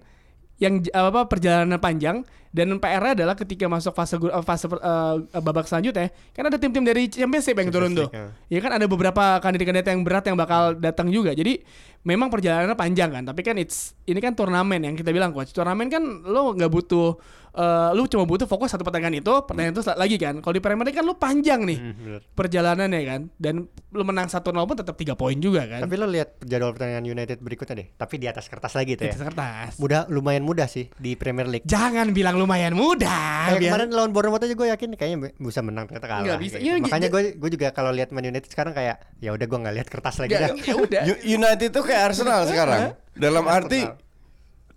yang 0.58 0.84
apa 0.90 1.24
perjalanan 1.26 1.78
panjang 1.78 2.28
dan 2.58 2.82
PR-nya 2.82 3.13
adalah 3.13 3.38
ketika 3.38 3.70
masuk 3.70 3.93
fase 3.93 4.17
uh, 4.17 4.41
fase 4.41 4.65
uh, 4.65 5.22
babak 5.38 5.70
selanjutnya 5.70 6.10
kan 6.34 6.50
ada 6.50 6.58
tim-tim 6.58 6.82
dari 6.82 7.06
Championship 7.06 7.54
yang 7.54 7.70
turun 7.70 7.93
tuh. 7.93 8.10
League, 8.10 8.50
Ya 8.50 8.60
kan 8.65 8.74
ada 8.74 8.89
beberapa 8.89 9.38
kandidat-kandidat 9.38 9.93
yang 9.93 10.02
berat 10.02 10.26
yang 10.26 10.38
bakal 10.38 10.74
datang 10.74 11.13
juga. 11.13 11.38
Jadi 11.38 11.62
memang 12.02 12.32
perjalanannya 12.34 12.74
panjang 12.74 13.13
kan, 13.13 13.24
tapi 13.28 13.46
kan 13.46 13.60
it's 13.60 13.93
ini 14.08 14.17
kan 14.17 14.34
turnamen 14.34 14.80
yang 14.82 14.96
kita 14.98 15.13
bilang 15.13 15.30
coach. 15.30 15.54
Turnamen 15.54 15.91
kan 15.91 16.02
lo 16.24 16.56
nggak 16.56 16.72
butuh 16.72 17.20
eh, 17.52 17.89
lu 17.91 18.08
cuma 18.08 18.24
butuh 18.24 18.48
fokus 18.48 18.72
satu 18.72 18.88
pertandingan 18.88 19.20
itu, 19.20 19.34
pertandingan 19.43 19.74
itu 19.76 19.84
lagi 19.91 20.15
kan. 20.15 20.39
Kalau 20.39 20.54
di 20.56 20.63
Premier 20.63 20.86
League 20.88 20.96
kan 20.96 21.04
lu 21.04 21.20
panjang 21.20 21.67
nih 21.67 21.78
Hmm, 21.78 22.20
perjalanannya 22.32 23.02
kan 23.04 23.22
dan 23.36 23.67
lu 23.91 24.04
menang 24.08 24.32
1-0 24.32 24.39
pun 24.56 24.78
tetap 24.78 24.96
3 24.96 25.20
poin 25.20 25.36
juga 25.36 25.67
kan. 25.67 25.84
Tapi 25.84 25.96
lo 26.00 26.08
lihat 26.08 26.39
jadwal 26.48 26.72
pertandingan 26.72 27.06
United 27.12 27.38
berikutnya 27.43 27.76
deh. 27.84 27.88
Tapi 27.91 28.15
di 28.22 28.28
atas 28.32 28.48
kertas 28.48 28.72
lagi 28.72 28.96
tuh 28.96 29.04
Di 29.04 29.12
ya. 29.12 29.13
atas 29.17 29.24
kertas. 29.28 29.72
Mudah, 29.82 30.08
lumayan 30.08 30.48
mudah 30.48 30.72
sih 30.72 30.88
di 30.96 31.19
Premier 31.19 31.50
League. 31.50 31.67
Jangan 31.67 32.15
bilang 32.15 32.40
lumayan 32.48 32.71
mudah. 32.73 33.52
Kayak 33.52 33.60
biar- 33.60 33.67
kemarin 33.69 33.87
lawan 33.91 34.12
Bournemouth 34.12 34.39
aja 34.39 34.56
gue 34.56 34.67
yakin 34.69 34.89
kayaknya 34.93 35.17
bisa 35.35 35.60
menang 35.60 35.83
ternyata 35.85 36.08
kalah. 36.08 36.23
Nggak 36.23 36.39
bisa. 36.39 36.56
Iya, 36.56 36.63
gitu. 36.71 36.79
gi- 36.79 36.83
Makanya 36.87 37.08
gue 37.10 37.21
gue 37.35 37.50
juga 37.52 37.67
kalau 37.69 37.91
lihat 37.91 38.10
Man 38.10 38.23
United 38.23 38.48
sekarang 38.48 38.71
kayak 38.71 38.95
ya 39.19 39.29
udah 39.29 39.43
gue 39.43 39.60
nggak 39.60 39.75
lihat 39.75 39.87
kertas 39.87 40.15
lagi 40.17 40.33
dah. 40.33 40.50
ya 40.56 40.73
udah. 40.73 41.04
United 41.37 41.67
itu 41.67 41.81
kayak 41.83 42.02
Arsenal 42.08 42.48
sekarang. 42.48 42.95
Dalam 43.12 43.43
arti 43.45 43.83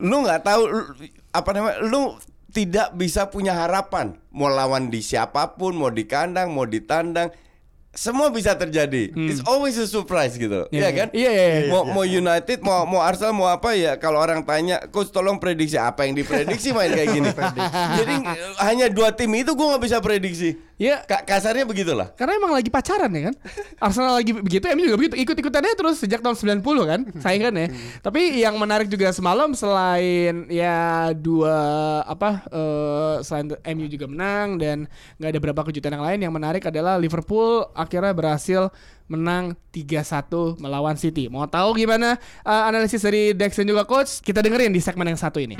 lu 0.00 0.16
nggak 0.18 0.42
tahu 0.42 0.62
lu- 0.66 0.90
apa 1.30 1.50
namanya, 1.52 1.78
lu 1.80 2.18
tidak 2.50 2.90
bisa 2.92 3.28
punya 3.28 3.54
harapan 3.54 4.18
mau 4.30 4.50
lawan 4.50 4.90
di 4.90 4.98
siapa 4.98 5.54
pun, 5.54 5.70
mau 5.72 5.86
di 5.88 6.02
kandang, 6.02 6.50
mau 6.50 6.66
di 6.66 6.82
tandang, 6.82 7.30
semua 7.90 8.30
bisa 8.30 8.54
terjadi. 8.54 9.10
It's 9.12 9.42
always 9.42 9.74
a 9.74 9.84
surprise 9.84 10.34
gitu, 10.34 10.70
Iya, 10.70 10.78
Iya 10.78 10.86
iya. 10.86 10.90
kan? 10.94 11.08
Iya, 11.10 11.30
iya, 11.30 11.46
iya. 11.60 11.68
Mau 11.68 11.82
mau 11.84 12.06
United, 12.06 12.58
mau 12.60 12.86
mau 12.86 13.02
Arsenal, 13.02 13.34
mau 13.34 13.46
apa 13.46 13.74
ya? 13.74 13.98
Kalau 13.98 14.16
orang 14.16 14.40
tanya, 14.40 14.78
coach 14.88 15.10
tolong 15.10 15.36
prediksi 15.36 15.74
apa 15.74 16.06
yang 16.06 16.14
diprediksi 16.14 16.70
main 16.70 16.88
kayak 16.88 17.10
gini. 17.10 17.28
Jadi 17.98 18.14
hanya 18.62 18.86
dua 18.86 19.10
tim 19.10 19.34
itu 19.34 19.50
gua 19.52 19.74
nggak 19.74 19.82
bisa 19.84 19.98
prediksi. 19.98 20.54
Iya. 20.80 21.04
Ka- 21.04 21.28
kasarnya 21.28 21.68
begitulah. 21.68 22.08
Karena 22.16 22.40
emang 22.40 22.56
lagi 22.56 22.72
pacaran 22.72 23.12
ya 23.12 23.28
kan 23.28 23.34
Arsenal 23.76 24.16
lagi 24.16 24.32
begitu 24.32 24.64
MU 24.72 24.88
juga 24.88 24.96
begitu 24.96 25.14
Ikut-ikutannya 25.20 25.76
terus 25.76 26.00
sejak 26.00 26.24
tahun 26.24 26.32
90 26.32 26.64
kan 26.88 27.00
Saingannya 27.20 27.68
Tapi 28.00 28.40
yang 28.40 28.56
menarik 28.56 28.88
juga 28.88 29.12
semalam 29.12 29.52
Selain 29.52 30.48
ya 30.48 31.12
dua 31.12 31.52
Apa 32.08 32.48
eh, 32.48 33.14
Selain 33.20 33.52
MU 33.76 33.92
juga 33.92 34.08
menang 34.08 34.56
Dan 34.56 34.88
nggak 35.20 35.28
ada 35.28 35.40
berapa 35.44 35.60
kejutan 35.68 36.00
yang 36.00 36.04
lain 36.08 36.18
Yang 36.24 36.34
menarik 36.40 36.62
adalah 36.64 36.96
Liverpool 36.96 37.68
Akhirnya 37.80 38.12
berhasil 38.12 38.68
menang 39.10 39.56
3-1 39.74 40.60
melawan 40.60 40.94
City 40.94 41.26
Mau 41.26 41.48
tahu 41.48 41.74
gimana 41.74 42.20
eh, 42.44 42.62
analisis 42.68 43.02
dari 43.02 43.32
Dex 43.32 43.56
dan 43.56 43.66
juga 43.66 43.88
Coach 43.88 44.20
Kita 44.20 44.44
dengerin 44.44 44.70
di 44.70 44.78
segmen 44.78 45.08
yang 45.08 45.18
satu 45.18 45.40
ini 45.42 45.56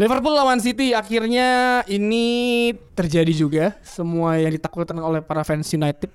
Liverpool 0.00 0.32
lawan 0.32 0.62
City 0.62 0.96
akhirnya 0.96 1.82
ini 1.84 2.70
terjadi 2.96 3.32
juga 3.36 3.64
semua 3.84 4.40
yang 4.40 4.54
ditakutkan 4.54 4.96
oleh 4.96 5.20
para 5.20 5.44
fans 5.44 5.68
United. 5.76 6.08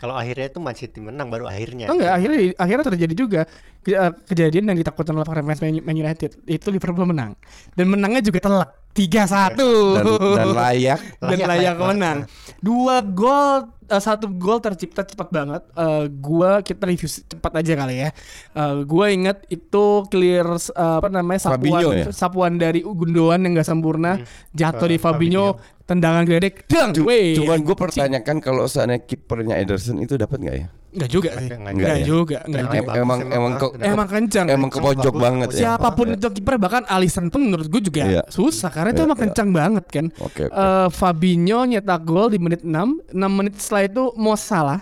Kalau 0.00 0.16
akhirnya 0.16 0.48
itu 0.48 0.56
Man 0.56 0.72
City 0.72 1.04
menang 1.04 1.28
baru 1.28 1.44
akhirnya. 1.44 1.92
Oh 1.92 1.98
enggak, 2.00 2.16
akhirnya 2.16 2.38
akhirnya 2.56 2.84
terjadi 2.88 3.14
juga 3.18 3.40
eh, 3.84 4.12
kejadian 4.24 4.72
yang 4.72 4.78
ditakutkan 4.80 5.12
oleh 5.12 5.28
para 5.28 5.44
fans 5.44 5.60
Man 5.60 5.96
United. 6.00 6.40
Itu 6.48 6.72
Liverpool 6.72 7.04
menang. 7.04 7.36
Dan 7.76 7.92
menangnya 7.92 8.24
juga 8.24 8.40
telak 8.40 8.79
3-1. 8.94 9.54
Dan, 9.56 10.04
dan 10.34 10.48
layak. 10.58 11.00
dan 11.22 11.28
Layak, 11.30 11.46
layak 11.46 11.48
layak 11.48 11.76
menang. 11.78 12.18
Dua 12.58 13.00
gol 13.00 13.70
eh, 13.86 14.02
satu 14.02 14.26
gol 14.34 14.58
tercipta 14.58 15.06
cepat 15.06 15.28
banget. 15.30 15.62
Eh, 15.72 16.04
gua 16.18 16.60
kita 16.60 16.84
review 16.90 17.08
cepat 17.08 17.52
aja 17.62 17.72
kali 17.78 17.94
ya. 18.02 18.10
Eh, 18.54 18.74
gua 18.84 19.06
inget 19.14 19.46
itu 19.48 19.84
clear 20.10 20.46
eh, 20.58 20.94
apa 20.98 21.08
namanya 21.08 21.40
sapuan 21.50 21.58
Fabinho 21.58 21.90
ya? 21.94 22.04
sapuan 22.10 22.52
dari 22.58 22.82
Gundogan 22.82 23.46
yang 23.46 23.56
gak 23.56 23.68
sempurna 23.68 24.18
jatuh 24.50 24.88
di 24.90 24.98
Ke 24.98 25.04
Fabinho, 25.06 25.56
tendangan 25.86 26.26
geledek 26.26 26.66
dang. 26.66 26.94
Cuman 26.94 27.62
gue 27.66 27.76
pertanyakan 27.78 28.38
kalau 28.38 28.66
seandainya 28.70 29.06
kipernya 29.06 29.58
Ederson 29.58 29.98
itu 29.98 30.14
dapat 30.14 30.38
nggak 30.38 30.56
ya? 30.58 30.68
Enggak 30.90 31.06
juga 31.08 31.28
sih. 31.32 31.48
Enggak, 31.48 31.70
Enggak 31.70 31.94
ya? 31.94 32.02
juga, 32.02 32.36
enggak 32.36 32.42
Tendangannya 32.42 32.74
juga. 32.74 32.90
bagus, 32.90 33.00
Emang- 33.00 33.20
emang 33.22 33.52
kok- 33.52 33.72
tendangannya 33.72 33.94
Emang 33.94 34.08
kencang. 34.08 34.46
Emang 34.48 34.70
ke 34.70 34.78
pojok 34.80 35.14
banget 35.14 35.48
ya. 35.48 35.58
Siapa 35.60 35.88
pun 35.92 36.06
itu 36.10 36.28
kiper 36.30 36.56
bahkan 36.56 36.82
Alisson 36.84 37.26
pun 37.28 37.40
menurut 37.42 37.66
gue 37.66 37.82
juga 37.84 38.02
Iya. 38.02 38.22
susah 38.26 38.68
karena 38.68 38.90
itu 38.90 38.98
Iya, 38.98 39.06
emang 39.06 39.16
iya. 39.16 39.24
kencang 39.24 39.48
banget 39.50 39.84
kan. 39.86 40.06
Oke, 40.18 40.42
oke. 40.44 40.52
Eh, 40.52 40.88
Fabinho 40.90 41.60
nyetak 41.64 42.02
gol 42.02 42.26
di 42.28 42.38
menit 42.38 42.60
6, 42.60 42.74
6 43.08 43.30
menit 43.30 43.54
setelah 43.56 43.82
itu 43.84 44.04
Mo 44.14 44.34
Salah. 44.34 44.80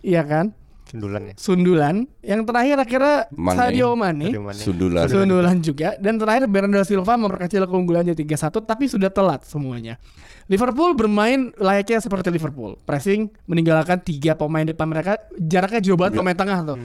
Iya 0.00 0.22
kan? 0.22 0.46
Sundulan 0.92 1.32
ya. 1.32 1.34
Sundulan. 1.40 1.94
Yang 2.20 2.40
terakhir 2.44 2.76
akhirnya 2.84 3.16
Mane. 3.32 3.56
Sadio 3.56 3.88
Mane. 3.96 4.28
Sundulan. 4.52 5.08
Sundulan 5.08 5.56
juga 5.64 5.96
dan 5.96 6.20
terakhir 6.20 6.44
Bernardo 6.52 6.84
Silva 6.84 7.16
memperkecil 7.16 7.64
keunggulannya 7.64 8.12
3-1 8.12 8.60
tapi 8.60 8.84
sudah 8.92 9.08
telat 9.08 9.48
semuanya. 9.48 9.96
Liverpool 10.52 10.92
bermain 10.92 11.48
layaknya 11.56 12.04
seperti 12.04 12.28
Liverpool. 12.28 12.76
Pressing 12.84 13.32
meninggalkan 13.48 14.04
tiga 14.04 14.36
pemain 14.36 14.68
depan 14.68 14.84
mereka 14.84 15.16
jaraknya 15.40 15.80
jauh 15.80 15.96
banget 15.96 16.20
pemain 16.20 16.36
tengah 16.36 16.58
tuh. 16.60 16.76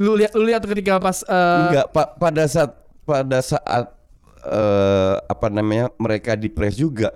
Lu 0.00 0.16
lihat 0.16 0.32
lu 0.32 0.48
lihat 0.48 0.64
ketika 0.64 0.96
pas 0.96 1.20
eh, 1.20 1.60
Enggak, 1.68 1.86
Pak, 1.92 2.08
pada 2.16 2.48
saat 2.48 2.72
pada 3.04 3.38
saat 3.44 3.84
eh, 4.48 5.14
apa 5.28 5.46
namanya 5.52 5.92
mereka 6.00 6.40
di 6.40 6.48
press 6.48 6.80
juga 6.80 7.12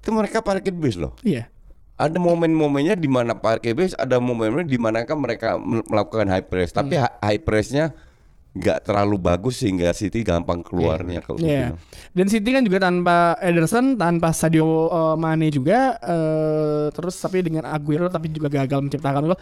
itu 0.00 0.12
mereka 0.12 0.44
parkir 0.44 0.72
bis 0.72 0.96
loh. 1.00 1.16
iya. 1.24 1.48
Ada 1.94 2.18
momen-momennya 2.18 2.94
di 2.94 3.06
mana 3.06 3.32
parkir 3.32 3.70
bis, 3.72 3.94
ada 3.94 4.18
momen-momennya 4.18 4.66
di 4.66 4.76
mana 4.76 5.02
kan 5.02 5.14
mereka 5.14 5.54
mel- 5.56 5.86
melakukan 5.86 6.26
high 6.26 6.42
press. 6.42 6.70
Tapi 6.70 6.98
Hmm. 6.98 7.06
high 7.20 7.38
pressnya 7.38 7.94
nggak 8.50 8.86
terlalu 8.86 9.18
bagus 9.18 9.58
sehingga 9.58 9.90
City 9.90 10.22
gampang 10.22 10.62
keluarnya 10.62 11.18
kalau 11.20 11.38
Iya. 11.38 11.70
gitu. 11.70 11.74
Dan 12.12 12.26
City 12.28 12.48
kan 12.50 12.62
juga 12.62 12.78
tanpa 12.80 13.16
Ederson, 13.38 13.94
tanpa 13.94 14.30
Sadio 14.30 14.62
uh, 14.86 15.14
Mane 15.14 15.50
juga 15.50 15.98
eh, 15.98 16.86
terus 16.90 17.14
tapi 17.14 17.42
dengan 17.42 17.66
Aguero 17.66 18.06
tapi 18.06 18.30
juga 18.30 18.46
gagal 18.48 18.78
menciptakan 18.80 19.22
gol. 19.28 19.38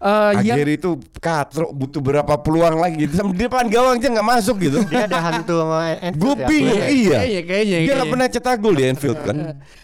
Eh, 0.00 0.48
yang 0.48 0.56
Akhir 0.56 0.68
itu 0.80 0.90
katro 1.20 1.76
butuh 1.76 2.00
berapa 2.00 2.40
peluang 2.40 2.80
lagi 2.80 3.04
Sampai 3.12 3.36
di 3.36 3.44
depan 3.44 3.68
gawang 3.68 4.00
aja 4.00 4.08
nggak 4.08 4.28
masuk 4.32 4.56
gitu. 4.64 4.80
Dia 4.88 5.04
ada 5.04 5.20
hantu 5.20 5.60
sama 5.60 5.92
Anfield 5.92 6.16
Gue 6.16 6.32
ya. 6.32 6.46
bingung 6.48 6.82
iya. 6.88 7.18
Kayaknya, 7.20 7.42
kayaknya, 7.44 7.44
Dia 7.44 7.44
nggak 7.44 7.84
kayaknya. 7.84 8.08
pernah 8.08 8.26
cetak 8.32 8.56
gol 8.64 8.74
di 8.80 8.84
Anfield 8.88 9.18
kan. 9.20 9.36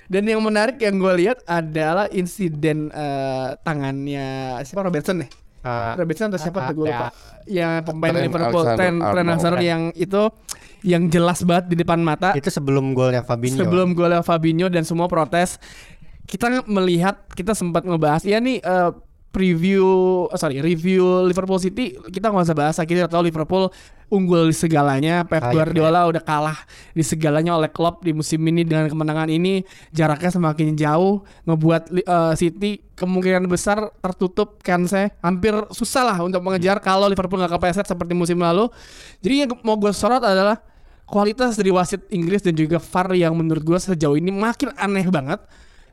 Dan 0.08 0.22
yang 0.24 0.40
menarik 0.40 0.80
yang 0.80 0.96
gue 0.96 1.12
lihat 1.20 1.44
adalah 1.44 2.08
insiden 2.08 2.88
eh, 2.96 3.48
tangannya 3.60 4.56
siapa 4.64 4.88
Robertson 4.88 5.20
nih? 5.20 5.30
Ah, 5.66 5.98
Robertson 5.98 6.32
atau 6.32 6.40
siapa 6.40 6.58
ah, 6.64 6.66
tuh 6.72 6.74
gue 6.80 6.86
ah, 6.88 6.90
lupa. 6.96 7.06
Yang 7.44 7.72
pemain 7.84 8.12
Trent 8.16 8.24
Liverpool, 8.24 8.64
Trent 8.72 8.98
Alexander 9.02 9.60
yang 9.60 9.82
itu 9.92 10.22
yang 10.80 11.02
jelas 11.12 11.44
banget 11.44 11.64
di 11.74 11.76
depan 11.84 12.00
mata. 12.00 12.32
Itu 12.32 12.48
sebelum 12.48 12.96
golnya 12.96 13.20
Fabinho. 13.20 13.60
sebelum 13.60 13.92
golnya 13.92 14.24
Fabinho 14.24 14.72
dan 14.72 14.88
semua 14.88 15.12
protes 15.12 15.60
kita 16.26 16.66
melihat 16.66 17.22
kita 17.36 17.54
sempat 17.54 17.86
ngebahas 17.86 18.22
ya 18.26 18.42
nih 18.42 18.58
eh, 18.58 18.90
preview 19.36 19.84
oh, 20.32 20.38
sorry 20.40 20.64
review 20.64 21.28
Liverpool 21.28 21.60
City 21.60 21.92
kita 22.08 22.32
nggak 22.32 22.48
usah 22.48 22.56
bahas 22.56 22.80
kita 22.80 23.04
tahu 23.04 23.28
Liverpool 23.28 23.68
unggul 24.06 24.50
di 24.50 24.56
segalanya. 24.56 25.26
Pep 25.26 25.42
Layak, 25.42 25.54
Guardiola 25.54 26.00
udah 26.06 26.22
kalah 26.22 26.58
di 26.94 27.02
segalanya 27.02 27.58
oleh 27.58 27.70
Klopp 27.70 28.06
di 28.06 28.14
musim 28.14 28.38
ini 28.46 28.62
dengan 28.62 28.86
kemenangan 28.86 29.28
ini. 29.30 29.66
Jaraknya 29.90 30.30
semakin 30.30 30.78
jauh 30.78 31.26
ngebuat 31.46 31.82
eh, 31.90 32.34
City 32.38 32.82
kemungkinan 32.96 33.44
besar 33.50 33.92
tertutup 34.00 34.62
kan 34.62 34.86
saya 34.88 35.12
hampir 35.20 35.52
susah 35.74 36.02
lah 36.06 36.18
untuk 36.22 36.40
mengejar 36.40 36.80
kalau 36.80 37.10
Liverpool 37.10 37.42
nggak 37.42 37.58
kepleset 37.58 37.86
seperti 37.86 38.14
musim 38.14 38.38
lalu. 38.38 38.70
Jadi 39.20 39.34
yang 39.46 39.50
mau 39.66 39.76
gue 39.76 39.90
sorot 39.90 40.22
adalah 40.22 40.62
kualitas 41.06 41.54
dari 41.54 41.70
wasit 41.70 42.02
Inggris 42.10 42.42
dan 42.42 42.54
juga 42.58 42.82
VAR 42.82 43.14
yang 43.14 43.34
menurut 43.34 43.62
gue 43.62 43.78
sejauh 43.78 44.18
ini 44.18 44.34
makin 44.34 44.74
aneh 44.74 45.06
banget 45.06 45.38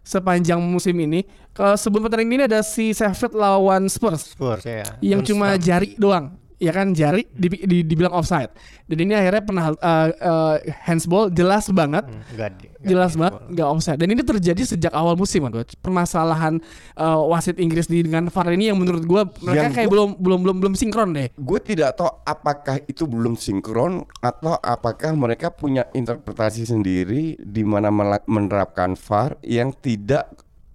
sepanjang 0.04 0.60
musim 0.62 0.94
ini. 1.00 1.24
Ke 1.56 1.74
sebelum 1.80 2.06
pertandingan 2.06 2.34
ini 2.36 2.44
ada 2.46 2.60
si 2.62 2.92
Sheffield 2.92 3.34
lawan 3.34 3.88
Spurs 3.88 4.36
Spurs 4.36 4.68
ya. 4.68 4.84
yang 5.00 5.24
Dan 5.24 5.28
cuma 5.34 5.56
Spurs. 5.56 5.64
jari 5.64 5.90
doang. 5.96 6.36
Ya 6.64 6.72
kan 6.72 6.96
jari 6.96 7.28
di, 7.28 7.52
di- 7.52 7.84
dibilang 7.84 8.16
offside. 8.16 8.56
Dan 8.88 9.04
ini 9.04 9.12
akhirnya 9.12 9.44
pernah 9.44 9.66
uh, 9.70 10.08
uh, 10.10 10.56
handsball 10.82 11.28
jelas 11.28 11.68
banget. 11.68 12.08
Hmm, 12.08 12.24
di- 12.24 12.36
enggak 12.40 12.74
Jelas 12.84 13.16
banget 13.16 13.40
nggak 13.48 13.68
offside 13.72 13.96
dan 13.96 14.12
ini 14.12 14.20
terjadi 14.20 14.60
sejak 14.60 14.92
awal 14.92 15.16
musim 15.16 15.48
kan 15.48 15.64
permasalahan 15.80 16.60
uh, 17.00 17.16
wasit 17.32 17.56
Inggris 17.56 17.88
di 17.88 18.04
dengan 18.04 18.28
VAR 18.28 18.52
ini 18.52 18.68
yang 18.68 18.76
menurut 18.76 19.08
gue 19.08 19.22
mereka 19.40 19.72
Yang 19.72 19.72
kayak 19.72 19.88
gua- 19.88 19.94
belum 19.96 20.10
belum 20.20 20.40
belum 20.44 20.56
belum 20.60 20.74
sinkron 20.76 21.16
deh 21.16 21.32
Gue 21.32 21.64
tidak 21.64 21.96
tahu 21.96 22.12
apakah 22.28 22.84
itu 22.84 23.08
belum 23.08 23.40
sinkron 23.40 24.04
atau 24.20 24.60
apakah 24.60 25.16
mereka 25.16 25.48
punya 25.48 25.88
interpretasi 25.96 26.68
sendiri 26.68 27.40
di 27.40 27.64
mana 27.64 27.88
menerapkan 28.28 29.00
VAR 29.00 29.40
yang 29.40 29.72
tidak 29.72 30.28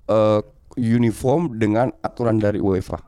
eh, 0.09 0.41
uniform 0.81 1.61
dengan 1.61 1.93
aturan 2.01 2.41
dari 2.41 2.57
UEFA. 2.57 3.05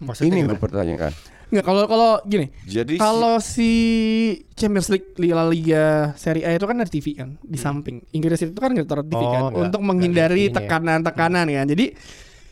Maksudnya 0.00 0.32
Ini 0.32 0.48
gue 0.48 0.56
pertanyakan. 0.56 1.12
Nggak 1.48 1.62
kalau 1.62 1.82
kalau 1.84 2.10
gini 2.22 2.52
Jadi 2.62 2.96
Kalau 2.96 3.36
si 3.38 3.70
Champions 4.52 4.88
League 4.88 5.08
La 5.18 5.44
Liga 5.44 5.86
Serie 6.14 6.42
A 6.42 6.52
itu 6.52 6.62
kan 6.62 6.76
ada 6.76 6.86
TV 6.86 7.14
kan 7.14 7.40
di 7.40 7.56
samping. 7.56 8.04
Inggris 8.10 8.40
itu 8.40 8.52
kan 8.52 8.70
nggak 8.70 8.84
taruh 8.84 9.02
TV 9.02 9.16
Oh, 9.16 9.26
kan 9.26 9.42
nggak- 9.46 9.62
untuk 9.64 9.80
menghindari 9.80 10.44
TV-nya 10.44 10.50
ya. 10.50 10.56
tekanan-tekanan 10.60 11.46
kan. 11.48 11.66
Jadi 11.66 11.86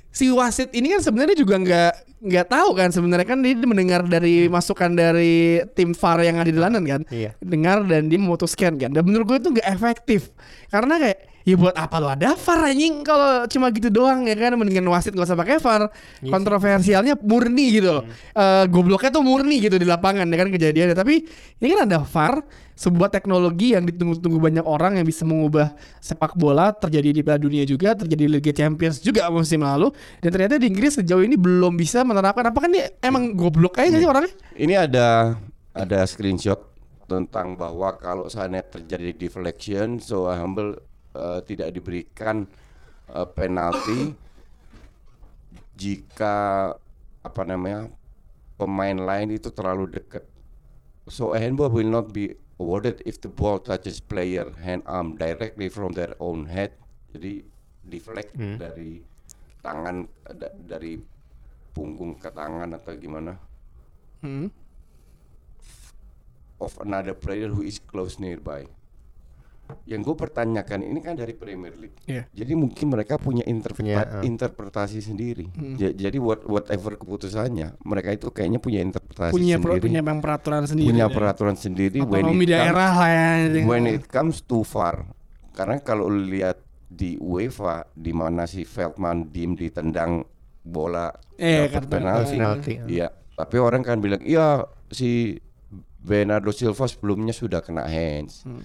si 0.09 0.29
wasit 0.29 0.73
ini 0.73 0.89
kan 0.91 1.01
sebenarnya 1.01 1.37
juga 1.37 1.57
nggak 1.57 1.93
nggak 2.17 2.47
tahu 2.49 2.71
kan 2.73 2.89
sebenarnya 2.89 3.27
kan 3.27 3.39
dia 3.39 3.53
mendengar 3.61 4.01
dari 4.03 4.49
masukan 4.49 4.89
dari 4.91 5.61
tim 5.77 5.93
VAR 5.93 6.19
yang 6.23 6.37
ada 6.37 6.49
di 6.49 6.57
London 6.57 6.83
kan. 6.83 7.01
Iya. 7.07 7.37
Dengar 7.39 7.85
dan 7.85 8.09
dia 8.09 8.17
memutuskan 8.17 8.75
kan. 8.75 8.91
Dan 8.91 9.05
menurut 9.05 9.27
gue 9.27 9.39
itu 9.39 9.51
nggak 9.53 9.69
efektif. 9.69 10.33
Karena 10.67 10.97
kayak 10.97 11.19
ya 11.47 11.55
buat 11.55 11.79
apa 11.79 12.03
lu 12.03 12.11
ada 12.11 12.35
VAR 12.35 12.75
anjing 12.75 13.07
kalau 13.07 13.47
cuma 13.47 13.71
gitu 13.71 13.87
doang 13.87 14.27
ya 14.27 14.35
kan 14.35 14.59
mendingan 14.59 14.83
wasit 14.91 15.15
gak 15.15 15.31
usah 15.31 15.39
pakai 15.39 15.63
VAR. 15.63 15.87
Iya 16.19 16.35
Kontroversialnya 16.35 17.15
murni 17.23 17.79
gitu 17.79 18.03
loh. 18.03 18.05
Eh, 18.35 18.65
gobloknya 18.67 19.15
tuh 19.15 19.23
murni 19.23 19.63
gitu 19.63 19.79
di 19.79 19.87
lapangan 19.87 20.27
ya 20.27 20.37
kan 20.43 20.49
kejadiannya. 20.51 20.97
Tapi 20.99 21.15
ini 21.63 21.67
kan 21.71 21.87
ada 21.87 22.03
VAR, 22.03 22.43
sebuah 22.75 23.09
teknologi 23.15 23.79
yang 23.79 23.87
ditunggu-tunggu 23.87 24.43
banyak 24.43 24.67
orang 24.67 24.99
yang 24.99 25.07
bisa 25.07 25.23
mengubah 25.23 25.73
sepak 26.03 26.35
bola 26.35 26.75
terjadi 26.75 27.15
di 27.15 27.21
Piala 27.23 27.39
Dunia 27.39 27.63
juga, 27.63 27.95
terjadi 27.95 28.27
di 28.27 28.33
Liga 28.37 28.53
Champions 28.53 28.99
juga 28.99 29.31
musim 29.31 29.63
lalu 29.63 29.95
dan 30.21 30.35
ternyata 30.35 30.59
di 30.59 30.67
Inggris 30.69 30.99
sejauh 30.99 31.23
ini 31.23 31.39
belum 31.39 31.79
bisa 31.79 32.03
menerapkan 32.03 32.51
apa 32.51 32.59
kan 32.59 32.71
dia 32.75 32.93
emang 33.01 33.33
goblok 33.33 33.81
aja 33.81 33.89
nggak 33.95 34.03
sih 34.03 34.11
orangnya? 34.11 34.33
ini 34.61 34.75
ada 34.77 35.39
ada 35.73 36.05
screenshot 36.05 36.61
tentang 37.07 37.55
bahwa 37.55 37.95
kalau 37.97 38.27
seandainya 38.27 38.67
terjadi 38.67 39.15
deflection, 39.15 40.03
so 40.03 40.27
humble 40.27 40.75
uh, 41.17 41.41
tidak 41.41 41.73
diberikan 41.73 42.45
uh, 43.09 43.25
penalti 43.25 44.13
jika 45.77 46.73
apa 47.21 47.43
namanya 47.43 47.91
pemain 48.57 48.97
lain 48.97 49.37
itu 49.37 49.53
terlalu 49.53 50.01
dekat. 50.01 50.25
So 51.07 51.33
a 51.33 51.39
handball 51.39 51.71
will 51.71 51.89
not 51.89 52.11
be 52.11 52.35
awarded 52.57 53.05
if 53.05 53.21
the 53.21 53.29
ball 53.29 53.61
touches 53.61 54.01
player 54.01 54.49
hand 54.61 54.83
arm 54.89 55.15
directly 55.17 55.69
from 55.69 55.93
their 55.93 56.17
own 56.19 56.49
head. 56.49 56.73
Jadi 57.13 57.45
deflect 57.87 58.35
Hmm. 58.35 58.59
dari 58.59 59.01
tangan 59.61 60.09
da- 60.35 60.57
dari 60.57 60.99
punggung 61.71 62.17
ke 62.17 62.33
tangan 62.33 62.73
atau 62.75 62.97
gimana 62.97 63.37
Hmm. 64.25 64.49
of 66.57 66.73
another 66.81 67.13
player 67.13 67.53
who 67.53 67.61
is 67.61 67.77
close 67.79 68.17
nearby. 68.17 68.65
Yang 69.85 70.01
gue 70.03 70.17
pertanyakan 70.19 70.81
ini 70.83 70.99
kan 70.99 71.15
dari 71.15 71.33
Premier 71.33 71.73
League. 71.73 71.99
Iya. 72.05 72.27
Jadi 72.29 72.53
mungkin 72.53 72.87
mereka 72.89 73.17
punya, 73.17 73.43
interpreta- 73.43 73.77
Punya, 73.77 73.97
uh. 74.13 74.23
interpretasi 74.23 74.99
sendiri. 75.01 75.47
Hmm. 75.49 75.75
Ja- 75.75 75.91
Jadi 75.91 76.17
what, 76.17 76.43
whatever 76.43 76.95
keputusannya, 76.95 77.79
mereka 77.83 78.11
itu 78.11 78.27
kayaknya 78.29 78.59
punya 78.59 78.81
interpretasi 78.81 79.31
Punya 79.31 79.57
sendiri. 79.57 79.81
punya 79.81 80.01
memang 80.01 80.19
peraturan 80.19 80.65
sendiri. 80.65 80.87
punya 80.87 81.07
peraturan 81.09 81.55
sendiri 81.55 81.99
it, 81.99 82.07
comes, 82.29 82.47
daerah 82.49 82.91
lah 82.93 83.09
ya. 83.09 83.63
when 83.63 83.87
it 83.87 84.07
comes 84.07 84.41
too 84.41 84.63
far. 84.63 85.07
Karena 85.53 85.79
kalau 85.79 86.07
lihat 86.07 86.59
di 86.87 87.15
UEFA 87.17 87.87
di 87.91 88.11
mana 88.11 88.45
si 88.45 88.63
Feldman 88.63 89.29
diem 89.29 89.53
ditendang 89.53 90.23
bola 90.63 91.11
Eh, 91.35 91.67
dapat 91.69 91.87
penalti. 91.89 92.35
penalti. 92.35 92.73
Iya, 92.89 93.09
tapi 93.33 93.57
orang 93.57 93.81
kan 93.81 93.99
bilang, 93.99 94.19
"Iya, 94.21 94.63
si 94.89 95.39
Bernardo 95.97 96.51
Silva 96.51 96.85
sebelumnya 96.85 97.31
sudah 97.31 97.59
kena 97.59 97.85
hands." 97.85 98.43
Hmm. 98.43 98.63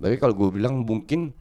Tapi 0.00 0.16
kalau 0.16 0.32
gue 0.34 0.48
bilang 0.50 0.80
mungkin 0.80 1.36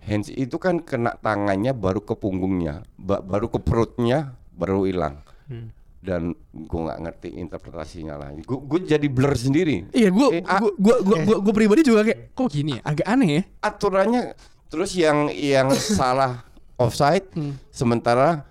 hands 0.00 0.26
itu 0.28 0.58
kan 0.58 0.78
kena 0.78 1.14
tangannya 1.16 1.70
baru 1.70 2.02
ke 2.02 2.12
punggungnya, 2.12 2.82
ba- 2.96 3.22
baru 3.22 3.46
ke 3.46 3.58
perutnya, 3.58 4.18
baru 4.50 4.82
hilang. 4.82 5.22
Hmm. 5.46 5.70
Dan 6.02 6.34
gue 6.50 6.80
nggak 6.82 6.98
ngerti 7.00 7.28
interpretasinya 7.32 8.18
lah. 8.18 8.34
Gue 8.36 8.82
jadi 8.82 9.06
blur 9.06 9.32
sendiri. 9.32 9.86
Iya, 9.88 10.10
gue 10.10 10.28
Eh, 10.32 10.42
gue 10.42 10.70
gue 10.74 10.96
gue 11.00 11.16
gue- 11.22 11.40
gue 11.40 11.54
pribadi 11.54 11.80
juga 11.80 12.02
kayak 12.02 12.34
kok 12.34 12.50
gini 12.50 12.74
ya, 12.74 12.82
agak 12.82 13.06
aneh 13.06 13.28
ya. 13.30 13.42
Aturannya 13.62 14.22
terus 14.66 14.90
yang 14.92 15.30
yang 15.30 15.70
salah 15.94 16.42
offside, 16.74 17.30
Hmm. 17.30 17.54
sementara 17.70 18.42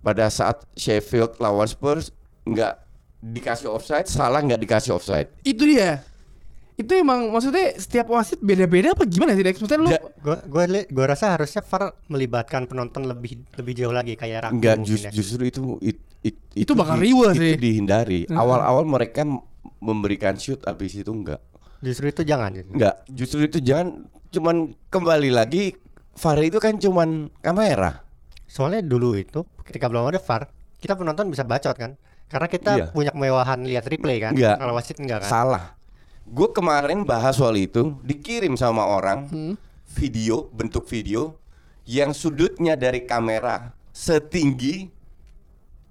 pada 0.00 0.30
saat 0.30 0.62
Sheffield 0.72 1.34
lawan 1.36 1.66
Spurs 1.66 2.14
nggak 2.46 2.78
dikasih 3.20 3.68
offside, 3.68 4.06
salah 4.06 4.38
nggak 4.38 4.62
dikasih 4.62 4.94
offside. 4.94 5.34
Itu 5.42 5.66
dia. 5.66 6.06
Itu 6.80 6.92
emang 6.94 7.28
maksudnya 7.28 7.76
setiap 7.76 8.08
wasit 8.08 8.40
beda-beda 8.40 8.96
apa 8.96 9.04
gimana 9.04 9.36
sih 9.36 9.44
Dex? 9.44 9.60
Maksudnya 9.60 9.78
lu 9.78 9.90
Ja- 9.90 10.00
Gua 10.18 10.36
gua 10.42 10.64
gua 10.86 11.06
rasa 11.06 11.36
harusnya 11.36 11.60
VAR 11.60 11.92
melibatkan 12.06 12.64
penonton 12.64 13.04
lebih 13.04 13.44
lebih 13.52 13.72
jauh 13.74 13.92
lagi 13.92 14.14
kayak 14.14 14.48
rugby 14.48 14.56
Enggak, 14.56 14.74
mungkin 14.78 14.88
jus- 14.90 15.04
ya. 15.04 15.10
justru 15.10 15.42
itu 15.44 15.60
it- 15.80 16.04
it- 16.22 16.40
Itu 16.54 16.72
bakal 16.72 16.96
riweh 16.96 17.30
itu 17.30 17.40
sih. 17.42 17.54
dihindari. 17.54 18.24
Heeh. 18.24 18.32
Awal-awal 18.34 18.84
mereka 18.86 19.28
memberikan 19.78 20.34
shoot 20.34 20.60
habis 20.62 20.92
itu 20.94 21.08
enggak. 21.08 21.40
Justru 21.80 22.08
itu 22.08 22.22
jangan. 22.22 22.52
Enggak, 22.54 23.04
justru 23.06 23.40
itu 23.42 23.60
jangan 23.60 24.04
cuman 24.30 24.56
kembali 24.88 25.30
lagi 25.30 25.76
VAR 26.14 26.40
itu 26.40 26.56
kan 26.56 26.76
cuman 26.76 27.08
kamera. 27.38 28.04
Soalnya 28.44 28.80
dulu 28.80 29.14
itu 29.14 29.44
ketika 29.62 29.86
belum 29.86 30.04
ada 30.06 30.18
VAR, 30.18 30.48
kita 30.76 30.92
penonton 30.94 31.28
bisa 31.28 31.44
bacot 31.44 31.72
kan. 31.74 31.96
Karena 32.24 32.46
kita 32.46 32.72
Iya. 32.72 32.84
punya 32.90 33.10
kemewahan 33.10 33.64
lihat 33.64 33.84
replay 33.84 34.16
kan. 34.18 34.32
Enggak. 34.32 34.56
Kalau 34.56 34.72
wasit 34.72 34.96
enggak 34.96 35.24
kan. 35.24 35.30
Salah. 35.30 35.64
Gue 36.30 36.46
kemarin 36.54 37.02
bahas 37.02 37.42
soal 37.42 37.58
itu 37.58 37.98
dikirim 38.06 38.54
sama 38.54 38.86
orang 38.86 39.26
Hmm. 39.26 39.54
video 39.98 40.46
bentuk 40.54 40.86
video 40.86 41.34
yang 41.82 42.14
sudutnya 42.14 42.78
dari 42.78 43.02
kamera 43.02 43.74
setinggi 43.90 44.86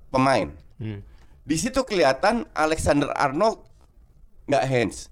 pemain. 0.07 0.47
Hmm. 0.79 1.03
Di 1.43 1.59
situ 1.59 1.83
kelihatan 1.83 2.47
Alexander 2.55 3.11
Arnold 3.19 3.59
nggak 4.47 4.63
hands. 4.63 5.11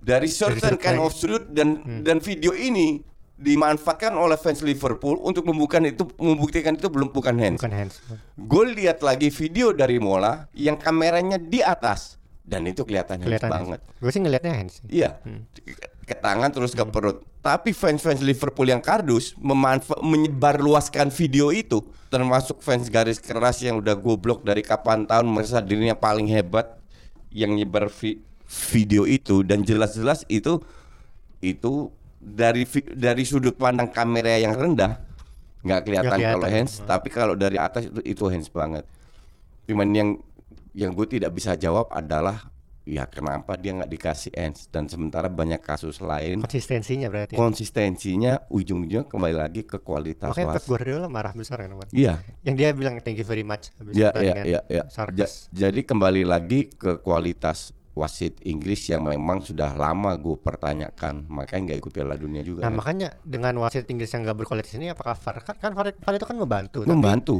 Dari 0.00 0.32
certain 0.32 0.80
kind 0.80 1.04
of 1.04 1.12
sudut 1.12 1.52
dan 1.52 2.00
dan 2.00 2.24
video 2.24 2.56
ini 2.56 3.04
dimanfaatkan 3.36 4.16
oleh 4.16 4.40
fans 4.40 4.64
Liverpool 4.64 5.20
untuk 5.20 5.44
membuktikan 5.44 5.84
itu 5.84 6.08
membuktikan 6.16 6.72
itu 6.72 6.88
belum 6.88 7.12
bukan 7.12 7.36
hands. 7.36 7.60
Bukan 7.60 7.76
hands. 7.76 8.00
Gue 8.40 8.72
lihat 8.72 9.04
lagi 9.04 9.28
video 9.28 9.76
dari 9.76 10.00
Mola 10.00 10.48
yang 10.56 10.80
kameranya 10.80 11.36
di 11.36 11.60
atas 11.60 12.16
dan 12.46 12.62
itu 12.62 12.80
kelihatan, 12.80 13.18
hands 13.18 13.26
Kelihatan 13.26 13.50
banget. 13.50 13.80
Gue 13.98 14.08
sih 14.08 14.22
ngelihatnya 14.22 14.52
hands. 14.54 14.78
Iya. 14.86 15.18
Ke 16.00 16.14
tangan 16.14 16.48
terus 16.48 16.70
ke 16.70 16.84
perut. 16.84 17.26
Tapi 17.42 17.70
fans-fans 17.70 18.18
Liverpool 18.20 18.66
yang 18.66 18.78
kardus 18.78 19.34
memanfa- 19.36 19.98
menyebarluaskan 20.00 21.10
video 21.10 21.50
itu 21.50 21.82
termasuk 22.06 22.58
fans 22.58 22.86
garis 22.86 23.18
keras 23.18 23.58
yang 23.60 23.76
udah 23.76 23.94
goblok 23.94 24.40
dari 24.40 24.62
kapan 24.62 25.02
tahun 25.04 25.26
merasa 25.26 25.58
dirinya 25.58 25.92
paling 25.92 26.26
hebat 26.26 26.78
yang 27.28 27.50
nyebar 27.52 27.90
vi- 27.92 28.22
video 28.70 29.02
itu 29.04 29.42
dan 29.42 29.60
jelas-jelas 29.60 30.22
itu 30.24 30.62
itu 31.40 31.90
dari 32.16 32.62
vi- 32.62 32.88
dari 32.88 33.22
sudut 33.22 33.54
pandang 33.54 33.90
kamera 33.90 34.38
yang 34.38 34.54
rendah 34.54 35.02
nggak 35.60 35.80
kelihatan, 35.82 36.06
Nggak 36.08 36.30
kalau 36.32 36.38
kelihatan. 36.40 36.62
hands 36.62 36.74
tapi 36.80 37.08
kalau 37.10 37.34
dari 37.34 37.58
atas 37.58 37.82
itu 37.84 38.00
itu 38.06 38.24
hands 38.24 38.46
banget 38.48 38.86
cuman 39.66 39.88
yang 39.90 40.08
yang 40.76 40.92
gue 40.92 41.08
tidak 41.08 41.32
bisa 41.32 41.56
jawab 41.56 41.88
adalah 41.88 42.52
ya 42.84 43.02
kenapa 43.02 43.58
dia 43.58 43.74
nggak 43.74 43.90
dikasih 43.90 44.30
hands 44.30 44.70
dan 44.70 44.86
sementara 44.86 45.26
banyak 45.26 45.58
kasus 45.58 45.98
lain 45.98 46.38
Konsistensinya 46.38 47.10
berarti. 47.10 47.34
konsistensinya 47.34 48.46
ujung-ujungnya 48.46 49.10
kembali 49.10 49.34
lagi 49.34 49.64
ke 49.64 49.80
kualitas 49.80 50.30
Makanya 50.30 50.54
Pep. 50.54 50.64
Guardiola 50.68 51.08
marah 51.10 51.34
besar 51.34 51.66
kan 51.66 51.74
Wan? 51.74 51.88
Iya, 51.90 52.22
Yang 52.44 52.54
dia 52.54 52.68
bilang 52.70 52.94
thank 53.00 53.18
you 53.18 53.26
very 53.26 53.42
much 53.42 53.74
habis 53.74 53.90
ya, 53.90 54.06
ya, 54.06 54.10
pertandingan. 54.12 54.44
ya, 54.46 54.60
ya. 54.70 54.82
Sarkas. 54.86 55.50
Ja- 55.50 55.66
jadi 55.66 55.80
kembali 55.82 56.22
lagi 56.22 56.70
ke 56.70 57.02
kualitas 57.02 57.74
wasit 57.90 58.38
Inggris 58.44 58.86
yang 58.86 59.02
memang 59.02 59.40
sudah 59.40 59.72
lama 59.72 60.12
gue 60.14 60.36
pertanyakan, 60.36 61.24
makanya 61.26 61.72
nggak 61.72 61.78
ikut 61.80 61.90
Piala 61.90 62.14
Dunia 62.14 62.44
juga. 62.44 62.60
Nah 62.60 62.70
makanya 62.70 63.16
dengan 63.24 63.56
wasit 63.58 63.88
Inggris 63.88 64.12
yang 64.12 64.22
nggak 64.22 64.36
berkualitas 64.36 64.76
ini 64.76 64.92
apakah 64.92 65.16
VAR 65.16 65.40
kan, 65.40 65.56
kan 65.56 65.72
VAR, 65.72 65.96
VAR 65.96 66.14
itu 66.14 66.26
kan 66.28 66.36
membantu 66.36 66.84
tapi, 66.84 66.92
Membantu. 66.92 67.36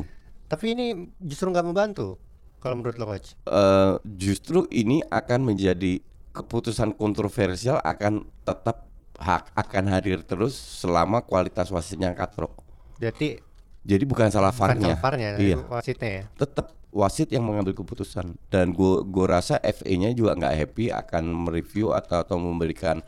tapi 0.48 0.64
ini 0.72 0.86
justru 1.20 1.52
nggak 1.52 1.60
membantu 1.62 2.16
kalau 2.58 2.76
menurut 2.76 2.96
lo 2.96 3.06
coach 3.06 3.34
Eh, 3.42 3.92
justru 4.12 4.64
ini 4.68 5.00
akan 5.04 5.46
menjadi 5.46 6.00
keputusan 6.30 6.92
kontroversial 6.92 7.80
akan 7.80 8.24
tetap 8.42 8.84
hak 9.16 9.48
akan 9.54 9.84
hadir 9.88 10.20
terus 10.20 10.52
selama 10.52 11.20
kualitas 11.20 11.68
wasitnya 11.68 12.12
katrok. 12.12 12.52
jadi 12.96 13.40
Jadi 13.80 14.02
bukan 14.02 14.28
salah 14.28 14.50
bukan 14.50 14.76
VAR-nya. 14.76 14.86
salah 14.92 15.00
VAR-nya 15.00 15.28
Iya. 15.38 15.56
wasitnya 15.64 16.10
ya 16.10 16.24
tetap 16.34 16.66
wasit 16.90 17.28
yang 17.28 17.44
mengambil 17.44 17.70
keputusan 17.72 18.34
dan 18.46 18.66
gue 18.70 18.94
gue 19.04 19.26
rasa 19.26 19.56
FA-nya 19.58 20.10
juga 20.10 20.34
nggak 20.34 20.54
happy 20.56 20.84
akan 20.90 21.22
mereview 21.46 21.92
atau 21.92 22.18
atau 22.18 22.36
memberikan 22.36 22.98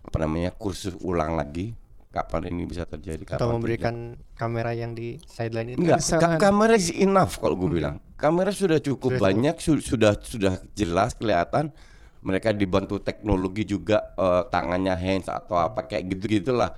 apa 0.00 0.16
namanya 0.18 0.52
kursus 0.52 0.94
ulang 1.00 1.34
lagi 1.34 1.74
kapan 2.12 2.52
ini 2.52 2.62
bisa 2.62 2.84
terjadi 2.84 3.24
kapan 3.24 3.34
atau 3.34 3.48
tidak. 3.48 3.56
memberikan 3.56 3.94
kamera 4.32 4.70
yang 4.70 4.92
di 4.92 5.16
sideline 5.24 5.72
itu? 5.72 5.80
Enggak 5.80 5.98
ka- 6.14 6.36
kamera 6.38 6.76
is 6.76 6.92
enough 6.92 7.40
kalau 7.40 7.56
gue 7.56 7.72
bilang. 7.72 7.96
Kamera 8.14 8.52
sudah 8.52 8.78
cukup 8.78 9.16
Sudah 9.16 9.22
banyak 9.24 9.56
su- 9.58 9.80
sudah 9.80 10.12
sudah 10.14 10.54
jelas 10.72 11.16
kelihatan. 11.16 11.72
Mereka 12.22 12.52
dibantu 12.52 13.00
teknologi 13.00 13.64
juga 13.64 14.12
eh, 14.14 14.46
tangannya 14.46 14.94
hands 14.94 15.26
atau 15.26 15.56
apa 15.56 15.82
kayak 15.82 16.12
gitu 16.12 16.24
gitulah 16.30 16.76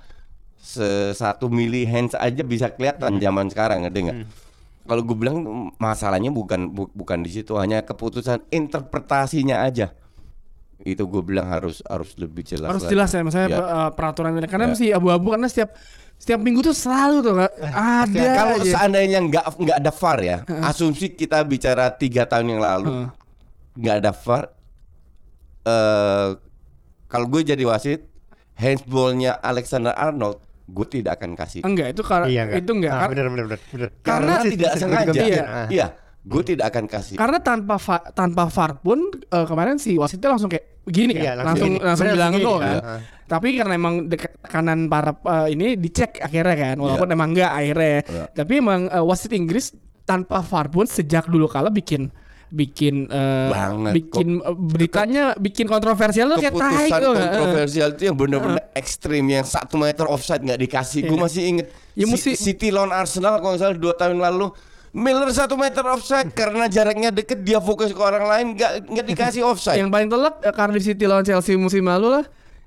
satu 1.13 1.45
mili 1.45 1.85
hands 1.85 2.17
aja 2.17 2.41
bisa 2.41 2.71
kelihatan 2.71 3.19
zaman 3.19 3.45
sekarang 3.47 3.85
ngerti 3.85 3.99
nggak? 4.01 4.19
Kalau 4.85 5.01
gue 5.01 5.13
bilang 5.13 5.37
masalahnya 5.75 6.29
bukan 6.29 6.69
bu- 6.69 6.89
bukan 6.89 7.21
di 7.21 7.29
situ 7.29 7.53
hanya 7.55 7.81
keputusan 7.81 8.45
interpretasinya 8.49 9.61
aja. 9.61 9.93
Itu 10.85 11.03
gue 11.03 11.21
bilang 11.21 11.49
harus 11.49 11.81
harus 11.83 12.13
lebih 12.15 12.45
jelas. 12.45 12.69
harus 12.69 12.85
lagi. 12.85 12.93
jelas 12.93 13.09
ya 13.09 13.21
misalnya 13.21 13.49
Ya. 13.49 13.59
uh, 13.59 13.89
peraturan 13.89 14.31
ini 14.31 14.45
karena 14.45 14.65
Ya. 14.65 14.71
masih 14.71 14.89
abu-abu 14.93 15.27
karena 15.31 15.47
setiap 15.47 15.73
setiap 16.15 16.39
minggu 16.39 16.61
tuh 16.61 16.71
selalu 16.71 17.17
tuh 17.21 17.33
Kak. 17.35 17.51
ada 17.67 18.15
Ya, 18.15 18.31
kalau 18.33 18.55
aja. 18.55 18.71
seandainya 18.71 19.19
nggak 19.19 19.45
nggak 19.57 19.77
ada 19.77 19.91
VAR 19.91 20.19
ya, 20.21 20.37
asumsi 20.63 21.11
kita 21.11 21.41
bicara 21.43 21.89
tiga 21.91 22.23
tahun 22.23 22.47
yang 22.47 22.61
lalu 22.61 23.09
nggak 23.75 23.95
ada 23.99 24.11
VAR. 24.13 24.45
eh 25.63 26.29
kalau 27.07 27.25
gue 27.27 27.41
jadi 27.43 27.63
wasit, 27.63 28.05
handsballnya 28.55 29.35
Alexander 29.35 29.91
Arnold, 29.91 30.37
gue 30.65 30.85
tidak 30.91 31.17
akan 31.17 31.33
kasih. 31.33 31.61
enggak 31.61 31.91
itu 31.91 32.01
karena 32.01 32.25
iya 32.27 32.41
enggak 32.43 32.59
itu 32.59 32.71
enggak 32.73 32.91
ah, 32.91 32.99
Kar- 32.99 33.09
bener 33.11 33.25
bener 33.27 33.45
bener 33.45 33.59
bener 33.69 33.89
Karena 33.99 34.33
tidak 34.41 34.71
sengaja. 34.75 35.11
Iya. 35.15 35.43
Ah. 35.43 35.67
Iya, 35.67 35.87
gue 36.25 36.41
tidak 36.43 36.65
akan 36.67 36.85
kasih. 36.85 37.15
karena 37.15 37.37
tanpa 37.37 37.77
va- 37.77 38.05
tanpa 38.09 38.43
VAR 38.47 38.71
pun 38.77 38.97
eh, 39.13 39.45
kemarin 39.45 39.77
si 39.77 39.93
wasitnya 39.93 40.29
langsung 40.31 40.49
kayak 40.49 40.81
begini 40.81 41.13
Iya, 41.15 41.37
kan 41.37 41.45
langsung 41.45 41.45
langsung 41.45 41.69
gini. 41.71 41.77
langsung 41.79 42.01
Bener, 42.03 42.15
bilang 42.15 42.31
langsung 42.31 42.43
gol 42.43 42.57
gini. 42.57 42.65
kan 42.65 42.75
Iya. 42.75 42.97
tapi 43.25 43.47
karena 43.55 43.73
emang 43.75 43.95
dek- 44.05 44.35
kanan 44.43 44.79
para 44.85 45.11
eh, 45.15 45.47
ini 45.51 45.67
dicek 45.75 46.11
akhirnya 46.19 46.55
kan 46.55 46.75
walaupun 46.75 47.09
emang 47.09 47.29
enggak 47.29 47.51
akhirnya 47.51 47.95
Iya. 48.01 48.23
tapi 48.31 48.53
emang 48.55 48.81
eh, 48.87 49.03
wasit 49.03 49.31
Inggris 49.31 49.65
tanpa 50.03 50.41
VAR 50.41 50.67
pun 50.67 50.85
sejak 50.85 51.25
dulu 51.25 51.45
kala 51.45 51.69
bikin 51.69 52.09
bikin 52.47 53.05
eh, 53.05 53.49
Banget, 53.51 53.91
bikin 53.95 54.27
eh, 54.37 54.55
beritanya 54.55 55.23
bikin 55.35 55.65
kontroversial 55.65 56.25
tuh 56.27 56.37
kayak 56.39 56.53
tai 56.55 56.89
tuh 56.89 57.13
kontroversial 57.13 57.87
itu 57.91 58.03
yang 58.03 58.15
bener-bener 58.15 58.63
ekstrim 58.71 59.25
yang 59.27 59.43
satu 59.43 59.75
meter 59.75 60.05
offside 60.05 60.41
nggak 60.41 60.57
dikasih. 60.59 61.03
Gue 61.03 61.13
Iya. 61.15 61.23
masih 61.23 61.41
inget. 61.43 61.67
Ya, 61.93 62.05
Si- 62.05 62.11
mesti- 62.11 62.37
City 62.39 62.69
lawan 62.69 62.89
Arsenal 62.91 63.37
kalau 63.37 63.53
nggak 63.53 63.61
salah 63.61 63.75
dua 63.75 63.93
tahun 63.93 64.17
lalu. 64.19 64.53
Miller 64.95 65.27
satu 65.35 65.59
meter 65.59 65.83
offside 65.83 66.31
karena 66.31 66.71
jaraknya 66.71 67.11
deket 67.11 67.43
dia 67.43 67.59
fokus 67.59 67.91
ke 67.91 67.99
orang 67.99 68.31
lain 68.31 68.45
nggak 68.55 68.87
nggak 68.87 69.05
dikasih 69.11 69.43
offside. 69.43 69.75
Yang 69.75 69.91
paling 69.91 70.07
telak 70.07 70.39
eh, 70.39 70.53
Cardiff 70.55 70.87
City 70.87 71.03
lawan 71.03 71.27
Chelsea 71.27 71.59
musim 71.59 71.83
lalu 71.83 72.15
lah 72.15 72.23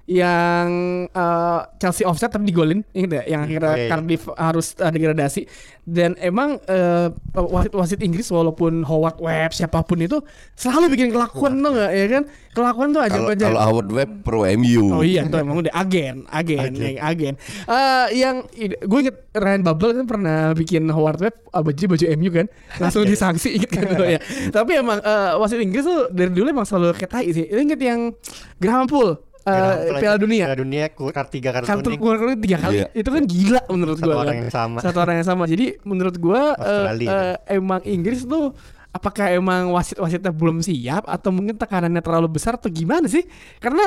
yang 0.09 0.69
eh, 1.13 1.61
Chelsea 1.77 2.09
offset 2.09 2.33
tapi 2.33 2.49
digolin 2.49 2.81
inget 2.97 3.21
ya 3.21 3.37
yang 3.37 3.41
akhirnya 3.45 3.75
iya, 3.77 3.85
iya. 3.85 3.91
Cardiff 3.93 4.23
harus 4.41 4.73
uh, 4.81 4.89
degradasi 4.89 5.45
dan 5.85 6.17
emang 6.17 6.57
eh, 6.65 7.13
wasit 7.37 7.73
wasit 7.77 8.01
Inggris 8.01 8.33
walaupun 8.33 8.89
Howard 8.89 9.21
Webb 9.21 9.53
siapa 9.53 9.85
pun 9.85 10.01
itu 10.01 10.17
selalu 10.57 10.97
bikin 10.97 11.09
kelakuan 11.13 11.61
tuh 11.61 11.77
nggak 11.77 11.93
ya 11.93 12.07
kan 12.09 12.25
kelakuan 12.59 12.89
tuh 12.91 13.03
aja 13.05 13.19
Kalau 13.21 13.31
aja 13.31 13.45
kalau 13.49 13.63
Howard 13.63 13.91
Webb 13.95 14.11
pro 14.27 14.43
MU. 14.59 14.85
Oh 14.91 15.05
iya 15.07 15.23
tuh 15.31 15.39
emang 15.39 15.63
udah 15.63 15.73
agen, 15.73 16.27
agen, 16.27 16.75
agen. 16.75 16.97
agen. 16.99 17.35
Eh, 17.69 18.07
yang 18.19 18.43
gue 18.65 18.99
inget 18.99 19.17
Ryan 19.37 19.63
Babel 19.63 19.91
kan 20.03 20.07
pernah 20.11 20.39
bikin 20.59 20.91
Howard 20.91 21.23
Webb 21.23 21.37
uh, 21.55 21.63
baju 21.63 21.85
baju 21.95 22.05
MU 22.19 22.31
kan, 22.35 22.47
langsung 22.83 23.07
disanksi 23.07 23.63
inget 23.63 23.71
kan 23.71 23.87
lo 23.95 24.05
ya. 24.05 24.19
Tapi 24.57 24.73
emang 24.81 24.99
eh, 24.99 25.33
wasit 25.39 25.63
Inggris 25.63 25.87
tuh 25.87 26.11
dari 26.11 26.35
dulu 26.35 26.51
emang 26.51 26.67
selalu 26.67 26.99
kayak 26.99 27.13
tai 27.13 27.31
sih. 27.31 27.47
Inget 27.47 27.79
yang 27.79 28.13
Graham 28.59 28.91
Pool 28.91 29.28
eh, 29.47 29.99
Piala 29.99 30.19
Dunia. 30.19 30.45
Piala 30.49 30.59
Dunia 30.59 30.85
tiga 31.29 31.51
kartu 31.55 31.67
Kartu 31.67 31.89
kuning. 31.91 32.01
keluar 32.01 32.17
keluar 32.19 32.37
tiga 32.39 32.59
kali. 32.59 32.77
Iya. 32.83 32.87
Itu 32.95 33.09
kan 33.13 33.23
gila 33.27 33.63
menurut 33.71 33.97
Satu 33.99 34.09
gua. 34.09 34.17
orang 34.25 34.35
kan. 34.35 34.43
yang 34.43 34.53
sama. 34.53 34.79
Satu 34.83 34.99
orang 34.99 35.15
yang 35.21 35.29
sama. 35.29 35.45
Jadi 35.47 35.67
menurut 35.85 36.17
gua 36.19 36.43
eh, 36.57 36.63
Australia. 36.63 37.09
eh, 37.09 37.37
emang 37.55 37.81
Inggris 37.87 38.27
tuh 38.27 38.53
apakah 38.89 39.31
emang 39.31 39.71
wasit-wasitnya 39.71 40.33
belum 40.33 40.65
siap 40.65 41.05
atau 41.07 41.31
mungkin 41.31 41.55
tekanannya 41.55 42.01
terlalu 42.01 42.29
besar 42.35 42.57
atau 42.57 42.73
gimana 42.73 43.07
sih? 43.07 43.23
Karena 43.61 43.85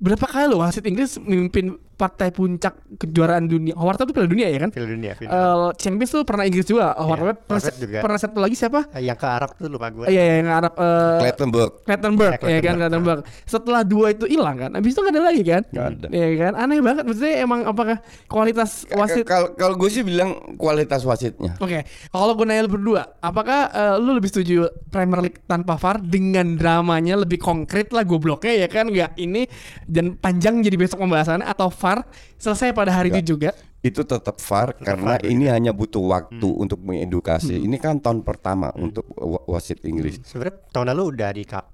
berapa 0.00 0.24
kali 0.24 0.48
loh 0.48 0.64
wasit 0.64 0.84
Inggris 0.84 1.20
memimpin 1.20 1.76
partai 2.00 2.32
puncak 2.32 2.72
kejuaraan 2.96 3.44
dunia. 3.44 3.76
Howard 3.76 4.00
Webb 4.00 4.08
tuh 4.08 4.14
Piala 4.16 4.28
Dunia 4.28 4.48
ya 4.48 4.56
kan? 4.56 4.70
Piala 4.72 4.88
Dunia. 4.88 5.12
final. 5.12 5.28
Eh, 5.28 5.68
Champions 5.76 6.10
tuh 6.10 6.22
pernah 6.24 6.48
Inggris 6.48 6.64
juga. 6.64 6.96
Howard 6.96 7.20
Iya, 7.20 7.26
Webb 7.28 7.38
pernah, 7.44 7.60
Webb 7.60 7.76
juga. 7.76 7.98
pernah 8.00 8.18
satu 8.18 8.38
lagi 8.40 8.56
siapa? 8.56 8.80
Eh, 8.90 9.02
yang 9.04 9.18
ke 9.20 9.26
Arab 9.28 9.50
tuh 9.52 9.68
lupa 9.68 9.92
gue. 9.92 10.08
Iya, 10.08 10.22
yang 10.40 10.48
Arab 10.48 10.72
eh, 10.74 11.18
Clattenburg. 11.20 11.72
Clattenburg, 11.84 12.32
Ya, 12.40 12.48
ya 12.48 12.60
kan 12.62 12.74
Clattenburg. 12.78 13.20
Setelah 13.44 13.82
dua 13.84 14.06
itu 14.10 14.24
hilang 14.24 14.56
kan, 14.56 14.70
habis 14.72 14.90
itu 14.90 15.00
nggak 15.00 15.12
ada 15.12 15.22
lagi 15.22 15.42
kan? 15.44 15.62
Nggak 15.68 15.86
ada. 15.92 16.06
Ya 16.08 16.28
kan, 16.38 16.52
aneh 16.56 16.78
banget. 16.80 17.04
Maksudnya 17.04 17.34
emang 17.36 17.60
apakah 17.66 17.96
kualitas 18.24 18.70
wasit? 18.90 19.26
Kalau 19.26 19.52
kalau 19.52 19.74
gue 19.76 19.90
sih 19.90 20.00
bilang 20.00 20.30
kualitas 20.56 21.02
wasitnya. 21.02 21.58
Oke, 21.58 21.84
kalau 22.08 22.32
gue 22.32 22.46
nanya 22.46 22.64
lu 22.64 22.72
berdua, 22.72 23.02
apakah 23.20 23.60
eh, 23.68 23.94
lu 23.98 24.14
lebih 24.14 24.30
setuju 24.30 24.54
Premier 24.88 25.20
League 25.20 25.42
tanpa 25.44 25.74
VAR 25.74 25.98
dengan 26.00 26.54
dramanya 26.54 27.18
lebih 27.18 27.36
konkret 27.36 27.90
lah 27.90 28.06
gobloknya 28.06 28.54
ya 28.56 28.68
kan 28.68 28.86
nggak 28.86 29.16
ini 29.16 29.50
dan 29.84 30.14
panjang 30.14 30.62
jadi 30.62 30.76
besok 30.76 31.02
pembahasannya 31.02 31.42
atau 31.42 31.66
VAR 31.66 31.89
selesai 32.36 32.70
pada 32.70 32.90
hari 32.90 33.08
itu 33.10 33.34
juga? 33.34 33.50
Itu 33.80 34.04
tetap 34.04 34.36
VAR 34.38 34.76
karena 34.76 35.16
ini 35.22 35.48
hanya 35.48 35.72
butuh 35.72 36.04
waktu 36.04 36.44
untuk 36.44 36.78
mengedukasi. 36.80 37.56
Ini 37.58 37.76
kan 37.76 37.96
tahun 37.96 38.20
pertama 38.20 38.68
untuk 38.76 39.08
wa- 39.10 39.44
wasit 39.48 39.80
Inggris. 39.82 40.20
Sebenarnya 40.20 40.60
tahun 40.68 40.86
lalu 40.92 41.02
udah 41.10 41.30
di 41.32 41.44
cup. 41.44 41.64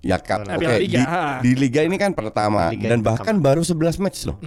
Ya 0.00 0.16
Cup. 0.16 0.46
Oke, 0.46 0.56
Piala 0.56 0.76
di, 0.76 0.86
Liga, 0.86 1.02
di 1.42 1.52
liga 1.54 1.80
ini 1.82 1.96
kan 1.96 2.12
pertama 2.12 2.70
Liga 2.70 2.88
dan 2.88 3.02
bahkan 3.02 3.36
baru 3.36 3.60
11 3.60 3.98
match 3.98 4.24
loh. 4.24 4.38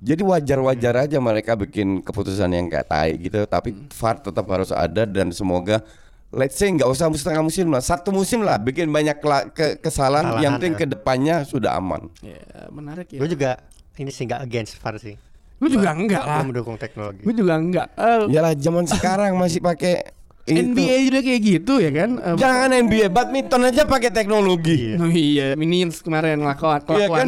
Jadi 0.00 0.22
wajar-wajar 0.22 0.94
aja 1.02 1.20
mereka 1.20 1.52
bikin 1.54 2.00
keputusan 2.00 2.48
yang 2.48 2.72
kayak 2.72 2.88
tai 2.88 3.10
gitu, 3.18 3.44
tapi 3.44 3.76
VAR 3.90 4.16
tetap 4.16 4.48
harus 4.48 4.72
ada 4.72 5.04
dan 5.04 5.28
semoga 5.28 5.84
let's 6.30 6.54
say 6.54 6.70
nggak 6.70 6.86
usah 6.86 7.10
setengah 7.10 7.42
musim 7.42 7.68
lah, 7.68 7.82
satu 7.82 8.08
musim 8.08 8.40
lah 8.40 8.56
bikin 8.56 8.88
banyak 8.88 9.18
ke- 9.18 9.76
kesalahan, 9.76 10.24
Kesalahan, 10.30 10.40
yang 10.40 10.52
penting 10.56 10.72
ya. 10.72 10.78
ke 10.78 10.86
depannya 10.88 11.36
sudah 11.42 11.74
aman. 11.74 12.08
Ya 12.22 12.38
menarik 12.70 13.12
ya. 13.12 13.18
Gue 13.18 13.28
juga 13.28 13.60
ini 14.00 14.08
sih 14.08 14.24
nggak 14.24 14.40
against 14.40 14.80
VAR 14.80 14.96
sih. 14.96 15.14
Gue 15.60 15.68
juga 15.68 15.92
enggak 15.92 16.24
lah. 16.24 16.40
Gue 16.40 16.56
mendukung 16.56 16.80
teknologi. 16.80 17.20
Gue 17.20 17.36
juga 17.36 17.60
enggak. 17.60 17.92
Eh, 17.92 18.32
Yalah 18.32 18.56
zaman 18.56 18.88
sekarang 18.88 19.36
masih 19.36 19.60
pakai 19.60 20.08
itu. 20.48 20.56
NBA 20.56 20.96
juga 21.06 21.20
kayak 21.20 21.40
gitu 21.44 21.72
ya 21.78 21.92
kan? 21.92 22.10
Eh, 22.16 22.34
Jangan 22.40 22.68
NBA, 22.72 23.06
badminton 23.12 23.68
aja 23.68 23.84
pakai 23.84 24.08
teknologi. 24.08 24.96
Oh 24.96 25.06
iya, 25.06 25.52
Minions 25.52 26.00
kemarin 26.00 26.40
ngelakuan 26.40 26.80
Iya 26.88 27.06
kan? 27.06 27.26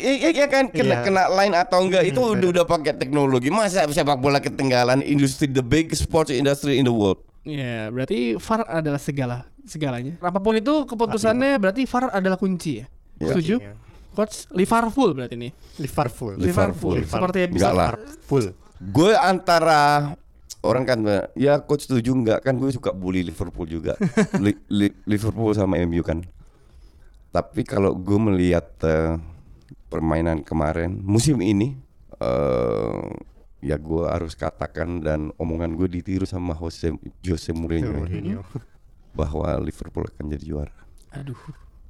Iya 0.00 0.28
iya 0.32 0.46
kan 0.48 0.64
kena 0.72 0.96
Iya. 0.96 1.04
kena 1.04 1.22
line 1.28 1.54
atau 1.54 1.78
enggak 1.84 2.08
itu 2.08 2.18
udah 2.18 2.48
udah 2.56 2.64
pakai 2.64 2.96
teknologi. 2.96 3.52
Masa 3.52 3.84
sepak 3.84 4.16
bola 4.16 4.40
ketinggalan 4.40 5.04
industri 5.04 5.44
the 5.44 5.60
biggest 5.60 6.08
sports 6.08 6.32
industry 6.32 6.80
in 6.80 6.88
the 6.88 6.94
world. 6.94 7.20
Iya, 7.44 7.88
berarti 7.88 8.36
VAR 8.36 8.64
adalah 8.64 9.00
segala 9.00 9.36
segalanya. 9.64 10.16
Apa 10.20 10.40
pun 10.40 10.56
itu 10.56 10.88
keputusannya 10.88 11.56
berarti 11.56 11.84
VAR 11.84 12.10
adalah 12.10 12.40
kunci 12.40 12.80
ya. 12.80 12.86
Iya. 13.20 13.28
Setuju? 13.28 13.54
Iya. 13.60 13.72
Coach 14.10 14.50
Liverpool 14.50 15.14
berarti 15.14 15.36
nih. 15.36 15.52
Liverpool. 15.78 16.34
Liverpool. 16.36 16.98
Seperti 17.00 17.36
yang 17.40 17.52
Enggak 17.54 17.72
bisa. 17.72 17.90
Full. 18.26 18.46
Gue 18.80 19.12
antara 19.14 20.12
orang 20.60 20.84
kan 20.84 20.98
ya 21.32 21.56
coach 21.58 21.88
setuju 21.88 22.12
enggak 22.12 22.40
kan 22.42 22.56
gue 22.56 22.68
suka 22.68 22.90
bully 22.90 23.22
Liverpool 23.22 23.64
juga. 23.64 23.94
Li- 24.44 24.60
Li- 24.68 24.96
Liverpool 25.06 25.52
sama 25.52 25.78
MU 25.80 26.02
kan. 26.02 26.20
Tapi 27.30 27.62
kalau 27.62 27.94
gue 27.94 28.18
melihat 28.18 28.66
eh, 28.82 29.14
permainan 29.86 30.42
kemarin 30.42 30.98
musim 30.98 31.38
ini 31.38 31.78
eh 32.18 33.02
ya 33.60 33.76
gue 33.76 34.04
harus 34.08 34.32
katakan 34.32 35.00
dan 35.00 35.30
omongan 35.36 35.76
gue 35.76 35.86
ditiru 35.86 36.24
sama 36.24 36.56
Jose 36.56 36.90
Jose 37.20 37.52
Mourinho 37.52 37.92
Mourinho. 37.94 38.40
bahwa 39.12 39.52
Liverpool 39.60 40.08
akan 40.08 40.32
jadi 40.32 40.44
juara. 40.46 40.74
Aduh, 41.12 41.36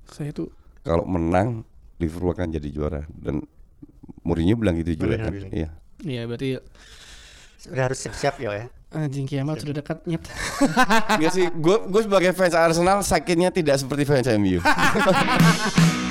saya 0.06 0.30
tuh 0.30 0.50
Kalau 0.80 1.04
menang 1.04 1.62
Liverpool 2.00 2.32
akan 2.32 2.48
jadi 2.50 2.68
juara 2.72 3.04
dan 3.12 3.44
Mourinho 4.24 4.56
bilang 4.56 4.80
gitu 4.80 4.96
juga 4.96 5.14
Mourinho 5.14 5.24
kan. 5.24 5.32
bilang. 5.32 5.52
Iya. 5.52 5.68
Iya 6.00 6.22
berarti 6.24 6.48
Udah 7.68 7.92
harus 7.92 7.98
siap-siap 8.00 8.40
ya. 8.40 8.72
anjing 8.90 9.28
kiamat 9.28 9.60
sudah 9.60 9.84
dekat 9.84 10.00
nyet. 10.08 10.24
Enggak 11.14 11.30
sih, 11.30 11.46
gue 11.46 11.76
gue 11.86 12.02
sebagai 12.02 12.32
fans 12.32 12.56
Arsenal 12.56 13.04
sakitnya 13.04 13.52
tidak 13.52 13.78
seperti 13.78 14.02
fans 14.02 14.26
MU. 14.34 14.58